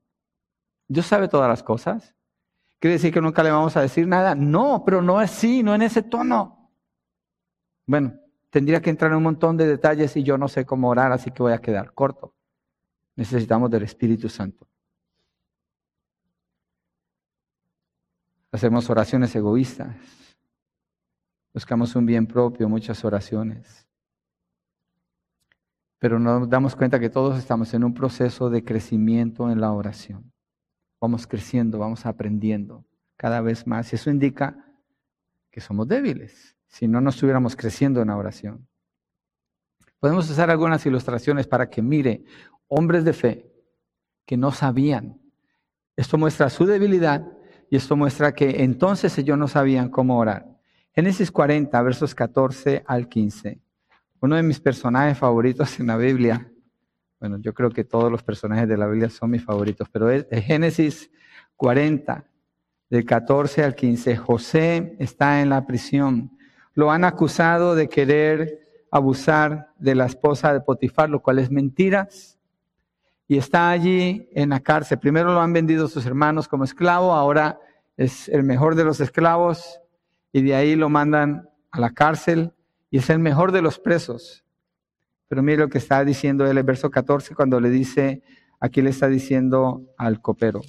Dios 0.88 1.05
sabe 1.05 1.29
todas 1.29 1.47
las 1.47 1.63
cosas. 1.63 2.13
¿Quiere 2.79 2.95
decir 2.95 3.13
que 3.13 3.21
nunca 3.21 3.43
le 3.43 3.51
vamos 3.51 3.77
a 3.77 3.82
decir 3.82 4.07
nada? 4.07 4.36
No, 4.36 4.84
pero 4.86 5.01
no 5.01 5.19
así, 5.19 5.63
no 5.63 5.73
en 5.73 5.84
ese 5.84 6.01
tono. 6.01 6.69
Bueno, 7.86 8.13
tendría 8.49 8.82
que 8.82 8.89
entrar 8.89 9.11
en 9.11 9.17
un 9.17 9.23
montón 9.23 9.55
de 9.55 9.67
detalles 9.67 10.17
y 10.17 10.23
yo 10.23 10.38
no 10.38 10.49
sé 10.49 10.65
cómo 10.65 10.89
orar, 10.89 11.13
así 11.13 11.32
que 11.32 11.43
voy 11.43 11.53
a 11.53 11.61
quedar 11.61 11.93
corto. 11.93 12.36
Necesitamos 13.15 13.71
del 13.71 13.84
Espíritu 13.84 14.27
Santo. 14.27 14.67
Hacemos 18.51 18.89
oraciones 18.89 19.34
egoístas. 19.34 20.20
Buscamos 21.54 21.95
un 21.95 22.06
bien 22.06 22.28
propio, 22.28 22.70
muchas 22.70 23.04
oraciones 23.04 23.88
pero 26.02 26.18
nos 26.18 26.49
damos 26.49 26.76
cuenta 26.76 26.99
que 26.99 27.12
todos 27.12 27.38
estamos 27.38 27.76
en 27.76 27.84
un 27.84 27.93
proceso 27.93 28.49
de 28.49 28.66
crecimiento 28.66 29.52
en 29.52 29.62
la 29.62 29.72
oración. 29.72 30.34
Vamos 30.99 31.28
creciendo, 31.28 31.78
vamos 31.78 32.08
aprendiendo 32.08 32.84
cada 33.18 33.39
vez 33.39 33.68
más. 33.68 33.93
Y 33.93 33.97
eso 33.97 34.10
indica 34.10 34.66
que 35.52 35.62
somos 35.62 35.88
débiles, 35.88 36.58
si 36.66 36.88
no, 36.88 37.02
no 37.02 37.12
estuviéramos 37.12 37.56
creciendo 37.56 38.02
en 38.02 38.08
la 38.08 38.18
oración. 38.18 38.68
Podemos 39.99 40.28
usar 40.28 40.49
algunas 40.49 40.84
ilustraciones 40.88 41.45
para 41.45 41.70
que 41.70 41.84
mire 41.84 42.24
hombres 42.68 43.06
de 43.06 43.14
fe 43.14 43.54
que 44.26 44.38
no 44.38 44.52
sabían. 44.52 45.22
Esto 45.95 46.18
muestra 46.18 46.49
su 46.49 46.66
debilidad 46.66 47.32
y 47.70 47.76
esto 47.76 47.95
muestra 47.95 48.34
que 48.34 48.64
entonces 48.64 49.16
ellos 49.20 49.38
no 49.38 49.47
sabían 49.47 49.89
cómo 49.89 50.18
orar. 50.18 50.51
Génesis 50.93 51.31
40, 51.31 51.81
versos 51.83 52.13
14 52.13 52.83
al 52.85 53.07
15. 53.07 53.61
Uno 54.19 54.35
de 54.35 54.43
mis 54.43 54.59
personajes 54.59 55.17
favoritos 55.17 55.79
en 55.79 55.87
la 55.87 55.95
Biblia, 55.95 56.51
bueno, 57.17 57.37
yo 57.37 57.53
creo 57.53 57.69
que 57.69 57.85
todos 57.85 58.11
los 58.11 58.23
personajes 58.23 58.67
de 58.67 58.75
la 58.75 58.87
Biblia 58.87 59.09
son 59.09 59.31
mis 59.31 59.43
favoritos, 59.43 59.87
pero 59.89 60.09
es, 60.09 60.25
Génesis 60.29 61.09
40, 61.55 62.25
del 62.89 63.05
14 63.05 63.63
al 63.63 63.73
15. 63.73 64.17
José 64.17 64.97
está 64.99 65.41
en 65.41 65.49
la 65.49 65.65
prisión. 65.65 66.37
Lo 66.73 66.91
han 66.91 67.05
acusado 67.05 67.73
de 67.73 67.87
querer 67.87 68.83
abusar 68.91 69.71
de 69.79 69.95
la 69.95 70.07
esposa 70.07 70.51
de 70.51 70.59
Potifar, 70.59 71.09
lo 71.09 71.21
cual 71.21 71.39
es 71.39 71.49
mentiras. 71.49 72.37
Y 73.29 73.37
está 73.37 73.69
allí 73.69 74.27
en 74.33 74.49
la 74.49 74.59
cárcel. 74.59 74.99
Primero 74.99 75.33
lo 75.33 75.39
han 75.39 75.53
vendido 75.53 75.87
sus 75.87 76.05
hermanos 76.05 76.49
como 76.49 76.65
esclavo, 76.65 77.13
ahora 77.13 77.61
es 77.95 78.27
el 78.27 78.43
mejor 78.43 78.75
de 78.75 78.83
los 78.83 78.99
esclavos 78.99 79.81
y 80.34 80.41
de 80.41 80.55
ahí 80.55 80.75
lo 80.75 80.89
mandan 80.89 81.49
a 81.71 81.79
la 81.79 81.91
cárcel 81.91 82.53
y 82.89 82.97
es 82.97 83.09
el 83.09 83.19
mejor 83.19 83.51
de 83.51 83.61
los 83.61 83.79
presos. 83.79 84.43
Pero 85.27 85.43
mire 85.43 85.59
lo 85.59 85.69
que 85.69 85.77
está 85.77 86.03
diciendo 86.03 86.45
él 86.45 86.57
el 86.57 86.63
verso 86.63 86.91
14 86.91 87.36
cuando 87.36 87.59
le 87.59 87.69
dice, 87.69 88.21
aquí 88.59 88.82
le 88.82 88.89
está 88.89 89.07
diciendo 89.07 89.84
al 89.97 90.21
copero, 90.21 90.61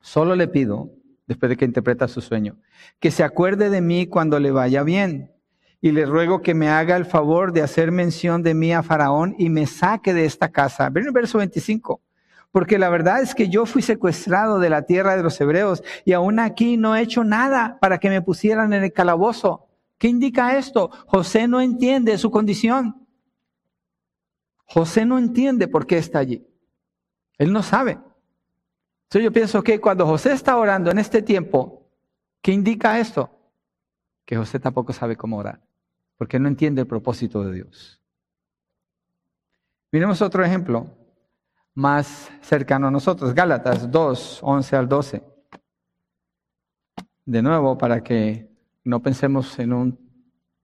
solo 0.00 0.34
le 0.34 0.48
pido, 0.48 0.90
después 1.26 1.50
de 1.50 1.56
que 1.56 1.64
interpreta 1.64 2.08
su 2.08 2.20
sueño, 2.20 2.58
que 3.00 3.10
se 3.10 3.24
acuerde 3.24 3.70
de 3.70 3.80
mí 3.80 4.06
cuando 4.06 4.38
le 4.38 4.50
vaya 4.50 4.82
bien. 4.82 5.32
Y 5.80 5.92
le 5.92 6.06
ruego 6.06 6.40
que 6.40 6.54
me 6.54 6.68
haga 6.68 6.96
el 6.96 7.04
favor 7.04 7.52
de 7.52 7.62
hacer 7.62 7.92
mención 7.92 8.42
de 8.42 8.54
mí 8.54 8.72
a 8.72 8.82
Faraón 8.82 9.36
y 9.38 9.50
me 9.50 9.66
saque 9.66 10.14
de 10.14 10.24
esta 10.24 10.50
casa. 10.50 10.88
Ven 10.88 11.04
el 11.06 11.12
verso 11.12 11.38
25. 11.38 12.00
Porque 12.56 12.78
la 12.78 12.88
verdad 12.88 13.20
es 13.20 13.34
que 13.34 13.50
yo 13.50 13.66
fui 13.66 13.82
secuestrado 13.82 14.58
de 14.58 14.70
la 14.70 14.86
tierra 14.86 15.14
de 15.14 15.22
los 15.22 15.38
hebreos 15.42 15.82
y 16.06 16.14
aún 16.14 16.38
aquí 16.38 16.78
no 16.78 16.96
he 16.96 17.02
hecho 17.02 17.22
nada 17.22 17.76
para 17.82 17.98
que 17.98 18.08
me 18.08 18.22
pusieran 18.22 18.72
en 18.72 18.82
el 18.82 18.94
calabozo. 18.94 19.68
¿Qué 19.98 20.08
indica 20.08 20.56
esto? 20.56 20.88
José 21.06 21.48
no 21.48 21.60
entiende 21.60 22.16
su 22.16 22.30
condición. 22.30 23.06
José 24.64 25.04
no 25.04 25.18
entiende 25.18 25.68
por 25.68 25.86
qué 25.86 25.98
está 25.98 26.18
allí. 26.18 26.46
Él 27.36 27.52
no 27.52 27.62
sabe. 27.62 27.90
Entonces 29.02 29.24
yo 29.24 29.32
pienso 29.32 29.62
que 29.62 29.78
cuando 29.78 30.06
José 30.06 30.32
está 30.32 30.56
orando 30.56 30.90
en 30.90 30.98
este 30.98 31.20
tiempo, 31.20 31.86
¿qué 32.40 32.52
indica 32.52 32.98
esto? 32.98 33.38
Que 34.24 34.34
José 34.34 34.60
tampoco 34.60 34.94
sabe 34.94 35.14
cómo 35.14 35.36
orar, 35.36 35.60
porque 36.16 36.38
no 36.38 36.48
entiende 36.48 36.80
el 36.80 36.86
propósito 36.86 37.44
de 37.44 37.52
Dios. 37.52 38.00
Miremos 39.92 40.22
otro 40.22 40.42
ejemplo 40.42 41.04
más 41.76 42.32
cercano 42.40 42.88
a 42.88 42.90
nosotros, 42.90 43.34
Gálatas 43.34 43.90
2, 43.90 44.40
11 44.42 44.76
al 44.76 44.88
12. 44.88 45.22
De 47.26 47.42
nuevo, 47.42 47.76
para 47.76 48.02
que 48.02 48.50
no 48.82 49.02
pensemos 49.02 49.58
en 49.58 49.74
un, 49.74 49.98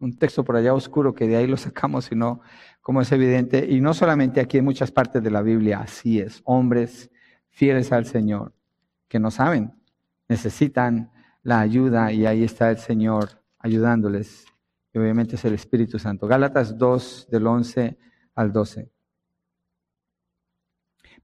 un 0.00 0.16
texto 0.16 0.42
por 0.42 0.56
allá 0.56 0.72
oscuro 0.72 1.14
que 1.14 1.28
de 1.28 1.36
ahí 1.36 1.46
lo 1.46 1.58
sacamos, 1.58 2.06
sino 2.06 2.40
como 2.80 3.02
es 3.02 3.12
evidente, 3.12 3.66
y 3.68 3.82
no 3.82 3.92
solamente 3.92 4.40
aquí 4.40 4.56
en 4.56 4.64
muchas 4.64 4.90
partes 4.90 5.22
de 5.22 5.30
la 5.30 5.42
Biblia, 5.42 5.80
así 5.80 6.18
es, 6.18 6.40
hombres 6.44 7.10
fieles 7.50 7.92
al 7.92 8.06
Señor, 8.06 8.54
que 9.06 9.18
no 9.18 9.30
saben, 9.30 9.74
necesitan 10.28 11.12
la 11.42 11.60
ayuda 11.60 12.10
y 12.10 12.24
ahí 12.24 12.42
está 12.42 12.70
el 12.70 12.78
Señor 12.78 13.42
ayudándoles. 13.58 14.46
Y 14.94 14.98
obviamente 14.98 15.36
es 15.36 15.44
el 15.44 15.52
Espíritu 15.52 15.98
Santo. 15.98 16.26
Gálatas 16.26 16.78
2 16.78 17.28
del 17.30 17.46
11 17.46 17.98
al 18.34 18.52
12. 18.52 18.90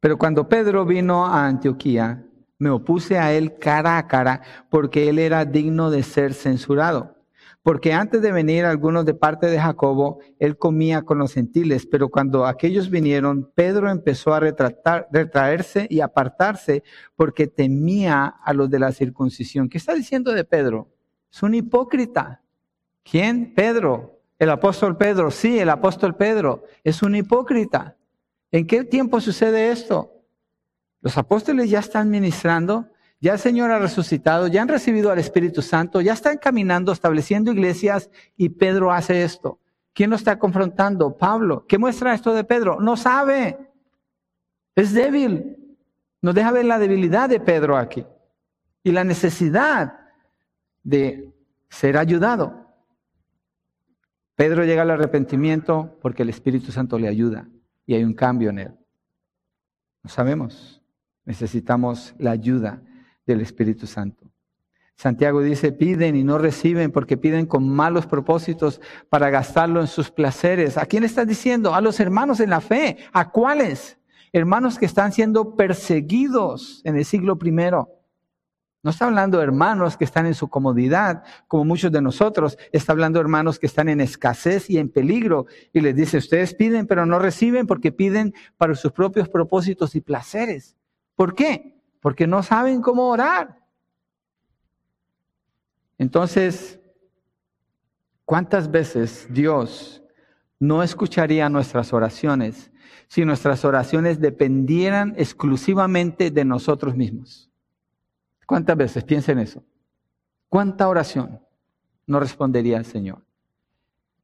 Pero 0.01 0.19
cuando 0.19 0.49
Pedro 0.49 0.85
vino 0.85 1.27
a 1.27 1.47
Antioquía, 1.47 2.25
me 2.59 2.71
opuse 2.71 3.19
a 3.19 3.33
él 3.33 3.59
cara 3.59 3.99
a 3.99 4.07
cara 4.07 4.43
porque 4.71 5.09
él 5.09 5.19
era 5.19 5.45
digno 5.45 5.91
de 5.91 6.03
ser 6.03 6.35
censurado. 6.35 7.17
Porque 7.63 7.93
antes 7.93 8.23
de 8.23 8.33
venir 8.33 8.65
algunos 8.65 9.05
de 9.05 9.13
parte 9.13 9.47
de 9.49 9.61
Jacobo, 9.61 10.21
él 10.39 10.57
comía 10.57 11.03
con 11.03 11.19
los 11.19 11.35
gentiles, 11.35 11.87
pero 11.87 12.09
cuando 12.09 12.47
aquellos 12.47 12.89
vinieron, 12.89 13.51
Pedro 13.55 13.91
empezó 13.91 14.33
a 14.33 14.41
retraerse 14.41 15.87
y 15.91 16.01
apartarse 16.01 16.83
porque 17.15 17.47
temía 17.47 18.25
a 18.25 18.55
los 18.55 18.71
de 18.71 18.79
la 18.79 18.93
circuncisión. 18.93 19.69
¿Qué 19.69 19.77
está 19.77 19.93
diciendo 19.93 20.33
de 20.33 20.45
Pedro? 20.45 20.89
Es 21.31 21.43
un 21.43 21.55
hipócrita. 21.55 22.43
¿Quién? 23.03 23.53
Pedro. 23.55 24.23
El 24.39 24.49
apóstol 24.51 24.97
Pedro. 24.97 25.31
Sí, 25.31 25.59
el 25.59 25.69
apóstol 25.69 26.17
Pedro. 26.17 26.63
Es 26.85 27.03
un 27.03 27.17
hipócrita. 27.17 27.98
¿En 28.51 28.67
qué 28.67 28.85
tiempo 28.85 29.21
sucede 29.21 29.71
esto? 29.71 30.13
Los 31.01 31.19
apóstoles 31.19 31.69
ya 31.69 31.81
están 31.81 32.11
ministrando, 32.11 32.89
ya 33.21 33.35
el 33.35 33.39
Señor 33.39 33.71
ha 33.71 33.79
resucitado, 33.79 34.47
ya 34.49 34.63
han 34.63 34.69
recibido 34.69 35.11
al 35.11 35.19
Espíritu 35.19 35.61
Santo, 35.61 36.01
ya 36.01 36.15
están 36.15 36.39
caminando, 36.39 36.93
estableciendo 36.93 37.53
iglesias 37.53 38.11
y 38.37 38.49
Pedro 38.49 38.93
hace 38.93 39.23
esto. 39.23 39.61
¿Quién 39.93 40.11
lo 40.11 40.17
está 40.17 40.39
confrontando? 40.39 41.17
Pablo. 41.17 41.67
¿Qué 41.67 41.77
muestra 41.79 42.15
esto 42.15 42.33
de 42.33 42.45
Pedro? 42.45 42.81
No 42.81 42.97
sabe. 42.97 43.59
Es 44.75 44.93
débil. 44.93 45.77
Nos 46.23 46.35
deja 46.35 46.53
ver 46.53 46.65
la 46.65 46.79
debilidad 46.79 47.29
de 47.29 47.41
Pedro 47.41 47.77
aquí 47.77 48.07
y 48.83 48.93
la 48.93 49.05
necesidad 49.05 49.99
de 50.83 51.33
ser 51.69 51.97
ayudado. 51.97 52.67
Pedro 54.37 54.65
llega 54.65 54.83
al 54.83 54.91
arrepentimiento 54.91 55.99
porque 56.01 56.23
el 56.23 56.31
Espíritu 56.31 56.71
Santo 56.71 56.99
le 56.99 57.09
ayuda 57.09 57.49
y 57.89 57.95
hay 57.95 58.05
un 58.05 58.13
cambio 58.13 58.51
en 58.51 58.59
él. 58.59 58.75
No 60.03 60.11
sabemos. 60.11 60.83
Necesitamos 61.25 62.15
la 62.19 62.33
ayuda 62.33 62.83
del 63.27 63.41
Espíritu 63.41 63.87
Santo. 63.87 64.31
Santiago 64.95 65.41
dice, 65.41 65.73
piden 65.73 66.15
y 66.15 66.23
no 66.23 66.37
reciben 66.37 66.93
porque 66.93 67.17
piden 67.17 67.47
con 67.47 67.67
malos 67.67 68.07
propósitos 68.07 68.83
para 69.09 69.31
gastarlo 69.31 69.81
en 69.81 69.87
sus 69.87 70.11
placeres. 70.11 70.77
¿A 70.77 70.85
quién 70.85 71.03
estás 71.03 71.27
diciendo? 71.27 71.75
A 71.75 71.81
los 71.81 71.99
hermanos 71.99 72.41
en 72.41 72.51
la 72.51 72.61
fe. 72.61 72.99
¿A 73.11 73.31
cuáles? 73.31 73.97
Hermanos 74.35 74.79
que 74.79 74.85
están 74.85 75.13
siendo 75.13 75.57
perseguidos 75.57 76.83
en 76.85 76.99
el 76.99 77.07
siglo 77.07 77.39
primero. 77.39 77.89
No 78.83 78.91
está 78.91 79.07
hablando 79.07 79.39
de 79.39 79.45
hermanos 79.45 79.97
que 79.97 80.05
están 80.05 80.27
en 80.27 80.35
su 80.35 80.49
comodidad, 80.49 81.25
como 81.49 81.65
muchos 81.65 81.91
de 81.91 82.01
nosotros. 82.01 82.57
Está 82.73 82.93
hablando 82.93 83.19
de 83.19 83.23
hermanos 83.23 83.59
que 83.59 83.67
están 83.67 83.89
en 83.89 84.01
escasez 84.01 84.71
y 84.71 84.79
en 84.79 84.89
peligro. 84.89 85.47
Y 85.73 85.81
les 85.81 85.97
dice, 85.97 86.19
ustedes 86.19 86.55
piden, 86.55 86.87
pero 86.87 87.05
no 87.05 87.19
reciben 87.19 87.67
porque 87.67 87.93
piden 87.93 88.35
para 88.57 88.75
sus 88.75 88.93
propios 88.93 89.29
propósitos 89.29 89.95
y 89.97 90.01
placeres. 90.01 90.77
¿Por 91.17 91.35
qué? 91.35 91.79
porque 92.01 92.27
no 92.27 92.43
saben 92.43 92.81
cómo 92.81 93.09
orar. 93.09 93.59
Entonces, 95.99 96.81
¿cuántas 98.25 98.71
veces 98.71 99.27
Dios 99.31 100.03
no 100.61 100.83
escucharía 100.83 101.49
nuestras 101.49 101.93
oraciones 101.93 102.71
si 103.09 103.25
nuestras 103.25 103.65
oraciones 103.65 104.21
dependieran 104.21 105.15
exclusivamente 105.17 106.31
de 106.31 106.45
nosotros 106.45 106.95
mismos? 106.95 107.51
¿Cuántas 108.49 108.79
veces? 108.79 109.05
Piensen 109.05 109.39
eso. 109.41 109.63
¿Cuánta 110.49 110.89
oración 110.89 111.39
no 112.07 112.19
respondería 112.19 112.79
el 112.79 112.87
Señor? 112.87 113.23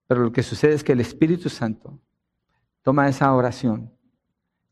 Pero 0.07 0.23
lo 0.23 0.33
que 0.33 0.43
sucede 0.43 0.73
es 0.73 0.83
que 0.83 0.93
el 0.93 1.01
Espíritu 1.01 1.51
Santo 1.51 2.01
toma 2.81 3.07
esa 3.07 3.35
oración 3.35 3.93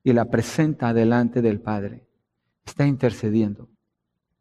y 0.03 0.15
la 0.15 0.31
presenta 0.31 0.95
delante 0.95 1.43
del 1.43 1.61
Padre 1.61 2.09
está 2.65 2.87
intercediendo. 2.87 3.69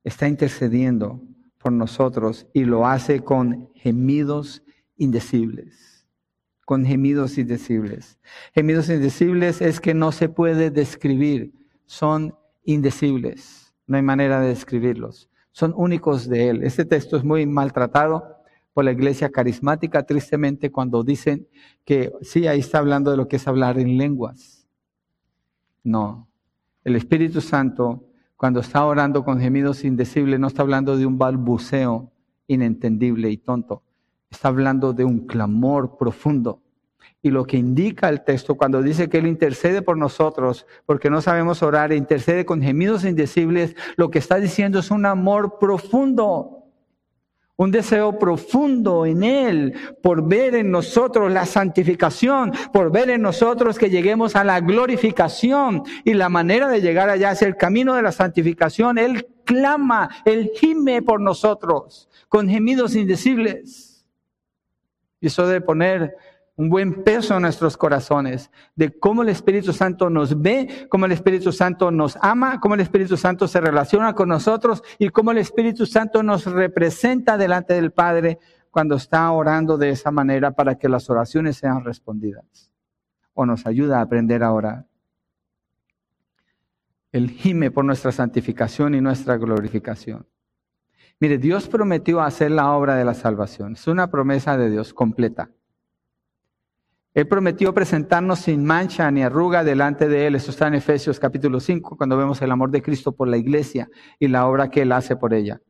Está 0.06 0.30
intercediendo 0.30 1.22
por 1.58 1.74
nosotros 1.74 2.48
y 2.54 2.64
lo 2.64 2.88
hace 2.88 3.20
con 3.20 3.70
gemidos 3.76 4.64
indecibles. 4.96 6.08
Con 6.64 6.86
gemidos 6.86 7.38
indecibles. 7.38 8.18
Gemidos 8.54 8.88
indecibles 8.88 9.62
es 9.62 9.82
que 9.82 9.94
no 9.94 10.14
se 10.14 10.30
puede 10.30 10.72
describir. 10.72 11.54
Son 11.86 12.34
indecibles. 12.64 13.61
No 13.88 13.98
hay 13.98 14.04
manera 14.04 14.40
de 14.40 14.50
describirlos. 14.50 15.30
Son 15.52 15.74
únicos 15.76 16.28
de 16.30 16.50
Él. 16.50 16.64
Este 16.64 16.86
texto 16.86 17.18
es 17.18 17.24
muy 17.24 17.46
maltratado 17.46 18.38
por 18.74 18.86
la 18.86 18.92
iglesia 18.92 19.30
carismática, 19.30 20.04
tristemente, 20.04 20.72
cuando 20.72 21.04
dicen 21.04 21.48
que 21.84 22.14
sí, 22.22 22.48
ahí 22.48 22.60
está 22.60 22.80
hablando 22.80 23.12
de 23.12 23.18
lo 23.18 23.28
que 23.28 23.36
es 23.36 23.48
hablar 23.48 23.78
en 23.80 23.98
lenguas. 23.98 24.66
No. 25.84 26.30
El 26.84 26.96
Espíritu 26.96 27.42
Santo 27.42 28.06
cuando 28.42 28.62
está 28.62 28.84
orando 28.84 29.24
con 29.24 29.40
gemidos 29.40 29.84
indecibles, 29.84 30.40
no 30.40 30.48
está 30.48 30.64
hablando 30.64 30.98
de 30.98 31.06
un 31.06 31.20
balbuceo 31.20 32.12
inentendible 32.48 33.30
y 33.30 33.38
tonto. 33.38 33.84
Está 34.32 34.48
hablando 34.48 34.94
de 34.94 35.06
un 35.06 35.28
clamor 35.28 35.96
profundo. 35.96 36.60
Y 37.22 37.30
lo 37.30 37.46
que 37.46 37.58
indica 37.58 38.10
el 38.10 38.24
texto 38.24 38.56
cuando 38.56 38.82
dice 38.82 39.10
que 39.10 39.20
Él 39.20 39.28
intercede 39.28 39.82
por 39.82 39.98
nosotros, 39.98 40.66
porque 40.86 41.10
no 41.10 41.22
sabemos 41.22 41.64
orar, 41.64 41.92
e 41.92 41.96
intercede 41.96 42.46
con 42.46 42.62
gemidos 42.62 43.06
indecibles, 43.06 43.76
lo 43.96 44.10
que 44.10 44.20
está 44.20 44.38
diciendo 44.38 44.80
es 44.80 44.92
un 44.92 45.06
amor 45.06 45.58
profundo 45.60 46.62
un 47.62 47.70
deseo 47.70 48.18
profundo 48.18 49.06
en 49.06 49.24
Él 49.24 49.74
por 50.02 50.28
ver 50.28 50.56
en 50.56 50.72
nosotros 50.72 51.32
la 51.32 51.46
santificación, 51.46 52.52
por 52.74 52.92
ver 52.92 53.12
en 53.12 53.22
nosotros 53.22 53.78
que 53.78 53.92
lleguemos 53.92 54.36
a 54.36 54.44
la 54.44 54.60
glorificación 54.62 55.84
y 56.04 56.16
la 56.16 56.28
manera 56.28 56.70
de 56.70 56.82
llegar 56.82 57.10
allá 57.10 57.32
es 57.32 57.44
el 57.44 57.56
camino 57.58 57.94
de 57.94 58.02
la 58.02 58.12
santificación. 58.12 58.98
Él 58.98 59.28
clama, 59.46 60.10
Él 60.26 60.52
gime 60.56 61.04
por 61.04 61.22
nosotros 61.22 62.10
con 62.28 62.50
gemidos 62.50 62.96
indecibles. 62.96 64.06
Y 65.20 65.28
eso 65.28 65.46
debe 65.46 65.62
poner 65.62 66.16
un 66.62 66.70
buen 66.70 67.04
peso 67.04 67.36
en 67.36 67.42
nuestros 67.42 67.76
corazones 67.76 68.52
de 68.76 68.92
cómo 68.92 69.24
el 69.24 69.30
Espíritu 69.30 69.74
Santo 69.74 70.12
nos 70.12 70.40
ve, 70.40 70.86
cómo 70.90 71.08
el 71.08 71.12
Espíritu 71.12 71.52
Santo 71.52 71.90
nos 71.90 72.20
ama, 72.22 72.60
cómo 72.60 72.76
el 72.76 72.82
Espíritu 72.82 73.18
Santo 73.18 73.48
se 73.48 73.60
relaciona 73.60 74.14
con 74.14 74.30
nosotros 74.30 74.84
y 75.00 75.10
cómo 75.10 75.32
el 75.32 75.40
Espíritu 75.40 75.88
Santo 75.88 76.22
nos 76.22 76.46
representa 76.46 77.36
delante 77.36 77.74
del 77.74 77.90
Padre 77.90 78.38
cuando 78.70 78.98
está 78.98 79.32
orando 79.32 79.76
de 79.80 79.90
esa 79.90 80.12
manera 80.12 80.52
para 80.52 80.76
que 80.76 80.88
las 80.88 81.10
oraciones 81.10 81.58
sean 81.58 81.84
respondidas 81.84 82.72
o 83.34 83.44
nos 83.48 83.66
ayuda 83.66 83.98
a 83.98 84.04
aprender 84.04 84.44
a 84.44 84.52
orar. 84.52 84.86
Él 87.12 87.32
gime 87.32 87.72
por 87.72 87.86
nuestra 87.86 88.12
santificación 88.12 88.94
y 88.94 89.02
nuestra 89.02 89.36
glorificación. 89.38 90.28
Mire, 91.20 91.40
Dios 91.40 91.68
prometió 91.68 92.22
hacer 92.22 92.52
la 92.52 92.72
obra 92.72 92.94
de 92.94 93.04
la 93.04 93.16
salvación. 93.16 93.74
Es 93.74 93.88
una 93.88 94.12
promesa 94.12 94.58
de 94.58 94.70
Dios 94.70 94.94
completa. 94.94 95.50
Él 97.14 97.28
prometió 97.28 97.74
presentarnos 97.74 98.40
sin 98.40 98.64
mancha 98.64 99.12
ni 99.12 99.22
arruga 99.22 99.66
delante 99.66 100.08
de 100.08 100.28
Él. 100.28 100.36
Eso 100.36 100.52
está 100.52 100.68
en 100.68 100.76
Efesios 100.76 101.20
capítulo 101.20 101.60
5, 101.60 101.98
cuando 101.98 102.16
vemos 102.16 102.42
el 102.42 102.52
amor 102.52 102.72
de 102.72 102.82
Cristo 102.82 103.12
por 103.12 103.28
la 103.28 103.38
iglesia 103.38 103.90
y 104.18 104.30
la 104.30 104.48
obra 104.48 104.70
que 104.70 104.84
Él 104.84 104.94
hace 104.94 105.18
por 105.18 105.34
ella. 105.34 105.62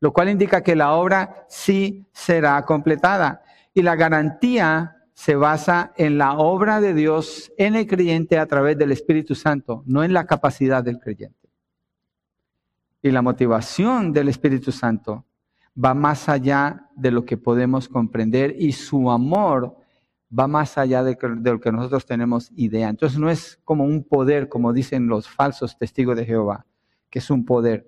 Lo 0.00 0.12
cual 0.12 0.30
indica 0.30 0.62
que 0.62 0.74
la 0.74 0.92
obra 0.92 1.44
sí 1.48 2.06
será 2.12 2.64
completada. 2.64 3.42
Y 3.74 3.82
la 3.82 3.94
garantía 3.94 4.96
se 5.12 5.36
basa 5.36 5.92
en 5.98 6.16
la 6.16 6.38
obra 6.38 6.80
de 6.80 6.94
Dios 6.94 7.52
en 7.58 7.74
el 7.76 7.86
creyente 7.86 8.38
a 8.38 8.46
través 8.46 8.78
del 8.78 8.90
Espíritu 8.90 9.34
Santo, 9.34 9.82
no 9.84 10.02
en 10.02 10.14
la 10.14 10.26
capacidad 10.26 10.82
del 10.82 10.98
creyente. 10.98 11.50
Y 13.02 13.10
la 13.10 13.20
motivación 13.20 14.14
del 14.14 14.28
Espíritu 14.28 14.72
Santo 14.72 15.26
va 15.82 15.92
más 15.92 16.30
allá 16.30 16.88
de 16.96 17.10
lo 17.10 17.26
que 17.26 17.36
podemos 17.36 17.86
comprender 17.86 18.54
y 18.58 18.72
su 18.72 19.10
amor 19.10 19.76
va 20.36 20.46
más 20.46 20.78
allá 20.78 21.02
de, 21.02 21.18
lo 21.20 21.60
que 21.60 21.72
nosotros 21.72 22.06
tenemos 22.06 22.50
idea. 22.54 22.88
Entonces 22.88 23.18
no 23.18 23.30
es 23.30 23.60
como 23.64 23.84
un 23.84 24.04
poder, 24.04 24.48
como 24.48 24.72
dicen 24.72 25.08
los 25.08 25.28
falsos 25.28 25.76
testigos 25.76 26.16
de 26.16 26.24
Jehová, 26.24 26.66
que 27.08 27.18
es 27.18 27.30
un 27.30 27.44
poder. 27.44 27.86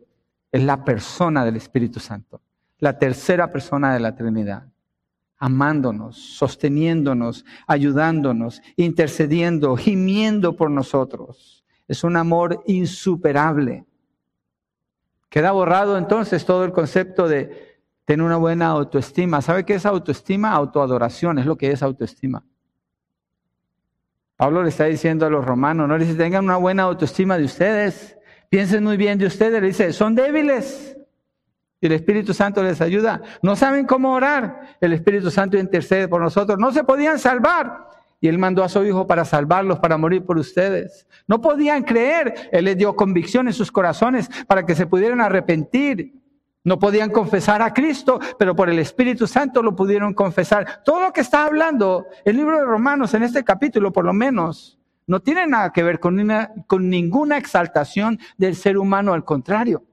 Es 0.50 0.62
la 0.62 0.84
persona 0.84 1.44
del 1.44 1.56
Espíritu 1.56 1.98
Santo, 1.98 2.42
la 2.78 2.98
tercera 2.98 3.50
persona 3.50 3.94
de 3.94 4.00
la 4.00 4.14
Trinidad, 4.14 4.66
amándonos, 5.38 6.16
sosteniéndonos, 6.36 7.44
ayudándonos, 7.66 8.60
intercediendo, 8.76 9.76
gimiendo 9.76 10.56
por 10.56 10.70
nosotros. 10.70 11.64
Es 11.88 12.04
un 12.04 12.16
amor 12.16 12.62
insuperable. 12.66 13.86
Queda 15.30 15.52
borrado 15.52 15.96
entonces 15.96 16.44
todo 16.44 16.64
el 16.64 16.72
concepto 16.72 17.26
de 17.28 17.71
tiene 18.12 18.24
una 18.24 18.36
buena 18.36 18.66
autoestima. 18.66 19.40
¿Sabe 19.40 19.64
qué 19.64 19.72
es 19.72 19.86
autoestima? 19.86 20.52
Autoadoración 20.52 21.38
es 21.38 21.46
lo 21.46 21.56
que 21.56 21.70
es 21.70 21.82
autoestima. 21.82 22.44
Pablo 24.36 24.62
le 24.62 24.68
está 24.68 24.84
diciendo 24.84 25.24
a 25.24 25.30
los 25.30 25.42
romanos, 25.42 25.88
no 25.88 25.96
le 25.96 26.04
dice, 26.04 26.18
tengan 26.18 26.44
una 26.44 26.58
buena 26.58 26.82
autoestima 26.82 27.38
de 27.38 27.44
ustedes, 27.44 28.18
piensen 28.50 28.84
muy 28.84 28.98
bien 28.98 29.18
de 29.18 29.24
ustedes, 29.24 29.62
le 29.62 29.68
dice, 29.68 29.94
son 29.94 30.14
débiles. 30.14 30.94
Y 31.80 31.86
el 31.86 31.92
Espíritu 31.92 32.34
Santo 32.34 32.62
les 32.62 32.82
ayuda. 32.82 33.22
No 33.40 33.56
saben 33.56 33.86
cómo 33.86 34.12
orar. 34.12 34.76
El 34.78 34.92
Espíritu 34.92 35.30
Santo 35.30 35.56
intercede 35.56 36.06
por 36.06 36.20
nosotros. 36.20 36.58
No 36.58 36.70
se 36.70 36.84
podían 36.84 37.18
salvar. 37.18 37.88
Y 38.20 38.28
Él 38.28 38.36
mandó 38.36 38.62
a 38.62 38.68
su 38.68 38.84
Hijo 38.84 39.06
para 39.06 39.24
salvarlos, 39.24 39.78
para 39.78 39.96
morir 39.96 40.22
por 40.22 40.36
ustedes. 40.36 41.06
No 41.26 41.40
podían 41.40 41.82
creer. 41.82 42.50
Él 42.52 42.66
les 42.66 42.76
dio 42.76 42.94
convicción 42.94 43.46
en 43.46 43.54
sus 43.54 43.72
corazones 43.72 44.28
para 44.46 44.66
que 44.66 44.74
se 44.74 44.86
pudieran 44.86 45.22
arrepentir. 45.22 46.21
No 46.64 46.78
podían 46.78 47.10
confesar 47.10 47.60
a 47.60 47.72
Cristo, 47.74 48.20
pero 48.38 48.54
por 48.54 48.70
el 48.70 48.78
Espíritu 48.78 49.26
Santo 49.26 49.62
lo 49.62 49.74
pudieron 49.74 50.14
confesar. 50.14 50.82
Todo 50.84 51.00
lo 51.00 51.12
que 51.12 51.22
está 51.22 51.44
hablando 51.44 52.06
el 52.24 52.36
libro 52.36 52.58
de 52.58 52.64
Romanos 52.64 53.14
en 53.14 53.24
este 53.24 53.42
capítulo, 53.42 53.92
por 53.92 54.04
lo 54.04 54.12
menos, 54.12 54.78
no 55.06 55.20
tiene 55.20 55.46
nada 55.46 55.72
que 55.72 55.82
ver 55.82 55.98
con, 55.98 56.16
ninguna 56.88 57.36
exaltación 57.36 58.18
del 58.36 58.54
ser 58.54 58.78
humano, 58.78 59.12
al 59.12 59.24
contrario. 59.24 59.84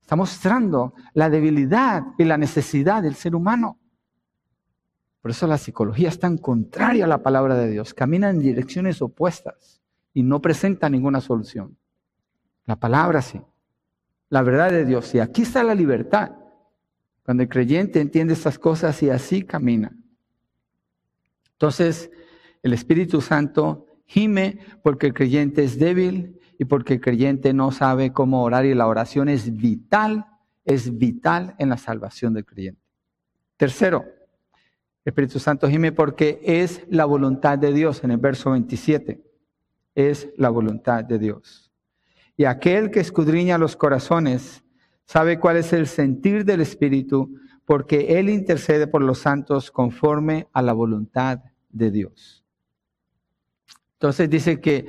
Está 0.00 0.16
mostrando 0.16 0.94
la 1.12 1.28
debilidad 1.28 2.02
y 2.18 2.24
la 2.24 2.38
necesidad 2.38 3.02
del 3.02 3.14
ser 3.14 3.34
humano. 3.34 3.78
Por 5.20 5.30
eso 5.30 5.46
la 5.46 5.58
psicología 5.58 6.08
es 6.08 6.18
tan 6.18 6.38
contraria 6.38 7.04
a 7.04 7.08
la 7.08 7.22
palabra 7.22 7.54
de 7.56 7.70
Dios. 7.70 7.94
Camina 7.94 8.30
en 8.30 8.40
direcciones 8.40 9.00
opuestas 9.00 9.82
y 10.12 10.22
no 10.22 10.40
presenta 10.40 10.88
ninguna 10.88 11.20
solución. 11.20 11.76
La 12.66 12.76
palabra 12.76 13.22
sí. 13.22 13.40
La 14.28 14.42
verdad 14.42 14.70
de 14.70 14.84
Dios. 14.84 15.14
Y 15.14 15.20
aquí 15.20 15.42
está 15.42 15.62
la 15.62 15.74
libertad. 15.74 16.32
Cuando 17.24 17.42
el 17.42 17.48
creyente 17.48 18.00
entiende 18.00 18.34
estas 18.34 18.58
cosas 18.58 19.02
y 19.02 19.10
así 19.10 19.42
camina. 19.42 19.96
Entonces, 21.52 22.10
el 22.62 22.72
Espíritu 22.72 23.20
Santo 23.20 23.86
gime 24.06 24.58
porque 24.82 25.06
el 25.06 25.14
creyente 25.14 25.64
es 25.64 25.78
débil 25.78 26.40
y 26.58 26.64
porque 26.66 26.94
el 26.94 27.00
creyente 27.00 27.52
no 27.52 27.72
sabe 27.72 28.12
cómo 28.12 28.42
orar 28.42 28.66
y 28.66 28.74
la 28.74 28.86
oración 28.86 29.28
es 29.28 29.56
vital, 29.56 30.26
es 30.64 30.98
vital 30.98 31.54
en 31.58 31.70
la 31.70 31.78
salvación 31.78 32.34
del 32.34 32.44
creyente. 32.44 32.80
Tercero, 33.56 34.04
Espíritu 35.04 35.38
Santo 35.38 35.68
gime 35.68 35.92
porque 35.92 36.40
es 36.42 36.82
la 36.88 37.04
voluntad 37.04 37.58
de 37.58 37.72
Dios 37.72 38.02
en 38.04 38.10
el 38.10 38.18
verso 38.18 38.50
27. 38.52 39.22
Es 39.94 40.28
la 40.36 40.48
voluntad 40.48 41.04
de 41.04 41.18
Dios. 41.18 41.63
Y 42.36 42.44
aquel 42.44 42.90
que 42.90 43.00
escudriña 43.00 43.58
los 43.58 43.76
corazones 43.76 44.64
sabe 45.04 45.38
cuál 45.38 45.56
es 45.56 45.72
el 45.72 45.86
sentir 45.86 46.44
del 46.44 46.60
Espíritu 46.60 47.38
porque 47.64 48.18
Él 48.18 48.28
intercede 48.28 48.86
por 48.86 49.02
los 49.02 49.18
santos 49.18 49.70
conforme 49.70 50.48
a 50.52 50.62
la 50.62 50.72
voluntad 50.72 51.40
de 51.70 51.90
Dios. 51.90 52.44
Entonces 53.94 54.28
dice 54.28 54.60
que 54.60 54.86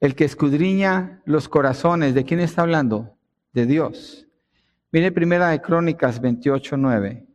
el 0.00 0.14
que 0.14 0.24
escudriña 0.24 1.22
los 1.24 1.48
corazones, 1.48 2.14
¿de 2.14 2.24
quién 2.24 2.40
está 2.40 2.62
hablando? 2.62 3.16
De 3.52 3.66
Dios. 3.66 4.26
Mire 4.90 5.12
primera 5.12 5.50
de 5.50 5.60
Crónicas 5.60 6.20
28, 6.20 6.76
9, 6.76 7.26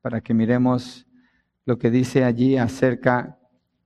para 0.00 0.20
que 0.20 0.34
miremos 0.34 1.06
lo 1.64 1.78
que 1.78 1.90
dice 1.90 2.24
allí 2.24 2.56
acerca 2.56 3.38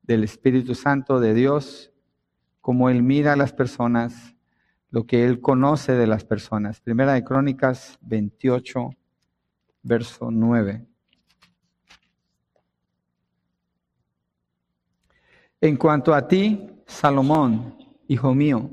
del 0.03 0.25
Espíritu 0.25 0.75
Santo 0.75 1.19
de 1.19 1.35
Dios, 1.35 1.93
cómo 2.61 2.91
Él 2.91 3.03
mira 3.03 3.33
a 3.33 3.37
las 3.37 3.53
personas, 3.53 4.37
lo 4.91 5.07
que 5.07 5.25
Él 5.25 5.41
conoce 5.41 5.93
de 5.93 6.07
las 6.07 6.25
personas. 6.25 6.81
Primera 6.81 7.15
de 7.15 7.25
Crónicas 7.25 7.99
28, 8.03 8.91
verso 9.83 10.31
9. 10.31 10.87
En 15.61 15.77
cuanto 15.77 16.15
a 16.15 16.27
ti, 16.27 16.69
Salomón, 16.87 17.77
hijo 18.09 18.35
mío, 18.35 18.71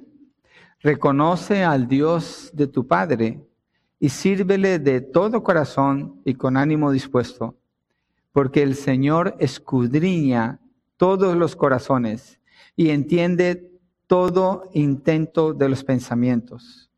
reconoce 0.79 1.63
al 1.63 1.87
Dios 1.87 2.49
de 2.53 2.67
tu 2.67 2.87
Padre 2.87 3.45
y 3.99 4.09
sírvele 4.09 4.79
de 4.79 5.01
todo 5.01 5.43
corazón 5.43 6.21
y 6.23 6.33
con 6.35 6.55
ánimo 6.55 6.91
dispuesto 6.91 7.55
porque 8.37 8.61
el 8.61 8.75
Señor 8.75 9.35
escudriña 9.39 10.59
todos 10.95 11.35
los 11.35 11.55
corazones 11.55 12.39
y 12.75 12.91
entiende 12.91 13.71
todo 14.07 14.69
intento 14.73 15.53
de 15.53 15.69
los 15.69 15.83
pensamientos. 15.83 16.89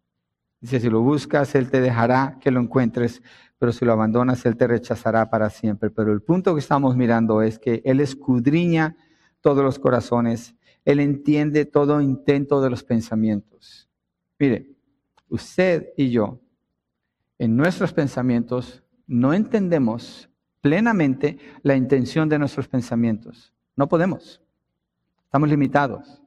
Dice, 0.62 0.80
si 0.80 0.90
lo 0.90 1.02
buscas, 1.02 1.56
Él 1.56 1.70
te 1.70 1.82
dejará 1.82 2.38
que 2.40 2.52
lo 2.52 2.60
encuentres, 2.60 3.22
pero 3.58 3.72
si 3.72 3.86
lo 3.86 3.94
abandonas, 3.94 4.46
Él 4.46 4.56
te 4.56 4.68
rechazará 4.68 5.30
para 5.30 5.50
siempre. 5.50 5.90
Pero 5.90 6.14
el 6.14 6.22
punto 6.22 6.54
que 6.54 6.60
estamos 6.60 6.96
mirando 6.96 7.42
es 7.42 7.60
que 7.60 7.82
Él 7.86 8.00
escudriña 8.00 8.96
todos 9.42 9.64
los 9.64 9.80
corazones, 9.80 10.56
Él 10.86 11.00
entiende 11.00 11.66
todo 11.66 12.02
intento 12.02 12.62
de 12.62 12.70
los 12.70 12.84
pensamientos. 12.84 13.90
Mire, 14.38 14.72
usted 15.30 15.90
y 15.98 16.10
yo, 16.10 16.40
en 17.38 17.56
nuestros 17.56 17.94
pensamientos, 17.94 18.84
no 19.08 19.34
entendemos 19.34 20.30
plenamente 20.62 21.38
la 21.64 21.76
intención 21.76 22.28
de 22.28 22.38
nuestros 22.38 22.68
pensamientos. 22.68 23.54
No 23.76 23.88
podemos. 23.88 24.42
Estamos 25.24 25.50
limitados. 25.50 26.19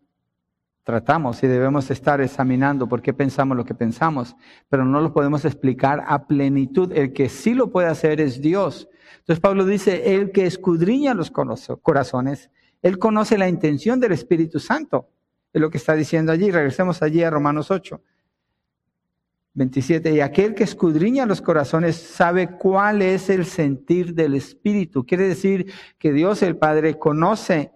Tratamos 0.85 1.43
y 1.45 1.47
debemos 1.47 1.91
estar 1.91 2.21
examinando 2.21 2.89
por 2.89 3.03
qué 3.03 3.13
pensamos 3.13 3.57
lo 3.57 3.65
que 3.65 3.75
pensamos, 3.75 4.35
pero 4.69 4.85
no 4.85 5.01
lo 5.01 5.13
podemos 5.13 5.45
explicar 5.45 6.03
a 6.07 6.27
plenitud. 6.27 6.93
El 6.93 7.13
que 7.13 7.29
sí 7.29 7.55
lo 7.55 7.71
puede 7.71 7.87
hacer 7.87 8.21
es 8.21 8.41
Dios. 8.41 8.89
Entonces 9.21 9.41
Pablo 9.41 9.65
dice, 9.65 10.17
el 10.17 10.33
que 10.33 10.45
escudriña 10.45 11.15
los 11.15 11.31
corazones, 11.31 12.51
él 12.83 12.99
conoce 12.99 13.39
la 13.39 13.49
intención 13.49 14.01
del 14.01 14.11
Espíritu 14.11 14.59
Santo. 14.59 15.09
Es 15.53 15.61
lo 15.61 15.71
que 15.71 15.79
está 15.79 15.95
diciendo 15.95 16.33
allí. 16.33 16.51
Regresemos 16.51 17.01
allí 17.01 17.23
a 17.23 17.31
Romanos 17.31 17.71
8. 17.71 18.01
27. 19.55 20.15
Y 20.15 20.21
aquel 20.21 20.55
que 20.55 20.65
escudriña 20.65 21.27
los 21.27 21.41
corazones 21.41 21.95
sabe 21.97 22.57
cuál 22.57 23.03
es 23.03 23.31
el 23.31 23.45
sentir 23.45 24.15
del 24.15 24.35
Espíritu. 24.35 25.05
Quiere 25.05 25.29
decir 25.29 25.73
que 25.99 26.13
Dios 26.13 26.43
el 26.43 26.57
Padre 26.57 26.99
conoce 26.99 27.71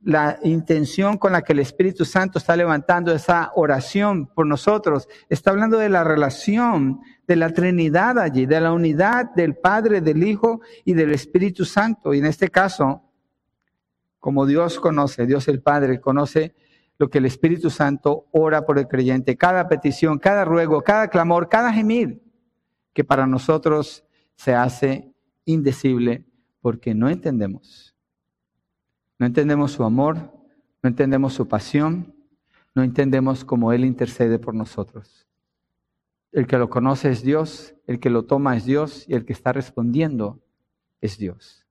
la 0.00 0.38
intención 0.44 1.18
con 1.18 1.32
la 1.32 1.42
que 1.42 1.52
el 1.52 1.58
Espíritu 1.58 2.04
Santo 2.04 2.38
está 2.38 2.56
levantando 2.56 3.12
esa 3.12 3.52
oración 3.56 4.26
por 4.26 4.46
nosotros. 4.46 5.08
Está 5.28 5.50
hablando 5.50 5.76
de 5.78 5.88
la 5.88 6.04
relación 6.04 7.00
de 7.26 7.36
la 7.36 7.52
Trinidad 7.52 8.18
allí, 8.18 8.46
de 8.46 8.60
la 8.60 8.72
unidad 8.72 9.34
del 9.34 9.56
Padre, 9.56 10.00
del 10.00 10.22
Hijo 10.22 10.60
y 10.84 10.94
del 10.94 11.12
Espíritu 11.12 11.64
Santo. 11.64 12.14
Y 12.14 12.18
en 12.18 12.26
este 12.26 12.48
caso, 12.48 13.02
como 14.20 14.46
Dios 14.46 14.78
conoce, 14.78 15.26
Dios 15.26 15.48
el 15.48 15.60
Padre 15.60 16.00
conoce 16.00 16.54
lo 16.98 17.10
que 17.10 17.18
el 17.18 17.26
Espíritu 17.26 17.70
Santo 17.70 18.26
ora 18.32 18.64
por 18.64 18.78
el 18.78 18.88
creyente, 18.88 19.36
cada 19.36 19.68
petición, 19.68 20.18
cada 20.18 20.44
ruego, 20.44 20.82
cada 20.82 21.08
clamor, 21.08 21.48
cada 21.48 21.72
gemir, 21.72 22.22
que 22.92 23.04
para 23.04 23.26
nosotros 23.26 24.04
se 24.34 24.54
hace 24.54 25.12
indecible 25.44 26.24
porque 26.60 26.94
no 26.94 27.08
entendemos. 27.08 27.97
No 29.18 29.26
entendemos 29.26 29.72
su 29.72 29.84
amor, 29.84 30.16
no 30.82 30.88
entendemos 30.88 31.34
su 31.34 31.48
pasión, 31.48 32.14
no 32.74 32.82
entendemos 32.82 33.44
cómo 33.44 33.72
Él 33.72 33.84
intercede 33.84 34.38
por 34.38 34.54
nosotros. 34.54 35.26
El 36.32 36.46
que 36.46 36.58
lo 36.58 36.70
conoce 36.70 37.10
es 37.10 37.22
Dios, 37.22 37.74
el 37.86 38.00
que 38.00 38.10
lo 38.10 38.24
toma 38.24 38.56
es 38.56 38.64
Dios 38.64 39.04
y 39.08 39.14
el 39.14 39.24
que 39.24 39.32
está 39.32 39.52
respondiendo 39.52 40.40
es 41.00 41.18
Dios. 41.18 41.66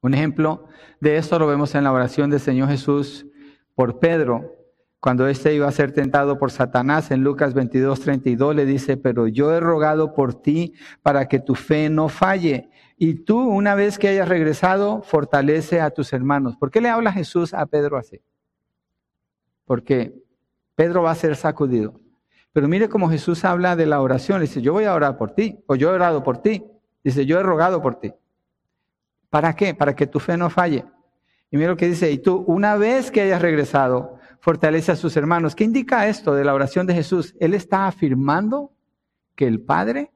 Un 0.00 0.14
ejemplo 0.14 0.66
de 1.00 1.16
esto 1.16 1.38
lo 1.38 1.46
vemos 1.46 1.74
en 1.74 1.84
la 1.84 1.92
oración 1.92 2.30
del 2.30 2.40
Señor 2.40 2.68
Jesús 2.68 3.26
por 3.74 3.98
Pedro, 3.98 4.58
cuando 5.00 5.28
éste 5.28 5.54
iba 5.54 5.68
a 5.68 5.72
ser 5.72 5.92
tentado 5.92 6.38
por 6.38 6.50
Satanás 6.50 7.12
en 7.12 7.22
Lucas 7.22 7.54
22, 7.54 8.00
32, 8.00 8.56
le 8.56 8.66
dice, 8.66 8.96
pero 8.96 9.28
yo 9.28 9.52
he 9.52 9.60
rogado 9.60 10.12
por 10.12 10.34
ti 10.34 10.74
para 11.02 11.28
que 11.28 11.38
tu 11.38 11.54
fe 11.54 11.88
no 11.88 12.08
falle. 12.08 12.68
Y 13.00 13.14
tú, 13.14 13.40
una 13.40 13.76
vez 13.76 13.96
que 13.96 14.08
hayas 14.08 14.28
regresado, 14.28 15.02
fortalece 15.02 15.80
a 15.80 15.90
tus 15.90 16.12
hermanos. 16.12 16.56
¿Por 16.56 16.72
qué 16.72 16.80
le 16.80 16.88
habla 16.88 17.12
Jesús 17.12 17.54
a 17.54 17.64
Pedro 17.66 17.96
así? 17.96 18.20
Porque 19.64 20.12
Pedro 20.74 21.02
va 21.02 21.12
a 21.12 21.14
ser 21.14 21.36
sacudido. 21.36 22.00
Pero 22.52 22.66
mire 22.66 22.88
cómo 22.88 23.08
Jesús 23.08 23.44
habla 23.44 23.76
de 23.76 23.86
la 23.86 24.00
oración. 24.00 24.40
Dice, 24.40 24.60
yo 24.60 24.72
voy 24.72 24.84
a 24.84 24.94
orar 24.94 25.16
por 25.16 25.30
ti, 25.30 25.62
o 25.68 25.76
yo 25.76 25.90
he 25.90 25.94
orado 25.94 26.24
por 26.24 26.38
ti. 26.38 26.64
Dice, 27.04 27.24
yo 27.24 27.38
he 27.38 27.42
rogado 27.42 27.80
por 27.80 28.00
ti. 28.00 28.12
¿Para 29.30 29.54
qué? 29.54 29.74
Para 29.74 29.94
que 29.94 30.08
tu 30.08 30.18
fe 30.18 30.36
no 30.36 30.50
falle. 30.50 30.84
Y 31.52 31.56
mira 31.56 31.70
lo 31.70 31.76
que 31.76 31.86
dice, 31.86 32.10
y 32.10 32.18
tú, 32.18 32.42
una 32.48 32.76
vez 32.76 33.12
que 33.12 33.20
hayas 33.20 33.40
regresado, 33.40 34.18
fortalece 34.40 34.90
a 34.90 34.96
sus 34.96 35.16
hermanos. 35.16 35.54
¿Qué 35.54 35.62
indica 35.62 36.08
esto 36.08 36.34
de 36.34 36.44
la 36.44 36.52
oración 36.52 36.86
de 36.86 36.94
Jesús? 36.94 37.36
Él 37.38 37.54
está 37.54 37.86
afirmando 37.86 38.72
que 39.36 39.46
el 39.46 39.60
Padre 39.60 40.10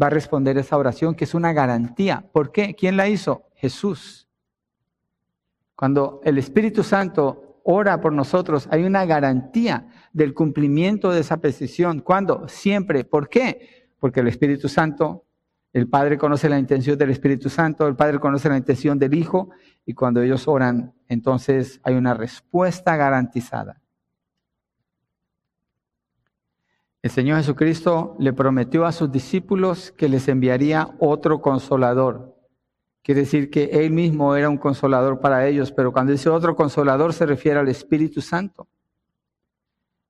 va 0.00 0.08
a 0.08 0.10
responder 0.10 0.58
esa 0.58 0.76
oración, 0.76 1.14
que 1.14 1.24
es 1.24 1.34
una 1.34 1.52
garantía. 1.52 2.24
¿Por 2.32 2.52
qué? 2.52 2.74
¿Quién 2.74 2.96
la 2.96 3.08
hizo? 3.08 3.44
Jesús. 3.54 4.28
Cuando 5.74 6.20
el 6.24 6.38
Espíritu 6.38 6.82
Santo 6.82 7.60
ora 7.64 8.00
por 8.00 8.12
nosotros, 8.12 8.68
hay 8.70 8.84
una 8.84 9.04
garantía 9.04 9.88
del 10.12 10.34
cumplimiento 10.34 11.10
de 11.10 11.20
esa 11.20 11.38
petición. 11.38 12.00
¿Cuándo? 12.00 12.48
Siempre. 12.48 13.04
¿Por 13.04 13.28
qué? 13.28 13.90
Porque 13.98 14.20
el 14.20 14.28
Espíritu 14.28 14.68
Santo 14.68 15.26
El 15.76 15.90
Padre 15.90 16.16
conoce 16.16 16.48
la 16.48 16.58
intención 16.58 16.96
del 16.96 17.10
Espíritu 17.10 17.50
Santo, 17.50 17.86
el 17.86 17.96
Padre 17.96 18.18
conoce 18.18 18.48
la 18.48 18.56
intención 18.56 18.98
del 18.98 19.12
Hijo 19.12 19.50
y 19.84 19.92
cuando 19.92 20.22
ellos 20.22 20.48
oran, 20.48 20.94
entonces 21.06 21.80
hay 21.82 21.96
una 21.96 22.14
respuesta 22.14 22.96
garantizada. 22.96 23.82
El 27.06 27.12
Señor 27.12 27.36
Jesucristo 27.36 28.16
le 28.18 28.32
prometió 28.32 28.84
a 28.84 28.90
sus 28.90 29.12
discípulos 29.12 29.92
que 29.92 30.08
les 30.08 30.26
enviaría 30.26 30.96
otro 30.98 31.40
consolador. 31.40 32.36
Quiere 33.00 33.20
decir 33.20 33.48
que 33.48 33.66
Él 33.66 33.92
mismo 33.92 34.34
era 34.34 34.50
un 34.50 34.56
consolador 34.56 35.20
para 35.20 35.46
ellos, 35.46 35.70
pero 35.70 35.92
cuando 35.92 36.10
dice 36.10 36.28
otro 36.30 36.56
consolador 36.56 37.12
se 37.12 37.24
refiere 37.24 37.60
al 37.60 37.68
Espíritu 37.68 38.20
Santo. 38.20 38.66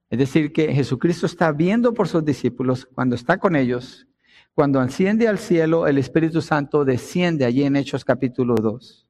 Es 0.09 0.18
decir, 0.18 0.55
que 0.55 0.72
Jesucristo 0.72 1.26
está 1.26 1.53
viendo 1.53 1.92
por 1.92 2.09
sus 2.09 2.24
discípulos 2.24 2.86
cuando 2.86 3.14
está 3.14 3.36
con 3.36 3.57
ellos. 3.57 4.07
Cuando 4.55 4.80
asciende 4.80 5.28
al 5.28 5.36
cielo, 5.36 5.86
el 5.86 5.99
Espíritu 5.99 6.40
Santo 6.40 6.86
desciende 6.86 7.44
allí 7.44 7.64
en 7.64 7.76
Hechos 7.76 8.07
capítulo 8.07 8.55
2. 8.55 9.07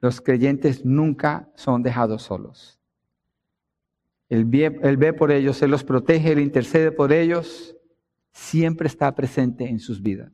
Los 0.00 0.20
creyentes 0.20 0.84
nunca 0.84 1.48
son 1.54 1.84
dejados 1.84 2.22
solos. 2.22 2.79
Él 4.30 4.44
ve, 4.44 5.12
por 5.12 5.32
ellos, 5.32 5.60
Él 5.60 5.72
los 5.72 5.82
protege, 5.82 6.30
Él 6.30 6.38
intercede 6.38 6.92
por 6.92 7.12
ellos, 7.12 7.76
siempre 8.30 8.86
está 8.86 9.12
presente 9.12 9.68
en 9.68 9.80
sus 9.80 10.00
vidas. 10.00 10.32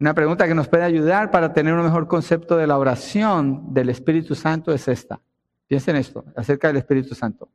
Una 0.00 0.14
pregunta 0.14 0.48
que 0.48 0.54
nos 0.54 0.66
puede 0.66 0.84
ayudar 0.84 1.30
para 1.30 1.52
tener 1.52 1.74
un 1.74 1.84
mejor 1.84 2.08
concepto 2.08 2.56
de 2.56 2.66
la 2.66 2.78
oración 2.78 3.74
del 3.74 3.90
Espíritu 3.90 4.34
Santo 4.34 4.72
es 4.72 4.88
esta. 4.88 5.20
Piensen 5.66 5.96
esto, 5.96 6.24
acerca 6.34 6.68
del 6.68 6.78
Espíritu 6.78 7.14
Santo. 7.14 7.50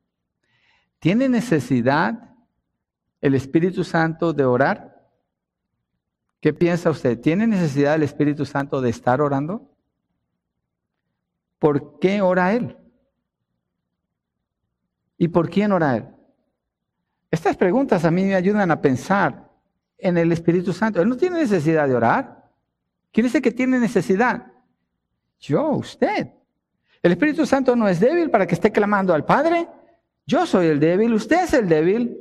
¿Tiene 1.00 1.28
necesidad 1.28 2.36
el 3.22 3.34
Espíritu 3.34 3.84
Santo 3.84 4.34
de 4.34 4.46
orar? 4.46 5.04
¿Qué 6.40 6.54
piensa 6.54 6.92
usted? 6.92 7.20
¿Tiene 7.20 7.48
necesidad 7.48 7.96
el 7.96 8.04
Espíritu 8.04 8.46
Santo 8.46 8.80
de 8.82 8.92
estar 8.92 9.20
orando? 9.20 9.68
¿Por 11.58 11.98
qué 11.98 12.22
ora 12.22 12.54
Él? 12.54 12.78
¿Y 15.18 15.28
por 15.28 15.49
quién 15.49 15.72
ora 15.72 15.97
Él? 15.97 16.05
Estas 17.32 17.57
preguntas 17.57 18.05
a 18.05 18.11
mí 18.11 18.24
me 18.24 18.36
ayudan 18.36 18.72
a 18.72 18.82
pensar 18.82 19.49
en 19.97 20.18
el 20.18 20.32
Espíritu 20.32 20.74
Santo. 20.74 21.01
Él 21.01 21.09
no 21.09 21.18
tiene 21.18 21.39
necesidad 21.39 21.88
de 21.88 21.95
orar. 21.95 22.45
¿Quién 23.11 23.28
el 23.28 23.41
que 23.41 23.51
tiene 23.51 23.80
necesidad? 23.80 24.47
Yo, 25.39 25.70
usted. 25.70 26.30
El 27.01 27.11
Espíritu 27.11 27.45
Santo 27.45 27.76
no 27.76 27.88
es 27.88 27.99
débil 27.99 28.30
para 28.30 28.45
que 28.45 28.55
esté 28.55 28.72
clamando 28.72 29.13
al 29.13 29.26
Padre. 29.26 29.68
Yo 30.26 30.45
soy 30.45 30.68
el 30.68 30.80
débil, 30.80 31.13
usted 31.13 31.43
es 31.43 31.53
el 31.53 31.70
débil. 31.70 32.18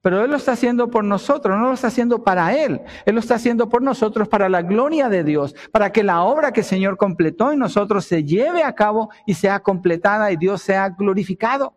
Pero 0.00 0.24
Él 0.24 0.30
lo 0.30 0.36
está 0.36 0.52
haciendo 0.52 0.88
por 0.90 1.04
nosotros, 1.04 1.56
no 1.58 1.64
lo 1.64 1.74
está 1.74 1.88
haciendo 1.88 2.22
para 2.22 2.54
Él. 2.54 2.80
Él 3.04 3.14
lo 3.14 3.20
está 3.20 3.34
haciendo 3.34 3.68
por 3.68 3.82
nosotros 3.82 4.28
para 4.28 4.48
la 4.48 4.62
gloria 4.62 5.08
de 5.08 5.24
Dios, 5.24 5.54
para 5.72 5.90
que 5.90 6.04
la 6.04 6.22
obra 6.22 6.52
que 6.52 6.60
el 6.60 6.66
Señor 6.66 6.96
completó 6.96 7.50
en 7.52 7.58
nosotros 7.58 8.04
se 8.04 8.22
lleve 8.22 8.62
a 8.62 8.74
cabo 8.74 9.10
y 9.26 9.34
sea 9.34 9.60
completada 9.60 10.30
y 10.30 10.36
Dios 10.36 10.62
sea 10.62 10.90
glorificado. 10.90 11.74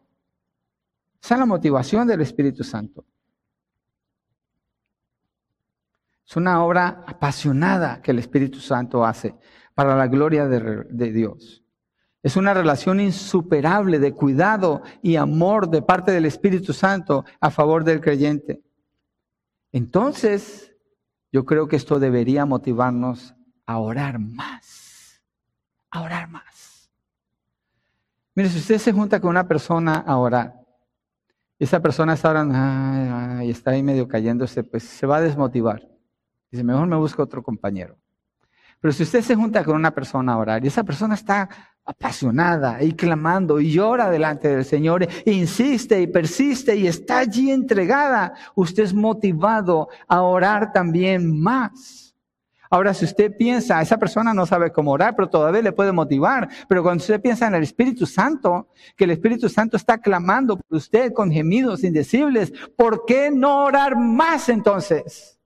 Esa 1.22 1.36
es 1.36 1.40
la 1.40 1.46
motivación 1.46 2.08
del 2.08 2.22
Espíritu 2.22 2.64
Santo. 2.64 3.06
Es 6.30 6.36
una 6.38 6.64
obra 6.64 7.04
apasionada 7.08 8.04
que 8.04 8.12
el 8.12 8.20
Espíritu 8.20 8.60
Santo 8.60 9.04
hace 9.04 9.36
para 9.74 9.96
la 9.96 10.08
gloria 10.08 10.48
de, 10.48 11.12
Dios. 11.12 11.64
Es 12.22 12.36
una 12.36 12.54
relación 12.54 13.00
insuperable 13.00 13.98
de 13.98 14.14
cuidado 14.14 14.84
y 15.02 15.16
amor 15.16 15.70
de 15.70 15.82
parte 15.82 16.12
del 16.12 16.26
Espíritu 16.26 16.72
Santo 16.72 17.26
a 17.40 17.50
favor 17.50 17.84
del 17.84 18.00
creyente. 18.00 18.62
Entonces, 19.72 20.76
yo 21.32 21.46
creo 21.46 21.68
que 21.68 21.78
esto 21.78 22.00
debería 22.00 22.46
motivarnos 22.46 23.34
a 23.66 23.80
orar 23.80 24.20
más, 24.20 25.24
a 25.90 26.02
orar 26.02 26.30
más. 26.30 26.92
Mire, 28.36 28.50
si 28.50 28.60
usted 28.60 28.78
se 28.78 28.94
junta 28.94 29.20
con 29.20 29.32
una 29.32 29.48
persona 29.48 29.96
a 29.96 30.18
orar, 30.18 30.59
esa 31.60 31.82
persona 31.82 32.14
está 32.14 32.30
orando 32.30 33.44
y 33.44 33.50
está 33.50 33.72
ahí 33.72 33.84
medio 33.84 34.08
cayéndose, 34.08 34.64
pues 34.64 34.84
se 34.84 35.06
va 35.06 35.18
a 35.18 35.22
desmotivar. 35.22 35.88
Dice, 36.50 36.64
mejor 36.64 36.88
me 36.88 36.96
busco 36.96 37.22
otro 37.22 37.44
compañero. 37.44 37.98
Pero 38.80 38.94
si 38.94 39.04
usted 39.04 39.22
se 39.22 39.36
junta 39.36 39.64
con 39.64 39.76
una 39.76 39.92
persona 39.92 40.34
a 40.34 40.38
orar 40.38 40.64
y 40.64 40.68
esa 40.68 40.84
persona 40.84 41.14
está 41.14 41.50
apasionada 41.84 42.82
y 42.82 42.94
clamando 42.94 43.60
y 43.60 43.72
llora 43.72 44.10
delante 44.10 44.48
del 44.48 44.64
Señor 44.64 45.04
e 45.04 45.32
insiste 45.32 46.00
y 46.02 46.08
persiste 46.08 46.76
y 46.76 46.88
está 46.88 47.20
allí 47.20 47.52
entregada, 47.52 48.34
usted 48.56 48.84
es 48.84 48.94
motivado 48.94 49.90
a 50.08 50.22
orar 50.22 50.72
también 50.72 51.42
más. 51.42 52.09
Ahora, 52.72 52.94
si 52.94 53.06
usted 53.06 53.36
piensa, 53.36 53.82
esa 53.82 53.98
persona 53.98 54.32
no 54.32 54.46
sabe 54.46 54.72
cómo 54.72 54.92
orar, 54.92 55.16
pero 55.16 55.28
todavía 55.28 55.64
le 55.64 55.72
puede 55.72 55.92
motivar. 55.92 56.48
Pero 56.68 56.84
cuando 56.84 57.02
usted 57.02 57.20
piensa 57.20 57.48
en 57.48 57.56
el 57.56 57.64
Espíritu 57.64 58.06
Santo, 58.06 58.68
que 58.96 59.06
el 59.06 59.12
Espíritu 59.12 59.50
Santo 59.50 59.76
está 59.76 59.98
clamando 59.98 60.58
por 60.58 60.78
usted 60.78 61.12
con 61.12 61.32
gemidos 61.32 61.84
indecibles, 61.84 62.54
¿por 62.76 63.06
qué 63.06 63.32
no 63.32 63.66
orar 63.66 63.98
más 63.98 64.50
entonces? 64.50 65.40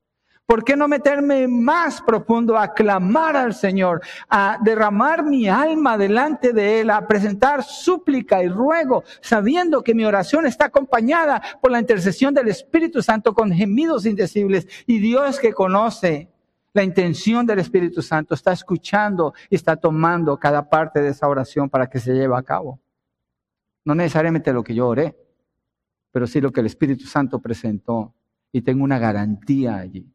¿Por 0.45 0.65
qué 0.65 0.75
no 0.75 0.89
meterme 0.89 1.47
más 1.47 2.01
profundo 2.01 2.57
a 2.57 2.73
clamar 2.73 3.37
al 3.37 3.55
Señor, 3.55 4.01
a 4.29 4.57
derramar 4.61 5.23
mi 5.23 5.47
alma 5.47 5.97
delante 5.97 6.51
de 6.51 6.81
Él, 6.81 6.89
a 6.89 7.07
presentar 7.07 7.63
súplica 7.63 8.43
y 8.43 8.49
ruego, 8.49 9.05
sabiendo 9.21 9.81
que 9.81 9.95
mi 9.95 10.03
oración 10.03 10.45
está 10.45 10.65
acompañada 10.65 11.41
por 11.61 11.71
la 11.71 11.79
intercesión 11.79 12.33
del 12.33 12.49
Espíritu 12.49 13.01
Santo 13.01 13.33
con 13.33 13.53
gemidos 13.53 14.05
indecibles 14.05 14.67
y 14.85 14.99
Dios 14.99 15.39
que 15.39 15.53
conoce 15.53 16.32
la 16.73 16.83
intención 16.83 17.45
del 17.45 17.59
Espíritu 17.59 18.01
Santo 18.01 18.33
está 18.33 18.51
escuchando 18.51 19.33
y 19.49 19.55
está 19.55 19.75
tomando 19.75 20.37
cada 20.37 20.67
parte 20.67 21.01
de 21.01 21.09
esa 21.09 21.27
oración 21.27 21.69
para 21.69 21.87
que 21.87 21.99
se 21.99 22.13
lleve 22.13 22.35
a 22.35 22.41
cabo. 22.41 22.81
No 23.85 23.93
necesariamente 23.93 24.51
lo 24.51 24.63
que 24.63 24.73
yo 24.73 24.87
oré, 24.87 25.15
pero 26.11 26.25
sí 26.25 26.41
lo 26.41 26.51
que 26.51 26.61
el 26.61 26.65
Espíritu 26.65 27.05
Santo 27.05 27.39
presentó 27.39 28.15
y 28.51 28.61
tengo 28.61 28.83
una 28.83 28.97
garantía 28.97 29.75
allí. 29.75 30.11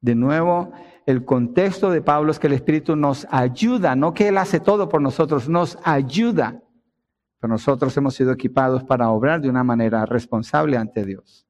De 0.00 0.14
nuevo, 0.14 0.72
el 1.06 1.24
contexto 1.24 1.90
de 1.90 2.02
Pablo 2.02 2.30
es 2.30 2.38
que 2.38 2.46
el 2.46 2.52
Espíritu 2.52 2.96
nos 2.96 3.26
ayuda, 3.30 3.96
no 3.96 4.14
que 4.14 4.28
Él 4.28 4.38
hace 4.38 4.60
todo 4.60 4.88
por 4.88 5.02
nosotros, 5.02 5.48
nos 5.48 5.78
ayuda. 5.82 6.62
Pero 7.40 7.52
nosotros 7.52 7.96
hemos 7.96 8.14
sido 8.14 8.32
equipados 8.32 8.84
para 8.84 9.10
obrar 9.10 9.40
de 9.40 9.50
una 9.50 9.64
manera 9.64 10.06
responsable 10.06 10.76
ante 10.76 11.04
Dios. 11.04 11.47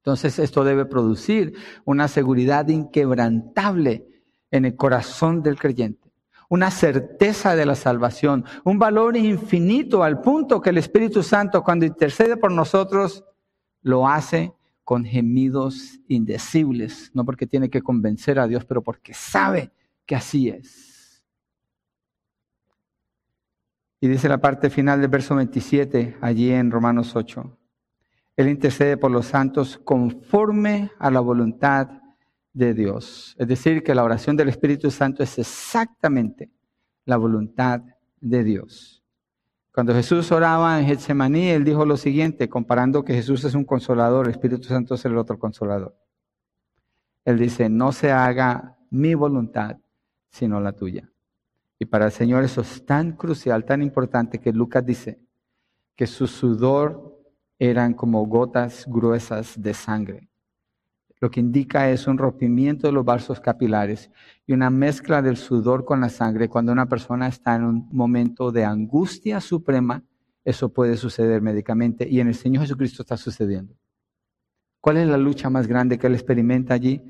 Entonces 0.00 0.38
esto 0.38 0.64
debe 0.64 0.86
producir 0.86 1.54
una 1.84 2.08
seguridad 2.08 2.66
inquebrantable 2.68 4.06
en 4.50 4.64
el 4.64 4.74
corazón 4.74 5.42
del 5.42 5.58
creyente, 5.58 6.10
una 6.48 6.70
certeza 6.70 7.54
de 7.54 7.66
la 7.66 7.74
salvación, 7.74 8.44
un 8.64 8.78
valor 8.78 9.16
infinito 9.16 10.02
al 10.02 10.22
punto 10.22 10.60
que 10.60 10.70
el 10.70 10.78
Espíritu 10.78 11.22
Santo 11.22 11.62
cuando 11.62 11.84
intercede 11.84 12.38
por 12.38 12.50
nosotros 12.50 13.24
lo 13.82 14.08
hace 14.08 14.54
con 14.84 15.04
gemidos 15.04 16.00
indecibles, 16.08 17.10
no 17.14 17.24
porque 17.24 17.46
tiene 17.46 17.68
que 17.68 17.82
convencer 17.82 18.38
a 18.38 18.48
Dios, 18.48 18.64
pero 18.64 18.82
porque 18.82 19.12
sabe 19.12 19.70
que 20.06 20.16
así 20.16 20.48
es. 20.48 21.24
Y 24.00 24.08
dice 24.08 24.30
la 24.30 24.40
parte 24.40 24.70
final 24.70 25.00
del 25.02 25.10
verso 25.10 25.36
27, 25.36 26.16
allí 26.22 26.50
en 26.50 26.70
Romanos 26.70 27.14
8. 27.14 27.59
Él 28.40 28.48
intercede 28.48 28.96
por 28.96 29.10
los 29.10 29.26
santos 29.26 29.78
conforme 29.84 30.90
a 30.98 31.10
la 31.10 31.20
voluntad 31.20 31.88
de 32.54 32.72
Dios. 32.72 33.36
Es 33.38 33.46
decir, 33.46 33.82
que 33.82 33.94
la 33.94 34.02
oración 34.02 34.34
del 34.34 34.48
Espíritu 34.48 34.90
Santo 34.90 35.22
es 35.22 35.38
exactamente 35.38 36.50
la 37.04 37.18
voluntad 37.18 37.82
de 38.18 38.42
Dios. 38.42 39.04
Cuando 39.74 39.92
Jesús 39.92 40.32
oraba 40.32 40.80
en 40.80 40.86
Getsemaní, 40.86 41.50
él 41.50 41.64
dijo 41.64 41.84
lo 41.84 41.98
siguiente, 41.98 42.48
comparando 42.48 43.04
que 43.04 43.12
Jesús 43.12 43.44
es 43.44 43.54
un 43.54 43.66
consolador, 43.66 44.24
el 44.24 44.32
Espíritu 44.32 44.62
Santo 44.68 44.94
es 44.94 45.04
el 45.04 45.18
otro 45.18 45.38
consolador. 45.38 45.94
Él 47.26 47.38
dice, 47.38 47.68
no 47.68 47.92
se 47.92 48.10
haga 48.10 48.78
mi 48.88 49.12
voluntad, 49.12 49.76
sino 50.30 50.60
la 50.60 50.72
tuya. 50.72 51.12
Y 51.78 51.84
para 51.84 52.06
el 52.06 52.12
Señor 52.12 52.42
eso 52.44 52.62
es 52.62 52.86
tan 52.86 53.12
crucial, 53.12 53.66
tan 53.66 53.82
importante, 53.82 54.38
que 54.38 54.50
Lucas 54.50 54.86
dice 54.86 55.20
que 55.94 56.06
su 56.06 56.26
sudor 56.26 57.09
eran 57.60 57.92
como 57.92 58.26
gotas 58.26 58.86
gruesas 58.88 59.60
de 59.60 59.74
sangre. 59.74 60.30
Lo 61.20 61.30
que 61.30 61.40
indica 61.40 61.90
es 61.90 62.06
un 62.06 62.16
rompimiento 62.16 62.86
de 62.86 62.94
los 62.94 63.04
vasos 63.04 63.38
capilares 63.38 64.10
y 64.46 64.54
una 64.54 64.70
mezcla 64.70 65.20
del 65.20 65.36
sudor 65.36 65.84
con 65.84 66.00
la 66.00 66.08
sangre. 66.08 66.48
Cuando 66.48 66.72
una 66.72 66.86
persona 66.86 67.28
está 67.28 67.54
en 67.56 67.64
un 67.64 67.88
momento 67.92 68.50
de 68.50 68.64
angustia 68.64 69.42
suprema, 69.42 70.02
eso 70.42 70.72
puede 70.72 70.96
suceder 70.96 71.42
médicamente 71.42 72.08
y 72.08 72.20
en 72.20 72.28
el 72.28 72.34
Señor 72.34 72.62
Jesucristo 72.62 73.02
está 73.02 73.18
sucediendo. 73.18 73.76
¿Cuál 74.80 74.96
es 74.96 75.08
la 75.08 75.18
lucha 75.18 75.50
más 75.50 75.66
grande 75.66 75.98
que 75.98 76.06
él 76.06 76.14
experimenta 76.14 76.72
allí? 76.72 77.02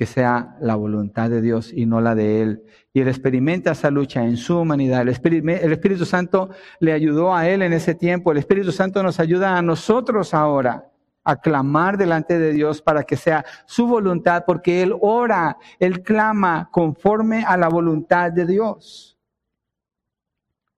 Que 0.00 0.06
sea 0.06 0.56
la 0.62 0.76
voluntad 0.76 1.28
de 1.28 1.42
Dios 1.42 1.74
y 1.74 1.84
no 1.84 2.00
la 2.00 2.14
de 2.14 2.40
él. 2.40 2.64
Y 2.94 3.02
él 3.02 3.08
experimenta 3.08 3.72
esa 3.72 3.90
lucha 3.90 4.24
en 4.24 4.38
su 4.38 4.56
humanidad. 4.56 5.02
El 5.02 5.10
Espíritu, 5.10 5.46
el 5.50 5.72
Espíritu 5.72 6.06
Santo 6.06 6.48
le 6.78 6.94
ayudó 6.94 7.34
a 7.34 7.46
él 7.46 7.60
en 7.60 7.74
ese 7.74 7.94
tiempo. 7.94 8.32
El 8.32 8.38
Espíritu 8.38 8.72
Santo 8.72 9.02
nos 9.02 9.20
ayuda 9.20 9.58
a 9.58 9.60
nosotros 9.60 10.32
ahora 10.32 10.90
a 11.22 11.36
clamar 11.36 11.98
delante 11.98 12.38
de 12.38 12.54
Dios 12.54 12.80
para 12.80 13.02
que 13.02 13.14
sea 13.14 13.44
su 13.66 13.86
voluntad, 13.86 14.44
porque 14.46 14.82
Él 14.82 14.96
ora, 15.02 15.58
Él 15.78 16.02
clama 16.02 16.70
conforme 16.72 17.44
a 17.44 17.58
la 17.58 17.68
voluntad 17.68 18.32
de 18.32 18.46
Dios. 18.46 19.18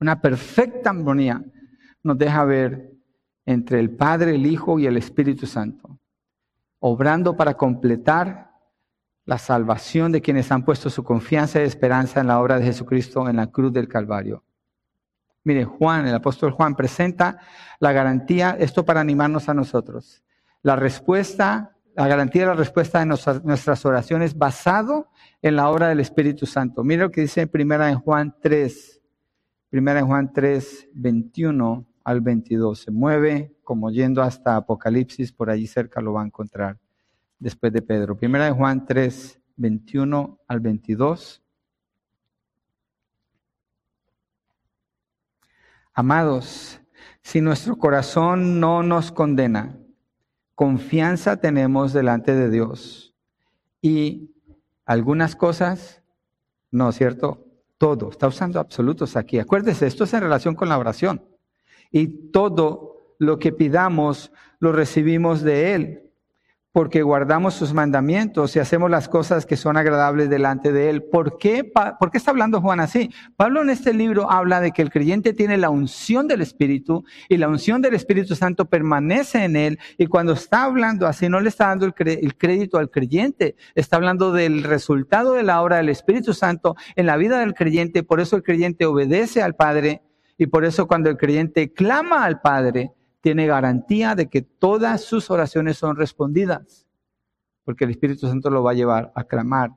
Una 0.00 0.20
perfecta 0.20 0.90
armonía 0.90 1.44
nos 2.02 2.18
deja 2.18 2.44
ver 2.44 2.90
entre 3.46 3.78
el 3.78 3.90
Padre, 3.94 4.34
el 4.34 4.46
Hijo 4.46 4.80
y 4.80 4.86
el 4.86 4.96
Espíritu 4.96 5.46
Santo, 5.46 5.96
obrando 6.80 7.36
para 7.36 7.54
completar 7.54 8.50
la 9.24 9.38
salvación 9.38 10.10
de 10.12 10.20
quienes 10.20 10.50
han 10.50 10.64
puesto 10.64 10.90
su 10.90 11.04
confianza 11.04 11.60
y 11.60 11.64
esperanza 11.64 12.20
en 12.20 12.26
la 12.26 12.40
obra 12.40 12.58
de 12.58 12.64
Jesucristo 12.64 13.28
en 13.28 13.36
la 13.36 13.48
cruz 13.48 13.72
del 13.72 13.88
Calvario. 13.88 14.44
Mire, 15.44 15.64
Juan, 15.64 16.06
el 16.06 16.14
apóstol 16.14 16.52
Juan 16.52 16.76
presenta 16.76 17.38
la 17.80 17.92
garantía, 17.92 18.56
esto 18.58 18.84
para 18.84 19.00
animarnos 19.00 19.48
a 19.48 19.54
nosotros. 19.54 20.22
La 20.62 20.76
respuesta, 20.76 21.76
la 21.96 22.06
garantía 22.06 22.42
de 22.42 22.48
la 22.48 22.54
respuesta 22.54 23.00
de 23.00 23.06
nuestras, 23.06 23.84
oraciones 23.84 24.36
basado 24.36 25.08
en 25.40 25.56
la 25.56 25.68
obra 25.68 25.88
del 25.88 26.00
Espíritu 26.00 26.46
Santo. 26.46 26.84
Mire 26.84 27.02
lo 27.02 27.10
que 27.10 27.22
dice 27.22 27.42
en 27.42 27.48
primera 27.48 27.90
en 27.90 27.98
Juan 27.98 28.34
3, 28.40 29.00
primera 29.68 30.00
en 30.00 30.06
Juan 30.06 30.32
3, 30.32 30.88
21 30.94 31.86
al 32.04 32.20
22. 32.20 32.80
Se 32.80 32.90
mueve 32.92 33.56
como 33.64 33.90
yendo 33.90 34.22
hasta 34.22 34.56
Apocalipsis, 34.56 35.32
por 35.32 35.50
allí 35.50 35.66
cerca 35.66 36.00
lo 36.00 36.12
va 36.12 36.22
a 36.22 36.26
encontrar 36.26 36.78
después 37.42 37.72
de 37.72 37.82
Pedro. 37.82 38.16
Primera 38.16 38.44
de 38.46 38.52
Juan 38.52 38.86
3, 38.86 39.40
21 39.56 40.38
al 40.46 40.60
22. 40.60 41.42
Amados, 45.92 46.80
si 47.20 47.40
nuestro 47.40 47.76
corazón 47.76 48.60
no 48.60 48.82
nos 48.82 49.10
condena, 49.12 49.76
confianza 50.54 51.36
tenemos 51.36 51.92
delante 51.92 52.34
de 52.34 52.48
Dios. 52.48 53.12
Y 53.82 54.30
algunas 54.86 55.34
cosas, 55.34 56.02
no, 56.70 56.92
¿cierto? 56.92 57.44
Todo. 57.76 58.10
Está 58.10 58.28
usando 58.28 58.60
absolutos 58.60 59.16
aquí. 59.16 59.40
Acuérdese, 59.40 59.86
esto 59.86 60.04
es 60.04 60.14
en 60.14 60.20
relación 60.20 60.54
con 60.54 60.68
la 60.68 60.78
oración 60.78 61.26
y 61.90 62.30
todo 62.30 63.16
lo 63.18 63.38
que 63.38 63.52
pidamos 63.52 64.32
lo 64.60 64.72
recibimos 64.72 65.42
de 65.42 65.74
Él, 65.74 66.01
porque 66.72 67.02
guardamos 67.02 67.52
sus 67.52 67.74
mandamientos 67.74 68.56
y 68.56 68.58
hacemos 68.58 68.90
las 68.90 69.08
cosas 69.08 69.44
que 69.44 69.58
son 69.58 69.76
agradables 69.76 70.30
delante 70.30 70.72
de 70.72 70.88
Él. 70.88 71.02
¿Por 71.02 71.36
qué, 71.36 71.64
¿Por 71.64 72.10
qué 72.10 72.16
está 72.16 72.30
hablando 72.30 72.62
Juan 72.62 72.80
así? 72.80 73.10
Pablo 73.36 73.60
en 73.60 73.68
este 73.68 73.92
libro 73.92 74.30
habla 74.30 74.60
de 74.60 74.72
que 74.72 74.80
el 74.80 74.90
creyente 74.90 75.34
tiene 75.34 75.58
la 75.58 75.68
unción 75.68 76.26
del 76.28 76.40
Espíritu 76.40 77.04
y 77.28 77.36
la 77.36 77.48
unción 77.48 77.82
del 77.82 77.94
Espíritu 77.94 78.34
Santo 78.34 78.64
permanece 78.64 79.44
en 79.44 79.56
Él 79.56 79.78
y 79.98 80.06
cuando 80.06 80.32
está 80.32 80.64
hablando 80.64 81.06
así 81.06 81.28
no 81.28 81.40
le 81.40 81.50
está 81.50 81.66
dando 81.66 81.84
el, 81.84 81.94
el 81.98 82.36
crédito 82.36 82.78
al 82.78 82.90
creyente, 82.90 83.54
está 83.74 83.96
hablando 83.96 84.32
del 84.32 84.64
resultado 84.64 85.34
de 85.34 85.42
la 85.42 85.60
obra 85.60 85.76
del 85.76 85.90
Espíritu 85.90 86.32
Santo 86.32 86.74
en 86.96 87.04
la 87.04 87.18
vida 87.18 87.40
del 87.40 87.52
creyente, 87.52 88.02
por 88.02 88.18
eso 88.18 88.36
el 88.36 88.42
creyente 88.42 88.86
obedece 88.86 89.42
al 89.42 89.56
Padre 89.56 90.02
y 90.38 90.46
por 90.46 90.64
eso 90.64 90.88
cuando 90.88 91.10
el 91.10 91.18
creyente 91.18 91.72
clama 91.72 92.24
al 92.24 92.40
Padre, 92.40 92.92
tiene 93.22 93.46
garantía 93.46 94.14
de 94.14 94.28
que 94.28 94.42
todas 94.42 95.00
sus 95.00 95.30
oraciones 95.30 95.78
son 95.78 95.96
respondidas, 95.96 96.86
porque 97.64 97.84
el 97.84 97.90
Espíritu 97.90 98.26
Santo 98.26 98.50
lo 98.50 98.62
va 98.62 98.72
a 98.72 98.74
llevar 98.74 99.12
a 99.14 99.24
clamar 99.24 99.70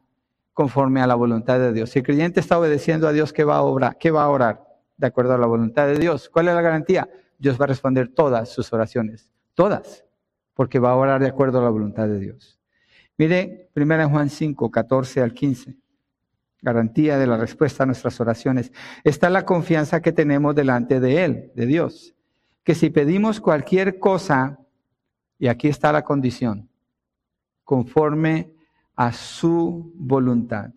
conforme 0.52 1.02
a 1.02 1.08
la 1.08 1.16
voluntad 1.16 1.60
de 1.60 1.72
Dios. 1.72 1.92
Si 1.92 2.00
el 2.00 2.06
creyente 2.06 2.42
está 2.42 2.60
obedeciendo 2.60 3.08
a 3.08 3.14
Dios, 3.14 3.32
¿qué 3.32 3.44
va 3.44 3.58
a 3.58 3.62
obrar? 3.62 3.98
¿Qué 3.98 4.12
va 4.12 4.24
a 4.24 4.30
orar? 4.30 4.62
De 4.98 5.08
acuerdo 5.08 5.34
a 5.34 5.38
la 5.38 5.46
voluntad 5.46 5.88
de 5.88 5.98
Dios. 5.98 6.30
¿Cuál 6.30 6.48
es 6.50 6.56
la 6.56 6.62
garantía? 6.62 7.08
Dios 7.38 7.60
va 7.60 7.66
a 7.66 7.68
responder 7.68 8.10
todas 8.10 8.50
sus 8.50 8.74
oraciones, 8.74 9.32
todas, 9.54 10.06
porque 10.54 10.80
va 10.80 10.92
a 10.92 10.96
orar 10.96 11.22
de 11.22 11.28
acuerdo 11.28 11.60
a 11.60 11.64
la 11.64 11.70
voluntad 11.70 12.08
de 12.08 12.20
Dios. 12.20 12.60
Mire, 13.18 13.70
1 13.76 14.10
Juan 14.10 14.30
5, 14.30 14.72
14 14.72 15.22
al 15.22 15.34
15 15.34 15.78
garantía 16.66 17.20
de 17.20 17.28
la 17.28 17.38
respuesta 17.38 17.84
a 17.84 17.86
nuestras 17.86 18.20
oraciones, 18.20 18.74
está 19.04 19.30
la 19.30 19.46
confianza 19.46 20.02
que 20.02 20.12
tenemos 20.12 20.56
delante 20.56 21.00
de 21.00 21.24
Él, 21.24 21.52
de 21.56 21.68
Dios. 21.68 22.15
Que 22.66 22.76
si 22.76 22.90
pedimos 22.90 23.40
cualquier 23.40 24.00
cosa, 24.00 24.60
y 25.40 25.48
aquí 25.48 25.70
está 25.70 25.94
la 25.94 26.04
condición, 26.04 26.68
conforme 27.64 28.54
a 28.96 29.14
su 29.14 29.94
voluntad, 29.96 30.72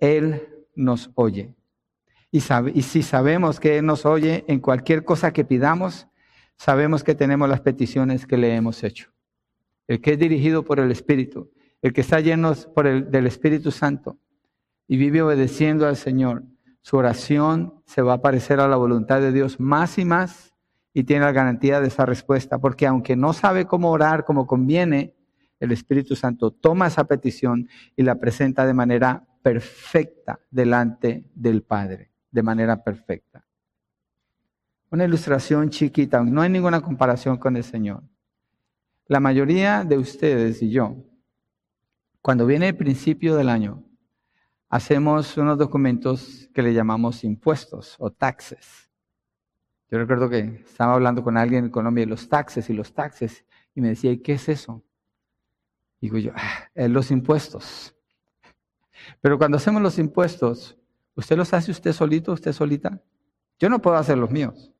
Él 0.00 0.48
nos 0.74 1.10
oye. 1.14 1.54
Y, 2.30 2.38
y 2.38 2.82
si 2.82 3.02
sabemos 3.02 3.60
que 3.60 3.78
Él 3.78 3.86
nos 3.86 4.06
oye 4.06 4.44
en 4.48 4.60
cualquier 4.60 5.04
cosa 5.04 5.32
que 5.32 5.44
pidamos, 5.44 6.08
sabemos 6.56 7.04
que 7.04 7.14
tenemos 7.14 7.48
las 7.48 7.60
peticiones 7.60 8.26
que 8.26 8.36
le 8.36 8.54
hemos 8.54 8.82
hecho. 8.82 9.12
El 9.86 10.00
que 10.00 10.12
es 10.12 10.18
dirigido 10.18 10.64
por 10.64 10.80
el 10.80 10.90
Espíritu, 10.90 11.52
el 11.82 11.92
que 11.92 12.00
está 12.00 12.20
lleno 12.20 12.54
por 12.74 12.86
el, 12.86 13.10
del 13.10 13.26
Espíritu 13.26 13.70
Santo, 13.70 14.18
y 14.86 14.96
vive 14.96 15.20
obedeciendo 15.20 15.86
al 15.86 15.96
Señor, 15.96 16.44
su 16.80 16.96
oración 16.96 17.82
se 17.84 18.00
va 18.00 18.14
a 18.14 18.22
parecer 18.22 18.58
a 18.58 18.68
la 18.68 18.76
voluntad 18.76 19.20
de 19.20 19.32
Dios 19.32 19.60
más 19.60 19.98
y 19.98 20.06
más 20.06 20.54
y 20.92 21.04
tiene 21.04 21.24
la 21.24 21.32
garantía 21.32 21.80
de 21.80 21.88
esa 21.88 22.06
respuesta, 22.06 22.58
porque 22.58 22.86
aunque 22.86 23.16
no 23.16 23.32
sabe 23.32 23.66
cómo 23.66 23.90
orar 23.90 24.24
como 24.24 24.46
conviene, 24.46 25.14
el 25.60 25.72
Espíritu 25.72 26.16
Santo 26.16 26.50
toma 26.50 26.86
esa 26.86 27.04
petición 27.04 27.68
y 27.96 28.02
la 28.02 28.16
presenta 28.16 28.66
de 28.66 28.74
manera 28.74 29.26
perfecta 29.42 30.40
delante 30.50 31.24
del 31.34 31.62
Padre, 31.62 32.12
de 32.30 32.42
manera 32.42 32.82
perfecta. 32.82 33.44
Una 34.90 35.04
ilustración 35.04 35.68
chiquita, 35.68 36.22
no 36.22 36.40
hay 36.40 36.48
ninguna 36.48 36.80
comparación 36.80 37.36
con 37.36 37.56
el 37.56 37.64
Señor. 37.64 38.02
La 39.06 39.20
mayoría 39.20 39.84
de 39.84 39.98
ustedes 39.98 40.62
y 40.62 40.70
yo, 40.70 40.96
cuando 42.22 42.46
viene 42.46 42.68
el 42.68 42.76
principio 42.76 43.36
del 43.36 43.48
año, 43.48 43.82
hacemos 44.68 45.36
unos 45.36 45.58
documentos 45.58 46.48
que 46.54 46.62
le 46.62 46.74
llamamos 46.74 47.24
impuestos 47.24 47.96
o 47.98 48.10
taxes. 48.10 48.87
Yo 49.90 49.98
recuerdo 49.98 50.28
que 50.28 50.62
estaba 50.66 50.94
hablando 50.94 51.22
con 51.22 51.36
alguien 51.36 51.66
en 51.66 51.70
Colombia 51.70 52.04
de 52.04 52.10
los 52.10 52.28
taxes 52.28 52.68
y 52.68 52.74
los 52.74 52.92
taxes 52.92 53.44
y 53.74 53.80
me 53.80 53.88
decía, 53.88 54.12
¿y 54.12 54.18
qué 54.18 54.32
es 54.34 54.48
eso? 54.48 54.82
Digo 56.00 56.18
yo, 56.18 56.32
ah, 56.34 56.88
los 56.88 57.10
impuestos. 57.10 57.94
Pero 59.20 59.38
cuando 59.38 59.56
hacemos 59.56 59.80
los 59.80 59.98
impuestos, 59.98 60.76
¿usted 61.14 61.36
los 61.36 61.52
hace 61.54 61.70
usted 61.70 61.92
solito, 61.92 62.32
usted 62.32 62.52
solita? 62.52 63.00
Yo 63.58 63.68
no 63.68 63.80
puedo 63.80 63.96
hacer 63.96 64.18
los 64.18 64.30
míos. 64.30 64.72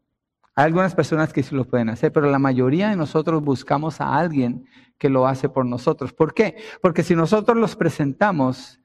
Hay 0.55 0.67
algunas 0.67 0.95
personas 0.95 1.33
que 1.33 1.43
sí 1.43 1.55
los 1.55 1.67
pueden 1.67 1.89
hacer, 1.89 2.13
pero 2.13 2.31
la 2.31 2.39
mayoría 2.39 2.91
de 2.91 2.97
nosotros 2.97 3.43
buscamos 3.43 4.01
a 4.01 4.17
alguien 4.17 4.67
que 4.99 5.09
lo 5.09 5.27
hace 5.27 5.49
por 5.49 5.65
nosotros. 5.65 6.13
¿Por 6.13 6.35
qué? 6.35 6.57
Porque 6.83 7.03
si 7.03 7.15
nosotros 7.15 7.57
los 7.57 7.77
presentamos, 7.77 8.78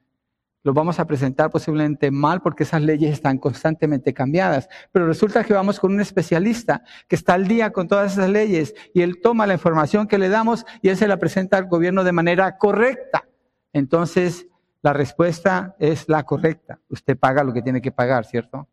lo 0.64 0.72
vamos 0.72 0.98
a 0.98 1.06
presentar 1.06 1.50
posiblemente 1.50 2.10
mal 2.10 2.40
porque 2.40 2.62
esas 2.62 2.80
leyes 2.80 3.12
están 3.12 3.38
constantemente 3.38 4.14
cambiadas. 4.14 4.68
Pero 4.90 5.06
resulta 5.06 5.44
que 5.44 5.52
vamos 5.52 5.78
con 5.78 5.92
un 5.92 6.00
especialista 6.00 6.82
que 7.06 7.16
está 7.16 7.34
al 7.34 7.46
día 7.46 7.70
con 7.70 7.86
todas 7.86 8.14
esas 8.14 8.30
leyes 8.30 8.74
y 8.94 9.02
él 9.02 9.20
toma 9.22 9.46
la 9.46 9.52
información 9.52 10.08
que 10.08 10.18
le 10.18 10.30
damos 10.30 10.64
y 10.80 10.88
él 10.88 10.96
se 10.96 11.06
la 11.06 11.18
presenta 11.18 11.58
al 11.58 11.66
gobierno 11.66 12.02
de 12.02 12.12
manera 12.12 12.56
correcta. 12.56 13.28
Entonces, 13.74 14.46
la 14.80 14.94
respuesta 14.94 15.76
es 15.78 16.08
la 16.08 16.22
correcta. 16.24 16.80
Usted 16.88 17.18
paga 17.18 17.44
lo 17.44 17.52
que 17.52 17.60
tiene 17.60 17.82
que 17.82 17.92
pagar, 17.92 18.24
¿cierto? 18.24 18.66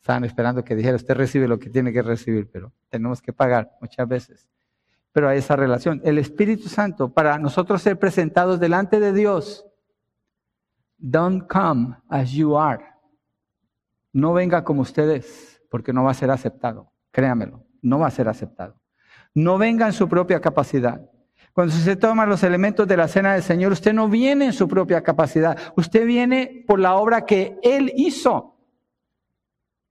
Estaban 0.00 0.24
esperando 0.24 0.64
que 0.64 0.74
dijera, 0.74 0.96
usted 0.96 1.14
recibe 1.14 1.46
lo 1.46 1.60
que 1.60 1.70
tiene 1.70 1.92
que 1.92 2.02
recibir, 2.02 2.48
pero 2.50 2.72
tenemos 2.88 3.22
que 3.22 3.32
pagar 3.32 3.70
muchas 3.80 4.08
veces. 4.08 4.48
Pero 5.12 5.28
hay 5.28 5.38
esa 5.38 5.54
relación. 5.54 6.00
El 6.04 6.18
Espíritu 6.18 6.68
Santo, 6.68 7.12
para 7.12 7.38
nosotros 7.38 7.82
ser 7.82 7.98
presentados 7.98 8.58
delante 8.58 8.98
de 8.98 9.12
Dios, 9.12 9.65
Don't 10.98 11.46
come 11.46 11.96
as 12.08 12.32
you 12.32 12.56
are. 12.56 12.82
No 14.12 14.32
venga 14.32 14.64
como 14.64 14.82
ustedes, 14.82 15.62
porque 15.70 15.92
no 15.92 16.04
va 16.04 16.12
a 16.12 16.14
ser 16.14 16.30
aceptado. 16.30 16.92
Créamelo, 17.10 17.66
no 17.82 17.98
va 17.98 18.06
a 18.06 18.10
ser 18.10 18.28
aceptado. 18.28 18.80
No 19.34 19.58
venga 19.58 19.86
en 19.86 19.92
su 19.92 20.08
propia 20.08 20.40
capacidad. 20.40 21.10
Cuando 21.52 21.74
usted 21.74 21.98
toma 21.98 22.26
los 22.26 22.42
elementos 22.42 22.86
de 22.88 22.96
la 22.96 23.08
cena 23.08 23.34
del 23.34 23.42
Señor, 23.42 23.72
usted 23.72 23.92
no 23.92 24.08
viene 24.08 24.46
en 24.46 24.52
su 24.52 24.68
propia 24.68 25.02
capacidad. 25.02 25.58
Usted 25.76 26.06
viene 26.06 26.64
por 26.66 26.78
la 26.78 26.96
obra 26.96 27.26
que 27.26 27.58
Él 27.62 27.92
hizo. 27.96 28.58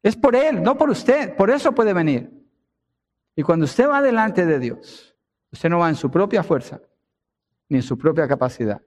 Es 0.02 0.16
por 0.16 0.36
Él, 0.36 0.62
no 0.62 0.78
por 0.78 0.90
usted. 0.90 1.36
Por 1.36 1.50
eso 1.50 1.74
puede 1.74 1.94
venir. 1.94 2.32
Y 3.36 3.44
cuando 3.44 3.66
usted 3.66 3.88
va 3.88 4.02
delante 4.02 4.46
de 4.46 4.60
Dios, 4.60 5.16
usted 5.52 5.70
no 5.70 5.80
va 5.80 5.90
en 5.90 5.96
su 5.96 6.10
propia 6.10 6.44
fuerza, 6.44 6.82
ni 7.70 7.78
en 7.78 7.84
su 7.84 7.98
propia 7.98 8.28
capacidad 8.28 8.82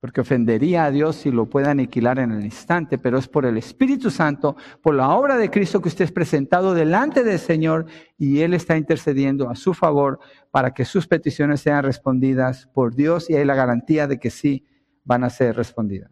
porque 0.00 0.22
ofendería 0.22 0.84
a 0.86 0.90
Dios 0.90 1.16
si 1.16 1.30
lo 1.30 1.46
puede 1.46 1.68
aniquilar 1.68 2.18
en 2.18 2.32
el 2.32 2.44
instante, 2.44 2.96
pero 2.96 3.18
es 3.18 3.28
por 3.28 3.44
el 3.44 3.58
Espíritu 3.58 4.10
Santo, 4.10 4.56
por 4.82 4.94
la 4.94 5.10
obra 5.10 5.36
de 5.36 5.50
Cristo 5.50 5.80
que 5.82 5.88
usted 5.88 6.06
es 6.06 6.12
presentado 6.12 6.72
delante 6.72 7.22
del 7.22 7.38
Señor 7.38 7.86
y 8.16 8.40
Él 8.40 8.54
está 8.54 8.78
intercediendo 8.78 9.50
a 9.50 9.56
su 9.56 9.74
favor 9.74 10.18
para 10.50 10.72
que 10.72 10.86
sus 10.86 11.06
peticiones 11.06 11.60
sean 11.60 11.84
respondidas 11.84 12.66
por 12.68 12.94
Dios 12.94 13.28
y 13.28 13.36
hay 13.36 13.44
la 13.44 13.54
garantía 13.54 14.06
de 14.06 14.18
que 14.18 14.30
sí 14.30 14.66
van 15.04 15.22
a 15.22 15.30
ser 15.30 15.54
respondidas. 15.54 16.10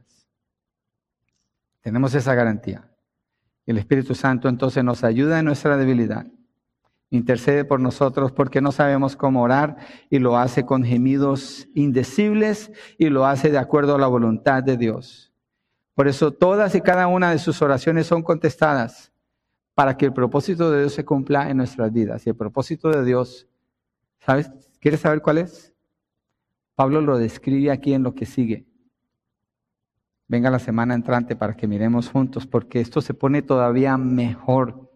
Tenemos 1.80 2.14
esa 2.14 2.34
garantía. 2.34 2.90
El 3.64 3.78
Espíritu 3.78 4.14
Santo 4.14 4.48
entonces 4.48 4.84
nos 4.84 5.02
ayuda 5.02 5.38
en 5.38 5.46
nuestra 5.46 5.78
debilidad 5.78 6.26
intercede 7.10 7.64
por 7.64 7.80
nosotros 7.80 8.32
porque 8.32 8.60
no 8.60 8.72
sabemos 8.72 9.16
cómo 9.16 9.42
orar 9.42 9.76
y 10.10 10.18
lo 10.18 10.36
hace 10.36 10.66
con 10.66 10.84
gemidos 10.84 11.68
indecibles 11.74 12.70
y 12.98 13.08
lo 13.08 13.26
hace 13.26 13.50
de 13.50 13.58
acuerdo 13.58 13.94
a 13.94 13.98
la 13.98 14.06
voluntad 14.06 14.62
de 14.62 14.76
Dios. 14.76 15.32
Por 15.94 16.06
eso 16.06 16.32
todas 16.32 16.74
y 16.74 16.80
cada 16.80 17.06
una 17.08 17.30
de 17.30 17.38
sus 17.38 17.60
oraciones 17.62 18.06
son 18.06 18.22
contestadas 18.22 19.12
para 19.74 19.96
que 19.96 20.06
el 20.06 20.12
propósito 20.12 20.70
de 20.70 20.80
Dios 20.80 20.92
se 20.92 21.04
cumpla 21.04 21.50
en 21.50 21.56
nuestras 21.56 21.92
vidas. 21.92 22.26
Y 22.26 22.30
el 22.30 22.36
propósito 22.36 22.90
de 22.90 23.04
Dios, 23.04 23.48
¿sabes? 24.20 24.50
¿Quieres 24.80 25.00
saber 25.00 25.22
cuál 25.22 25.38
es? 25.38 25.74
Pablo 26.74 27.00
lo 27.00 27.18
describe 27.18 27.70
aquí 27.70 27.94
en 27.94 28.02
lo 28.02 28.14
que 28.14 28.26
sigue. 28.26 28.66
Venga 30.28 30.50
la 30.50 30.58
semana 30.58 30.94
entrante 30.94 31.34
para 31.36 31.56
que 31.56 31.66
miremos 31.66 32.10
juntos, 32.10 32.46
porque 32.46 32.80
esto 32.80 33.00
se 33.00 33.14
pone 33.14 33.40
todavía 33.40 33.96
mejor. 33.96 34.87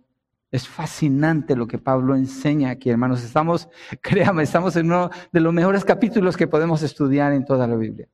Es 0.52 0.68
fascinante 0.68 1.56
lo 1.56 1.66
que 1.66 1.78
Pablo 1.78 2.14
enseña 2.14 2.68
aquí, 2.68 2.90
hermanos. 2.90 3.24
Estamos, 3.24 3.70
créame, 4.02 4.42
estamos 4.42 4.76
en 4.76 4.86
uno 4.86 5.08
de 5.32 5.40
los 5.40 5.52
mejores 5.52 5.82
capítulos 5.82 6.36
que 6.36 6.46
podemos 6.46 6.82
estudiar 6.82 7.32
en 7.32 7.46
toda 7.46 7.66
la 7.66 7.74
Biblia. 7.74 8.06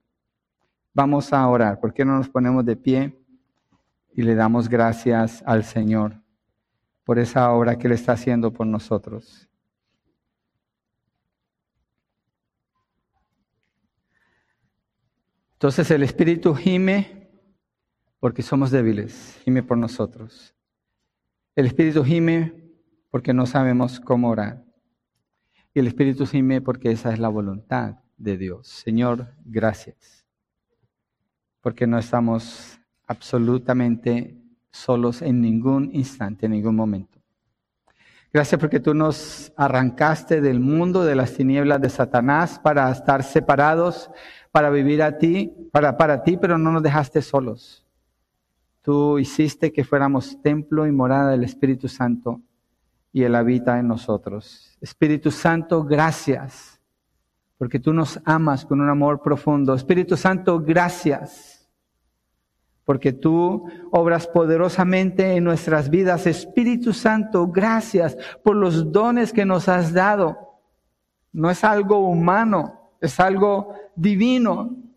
Vamos 0.95 1.33
a 1.33 1.47
orar. 1.49 1.81
¿Por 1.81 1.93
qué 1.93 2.05
no 2.05 2.17
nos 2.17 2.29
ponemos 2.29 2.65
de 2.65 2.77
pie 2.77 3.21
y 4.15 4.23
le 4.23 4.37
damos 4.37 4.69
gracias 4.69 5.43
al 5.47 5.65
Señor 5.65 6.23
por 7.03 7.19
esa 7.19 7.51
obra 7.51 7.77
que 7.77 7.89
Él 7.89 7.95
está 7.95 8.13
haciendo 8.13 8.53
por 8.53 8.69
nosotros? 8.69 9.49
Entonces 15.55 15.91
el 15.91 16.05
Espíritu 16.05 16.55
gime 16.55 17.33
porque 18.21 18.43
somos 18.43 18.71
débiles, 18.71 19.41
gime 19.43 19.65
por 19.65 19.77
nosotros. 19.77 20.55
El 21.59 21.67
Espíritu 21.67 22.05
gime 22.05 22.55
porque 23.11 23.35
no 23.35 23.45
sabemos 23.45 23.99
cómo 23.99 24.29
orar. 24.31 24.63
Y 25.75 25.81
el 25.81 25.89
Espíritu 25.89 26.25
gime 26.25 26.61
porque 26.61 26.93
esa 26.93 27.13
es 27.13 27.19
la 27.19 27.29
voluntad 27.29 27.97
de 28.17 28.37
Dios. 28.37 28.69
Señor, 28.69 29.35
gracias. 29.45 30.25
Porque 31.61 31.89
no 31.89 31.99
estamos 31.99 32.79
absolutamente 33.09 34.37
solos 34.71 35.21
en 35.21 35.41
ningún 35.41 35.91
instante, 35.93 36.47
en 36.47 36.53
ningún 36.53 36.77
momento. 36.77 37.19
Gracias 38.33 38.61
porque 38.61 38.79
tú 38.79 38.95
nos 38.95 39.53
arrancaste 39.57 40.41
del 40.41 40.61
mundo 40.61 41.05
de 41.05 41.17
las 41.17 41.35
tinieblas 41.35 41.81
de 41.81 41.91
Satanás 41.91 42.61
para 42.61 42.89
estar 42.89 43.25
separados, 43.25 44.13
para 44.53 44.71
vivir 44.71 45.03
a 45.03 45.19
ti, 45.19 45.53
para, 45.73 45.97
para 45.97 46.23
ti, 46.23 46.37
pero 46.37 46.57
no 46.57 46.71
nos 46.71 46.85
dejaste 46.85 47.21
solos. 47.21 47.85
Tú 48.89 49.19
hiciste 49.19 49.71
que 49.71 49.85
fuéramos 49.85 50.41
templo 50.41 50.87
y 50.87 50.93
morada 50.93 51.33
del 51.33 51.45
Espíritu 51.45 51.89
Santo 51.89 52.41
y 53.13 53.23
Él 53.23 53.35
habita 53.35 53.79
en 53.79 53.87
nosotros. 53.87 54.79
Espíritu 54.81 55.31
Santo, 55.31 55.85
gracias, 55.85 56.81
porque 57.59 57.79
tú 57.79 57.93
nos 57.93 58.19
amas 58.25 58.65
con 58.65 58.81
un 58.81 58.89
amor 58.89 59.21
profundo. 59.21 59.75
Espíritu 59.75 60.17
Santo, 60.17 60.59
gracias, 60.61 61.71
porque 62.87 63.13
tú 63.13 63.69
obras 63.91 64.27
poderosamente 64.27 65.37
en 65.37 65.45
nuestras 65.45 65.91
vidas. 65.91 66.27
Espíritu 66.27 66.95
Santo, 66.95 67.47
gracias 67.47 68.17
por 68.43 68.57
los 68.57 68.91
dones 68.91 69.35
que 69.35 69.45
nos 69.45 69.69
has 69.69 69.93
dado. 69.93 70.63
No 71.31 71.51
es 71.51 71.63
algo 71.63 72.09
humano, 72.09 72.93
es 73.03 73.21
algo 73.21 73.75
divino 73.95 74.88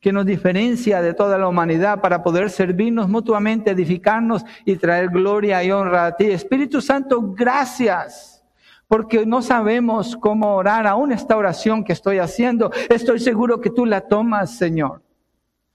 que 0.00 0.12
nos 0.12 0.26
diferencia 0.26 1.02
de 1.02 1.12
toda 1.12 1.38
la 1.38 1.48
humanidad 1.48 2.00
para 2.00 2.22
poder 2.22 2.50
servirnos 2.50 3.08
mutuamente, 3.08 3.72
edificarnos 3.72 4.44
y 4.64 4.76
traer 4.76 5.08
gloria 5.08 5.62
y 5.64 5.72
honra 5.72 6.06
a 6.06 6.16
ti. 6.16 6.26
Espíritu 6.26 6.80
Santo, 6.80 7.20
gracias, 7.32 8.44
porque 8.86 9.26
no 9.26 9.42
sabemos 9.42 10.16
cómo 10.16 10.54
orar 10.54 10.86
aún 10.86 11.10
esta 11.10 11.36
oración 11.36 11.82
que 11.82 11.92
estoy 11.92 12.18
haciendo. 12.18 12.70
Estoy 12.88 13.18
seguro 13.18 13.60
que 13.60 13.70
tú 13.70 13.84
la 13.86 14.02
tomas, 14.02 14.56
Señor, 14.56 15.02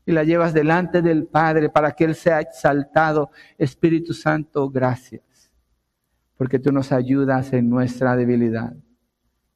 y 0.06 0.14
la 0.14 0.24
llevas 0.24 0.54
delante 0.54 1.02
del 1.02 1.26
Padre 1.26 1.70
para 1.70 1.92
que 1.92 2.06
Él 2.06 2.16
sea 2.16 2.40
exaltado. 2.40 3.30
Espíritu 3.58 4.14
Santo, 4.14 4.70
gracias, 4.70 5.52
porque 6.38 6.60
tú 6.60 6.72
nos 6.72 6.94
ayudas 6.94 7.52
en 7.52 7.70
nuestra 7.70 8.16
debilidad 8.16 8.74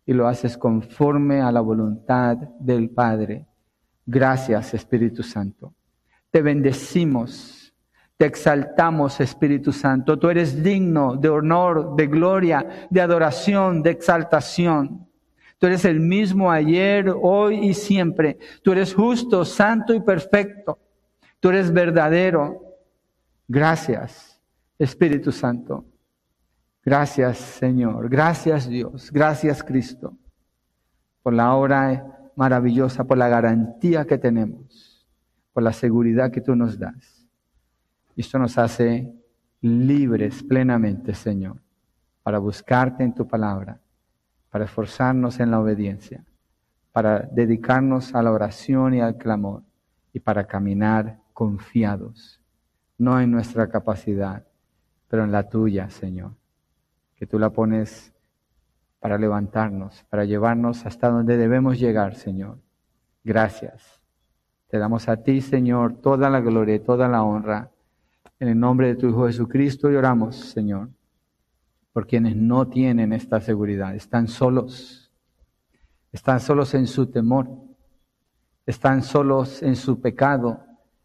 y 0.05 0.11
lo 0.11 0.27
haces 0.27 0.57
conforme 0.57 1.41
a 1.41 1.53
la 1.53 1.61
voluntad 1.61 2.35
del 2.59 2.89
Padre 2.89 3.45
Gracias, 4.09 4.73
Espíritu 4.73 5.21
Santo. 5.21 5.73
Te 6.31 6.41
bendecimos, 6.41 7.73
te 8.15 8.25
exaltamos, 8.25 9.19
Espíritu 9.19 9.73
Santo. 9.73 10.17
Tú 10.17 10.29
eres 10.29 10.63
digno 10.63 11.17
de 11.17 11.27
honor, 11.27 11.93
de 11.97 12.07
gloria, 12.07 12.87
de 12.89 13.01
adoración, 13.01 13.83
de 13.83 13.91
exaltación. 13.91 15.05
Tú 15.57 15.67
eres 15.67 15.83
el 15.83 15.99
mismo 15.99 16.49
ayer, 16.49 17.13
hoy 17.21 17.67
y 17.67 17.73
siempre. 17.73 18.39
Tú 18.63 18.71
eres 18.71 18.93
justo, 18.95 19.43
santo 19.43 19.93
y 19.93 19.99
perfecto. 19.99 20.79
Tú 21.41 21.49
eres 21.49 21.69
verdadero. 21.71 22.77
Gracias, 23.45 24.39
Espíritu 24.79 25.33
Santo. 25.33 25.83
Gracias, 26.81 27.39
Señor. 27.39 28.07
Gracias, 28.07 28.69
Dios. 28.69 29.11
Gracias, 29.11 29.61
Cristo, 29.61 30.17
por 31.21 31.33
la 31.33 31.53
obra 31.53 32.16
maravillosa 32.37 33.03
por 33.03 33.17
la 33.17 33.27
garantía 33.27 34.05
que 34.05 34.19
tenemos, 34.19 35.07
por 35.53 35.63
la 35.63 35.73
seguridad 35.73 36.31
que 36.31 36.39
tú 36.39 36.55
nos 36.55 36.77
das. 36.77 37.27
Esto 38.15 38.37
nos 38.37 38.59
hace 38.59 39.11
libres 39.59 40.43
plenamente, 40.43 41.15
Señor, 41.15 41.57
para 42.21 42.37
buscarte 42.37 43.03
en 43.03 43.15
tu 43.15 43.27
palabra, 43.27 43.81
para 44.51 44.65
esforzarnos 44.65 45.39
en 45.39 45.49
la 45.49 45.59
obediencia, 45.59 46.23
para 46.91 47.21
dedicarnos 47.21 48.13
a 48.13 48.21
la 48.21 48.31
oración 48.31 48.93
y 48.93 49.01
al 49.01 49.17
clamor 49.17 49.63
y 50.13 50.19
para 50.19 50.45
caminar 50.45 51.19
confiados, 51.33 52.39
no 52.99 53.19
en 53.19 53.31
nuestra 53.31 53.67
capacidad, 53.67 54.45
pero 55.07 55.23
en 55.23 55.31
la 55.31 55.49
tuya, 55.49 55.89
Señor, 55.89 56.33
que 57.15 57.25
tú 57.25 57.39
la 57.39 57.49
pones 57.49 58.13
para 58.99 59.17
levantarnos, 59.17 60.03
para 60.09 60.25
llevarnos 60.25 60.85
hasta 60.85 61.09
donde 61.09 61.37
debemos 61.37 61.79
llegar, 61.79 62.15
Señor. 62.15 62.59
Gracias. 63.23 64.01
Te 64.67 64.77
damos 64.77 65.07
a 65.07 65.17
ti, 65.23 65.41
Señor, 65.41 66.01
toda 66.01 66.29
la 66.29 66.41
gloria 66.41 66.75
y 66.75 66.79
toda 66.79 67.07
la 67.07 67.23
honra. 67.23 67.71
En 68.39 68.49
el 68.49 68.59
nombre 68.59 68.87
de 68.87 68.95
tu 68.95 69.07
Hijo 69.09 69.27
Jesucristo 69.27 69.91
y 69.91 69.95
oramos, 69.95 70.35
Señor, 70.35 70.89
por 71.93 72.07
quienes 72.07 72.35
no 72.35 72.67
tienen 72.67 73.13
esta 73.13 73.39
seguridad. 73.39 73.95
Están 73.95 74.27
solos. 74.27 75.11
Están 76.11 76.39
solos 76.39 76.73
en 76.73 76.87
su 76.87 77.07
temor. 77.07 77.47
Están 78.65 79.03
solos 79.03 79.63
en 79.63 79.75
su 79.75 80.01
pecado, 80.01 80.59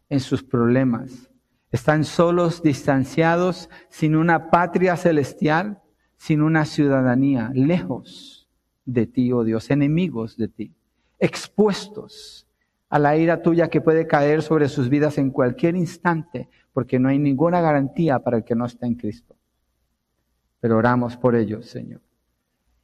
en 0.09 0.19
sus 0.19 0.43
problemas. 0.43 1.29
Están 1.71 2.03
solos, 2.03 2.61
distanciados, 2.61 3.69
sin 3.89 4.15
una 4.15 4.51
patria 4.51 4.97
celestial 4.97 5.82
sin 6.23 6.41
una 6.41 6.63
ciudadanía, 6.63 7.51
lejos 7.53 8.47
de 8.85 9.07
ti, 9.07 9.33
oh 9.33 9.43
Dios, 9.43 9.69
enemigos 9.69 10.37
de 10.37 10.47
ti, 10.47 10.71
expuestos 11.19 12.47
a 12.87 12.97
la 12.97 13.17
ira 13.17 13.41
tuya 13.41 13.67
que 13.67 13.81
puede 13.81 14.07
caer 14.07 14.41
sobre 14.41 14.69
sus 14.69 14.87
vidas 14.87 15.17
en 15.17 15.31
cualquier 15.31 15.75
instante, 15.75 16.47
porque 16.71 16.97
no 16.97 17.09
hay 17.09 17.19
ninguna 17.19 17.59
garantía 17.59 18.19
para 18.19 18.37
el 18.37 18.45
que 18.45 18.55
no 18.55 18.65
está 18.65 18.87
en 18.87 18.95
Cristo. 18.95 19.35
Pero 20.61 20.77
oramos 20.77 21.17
por 21.17 21.35
ellos, 21.35 21.65
Señor, 21.65 21.99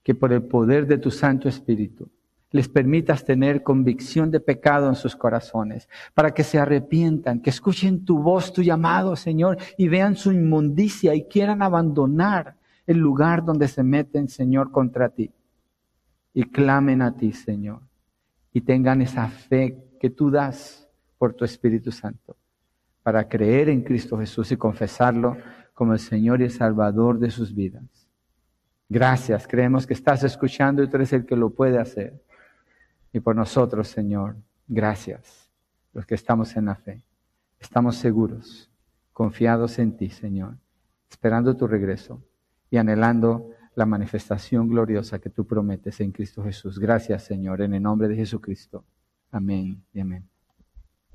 que 0.04 0.14
por 0.14 0.34
el 0.34 0.44
poder 0.44 0.86
de 0.86 0.98
tu 0.98 1.10
Santo 1.10 1.48
Espíritu 1.48 2.10
les 2.52 2.68
permitas 2.68 3.24
tener 3.24 3.64
convicción 3.64 4.32
de 4.32 4.42
pecado 4.42 4.90
en 4.90 4.96
sus 4.96 5.16
corazones, 5.16 5.88
para 6.14 6.34
que 6.34 6.44
se 6.44 6.60
arrepientan, 6.60 7.40
que 7.40 7.52
escuchen 7.52 8.04
tu 8.04 8.22
voz, 8.22 8.52
tu 8.52 8.64
llamado, 8.64 9.16
Señor, 9.16 9.58
y 9.78 9.88
vean 9.88 10.18
su 10.18 10.34
inmundicia 10.34 11.16
y 11.16 11.24
quieran 11.24 11.62
abandonar 11.62 12.59
el 12.90 12.98
lugar 12.98 13.46
donde 13.46 13.68
se 13.68 13.84
meten, 13.84 14.28
Señor, 14.28 14.72
contra 14.72 15.10
ti. 15.10 15.32
Y 16.34 16.46
clamen 16.46 17.04
a 17.04 17.16
ti, 17.16 17.32
Señor. 17.34 17.82
Y 18.52 18.62
tengan 18.62 19.04
esa 19.04 19.28
fe 19.28 19.78
que 20.00 20.10
tú 20.10 20.32
das 20.32 20.90
por 21.20 21.36
tu 21.36 21.46
Espíritu 21.46 21.92
Santo 21.92 22.36
para 23.04 23.30
creer 23.30 23.70
en 23.70 23.84
Cristo 23.84 24.18
Jesús 24.18 24.52
y 24.52 24.58
confesarlo 24.58 25.38
como 25.76 25.94
el 25.94 26.00
Señor 26.00 26.42
y 26.42 26.46
el 26.46 26.52
Salvador 26.52 27.20
de 27.20 27.30
sus 27.30 27.54
vidas. 27.54 28.10
Gracias, 28.90 29.48
creemos 29.48 29.86
que 29.86 29.94
estás 29.94 30.24
escuchando 30.24 30.82
y 30.82 30.90
tú 30.90 30.96
eres 30.96 31.14
el 31.14 31.28
que 31.28 31.36
lo 31.36 31.52
puede 31.52 31.78
hacer. 31.78 32.20
Y 33.14 33.20
por 33.20 33.36
nosotros, 33.36 33.88
Señor, 33.88 34.36
gracias, 34.68 35.52
los 35.94 36.08
que 36.08 36.16
estamos 36.16 36.56
en 36.58 36.66
la 36.66 36.76
fe. 36.76 37.04
Estamos 37.60 37.98
seguros, 37.98 38.72
confiados 39.14 39.78
en 39.78 39.96
ti, 39.96 40.10
Señor, 40.10 40.58
esperando 41.08 41.56
tu 41.56 41.68
regreso 41.68 42.24
y 42.70 42.78
anhelando 42.78 43.50
la 43.76 43.86
manifestación 43.86 44.68
gloriosa 44.68 45.20
que 45.20 45.30
tú 45.30 45.46
prometes 45.46 46.00
en 46.02 46.12
Cristo 46.12 46.44
Jesús. 46.44 46.80
Gracias, 46.80 47.24
Señor, 47.24 47.62
en 47.62 47.74
el 47.74 47.84
nombre 47.84 48.08
de 48.08 48.16
Jesucristo. 48.16 48.86
Amén 49.32 49.84
y 49.94 50.00
amén. 50.00 50.39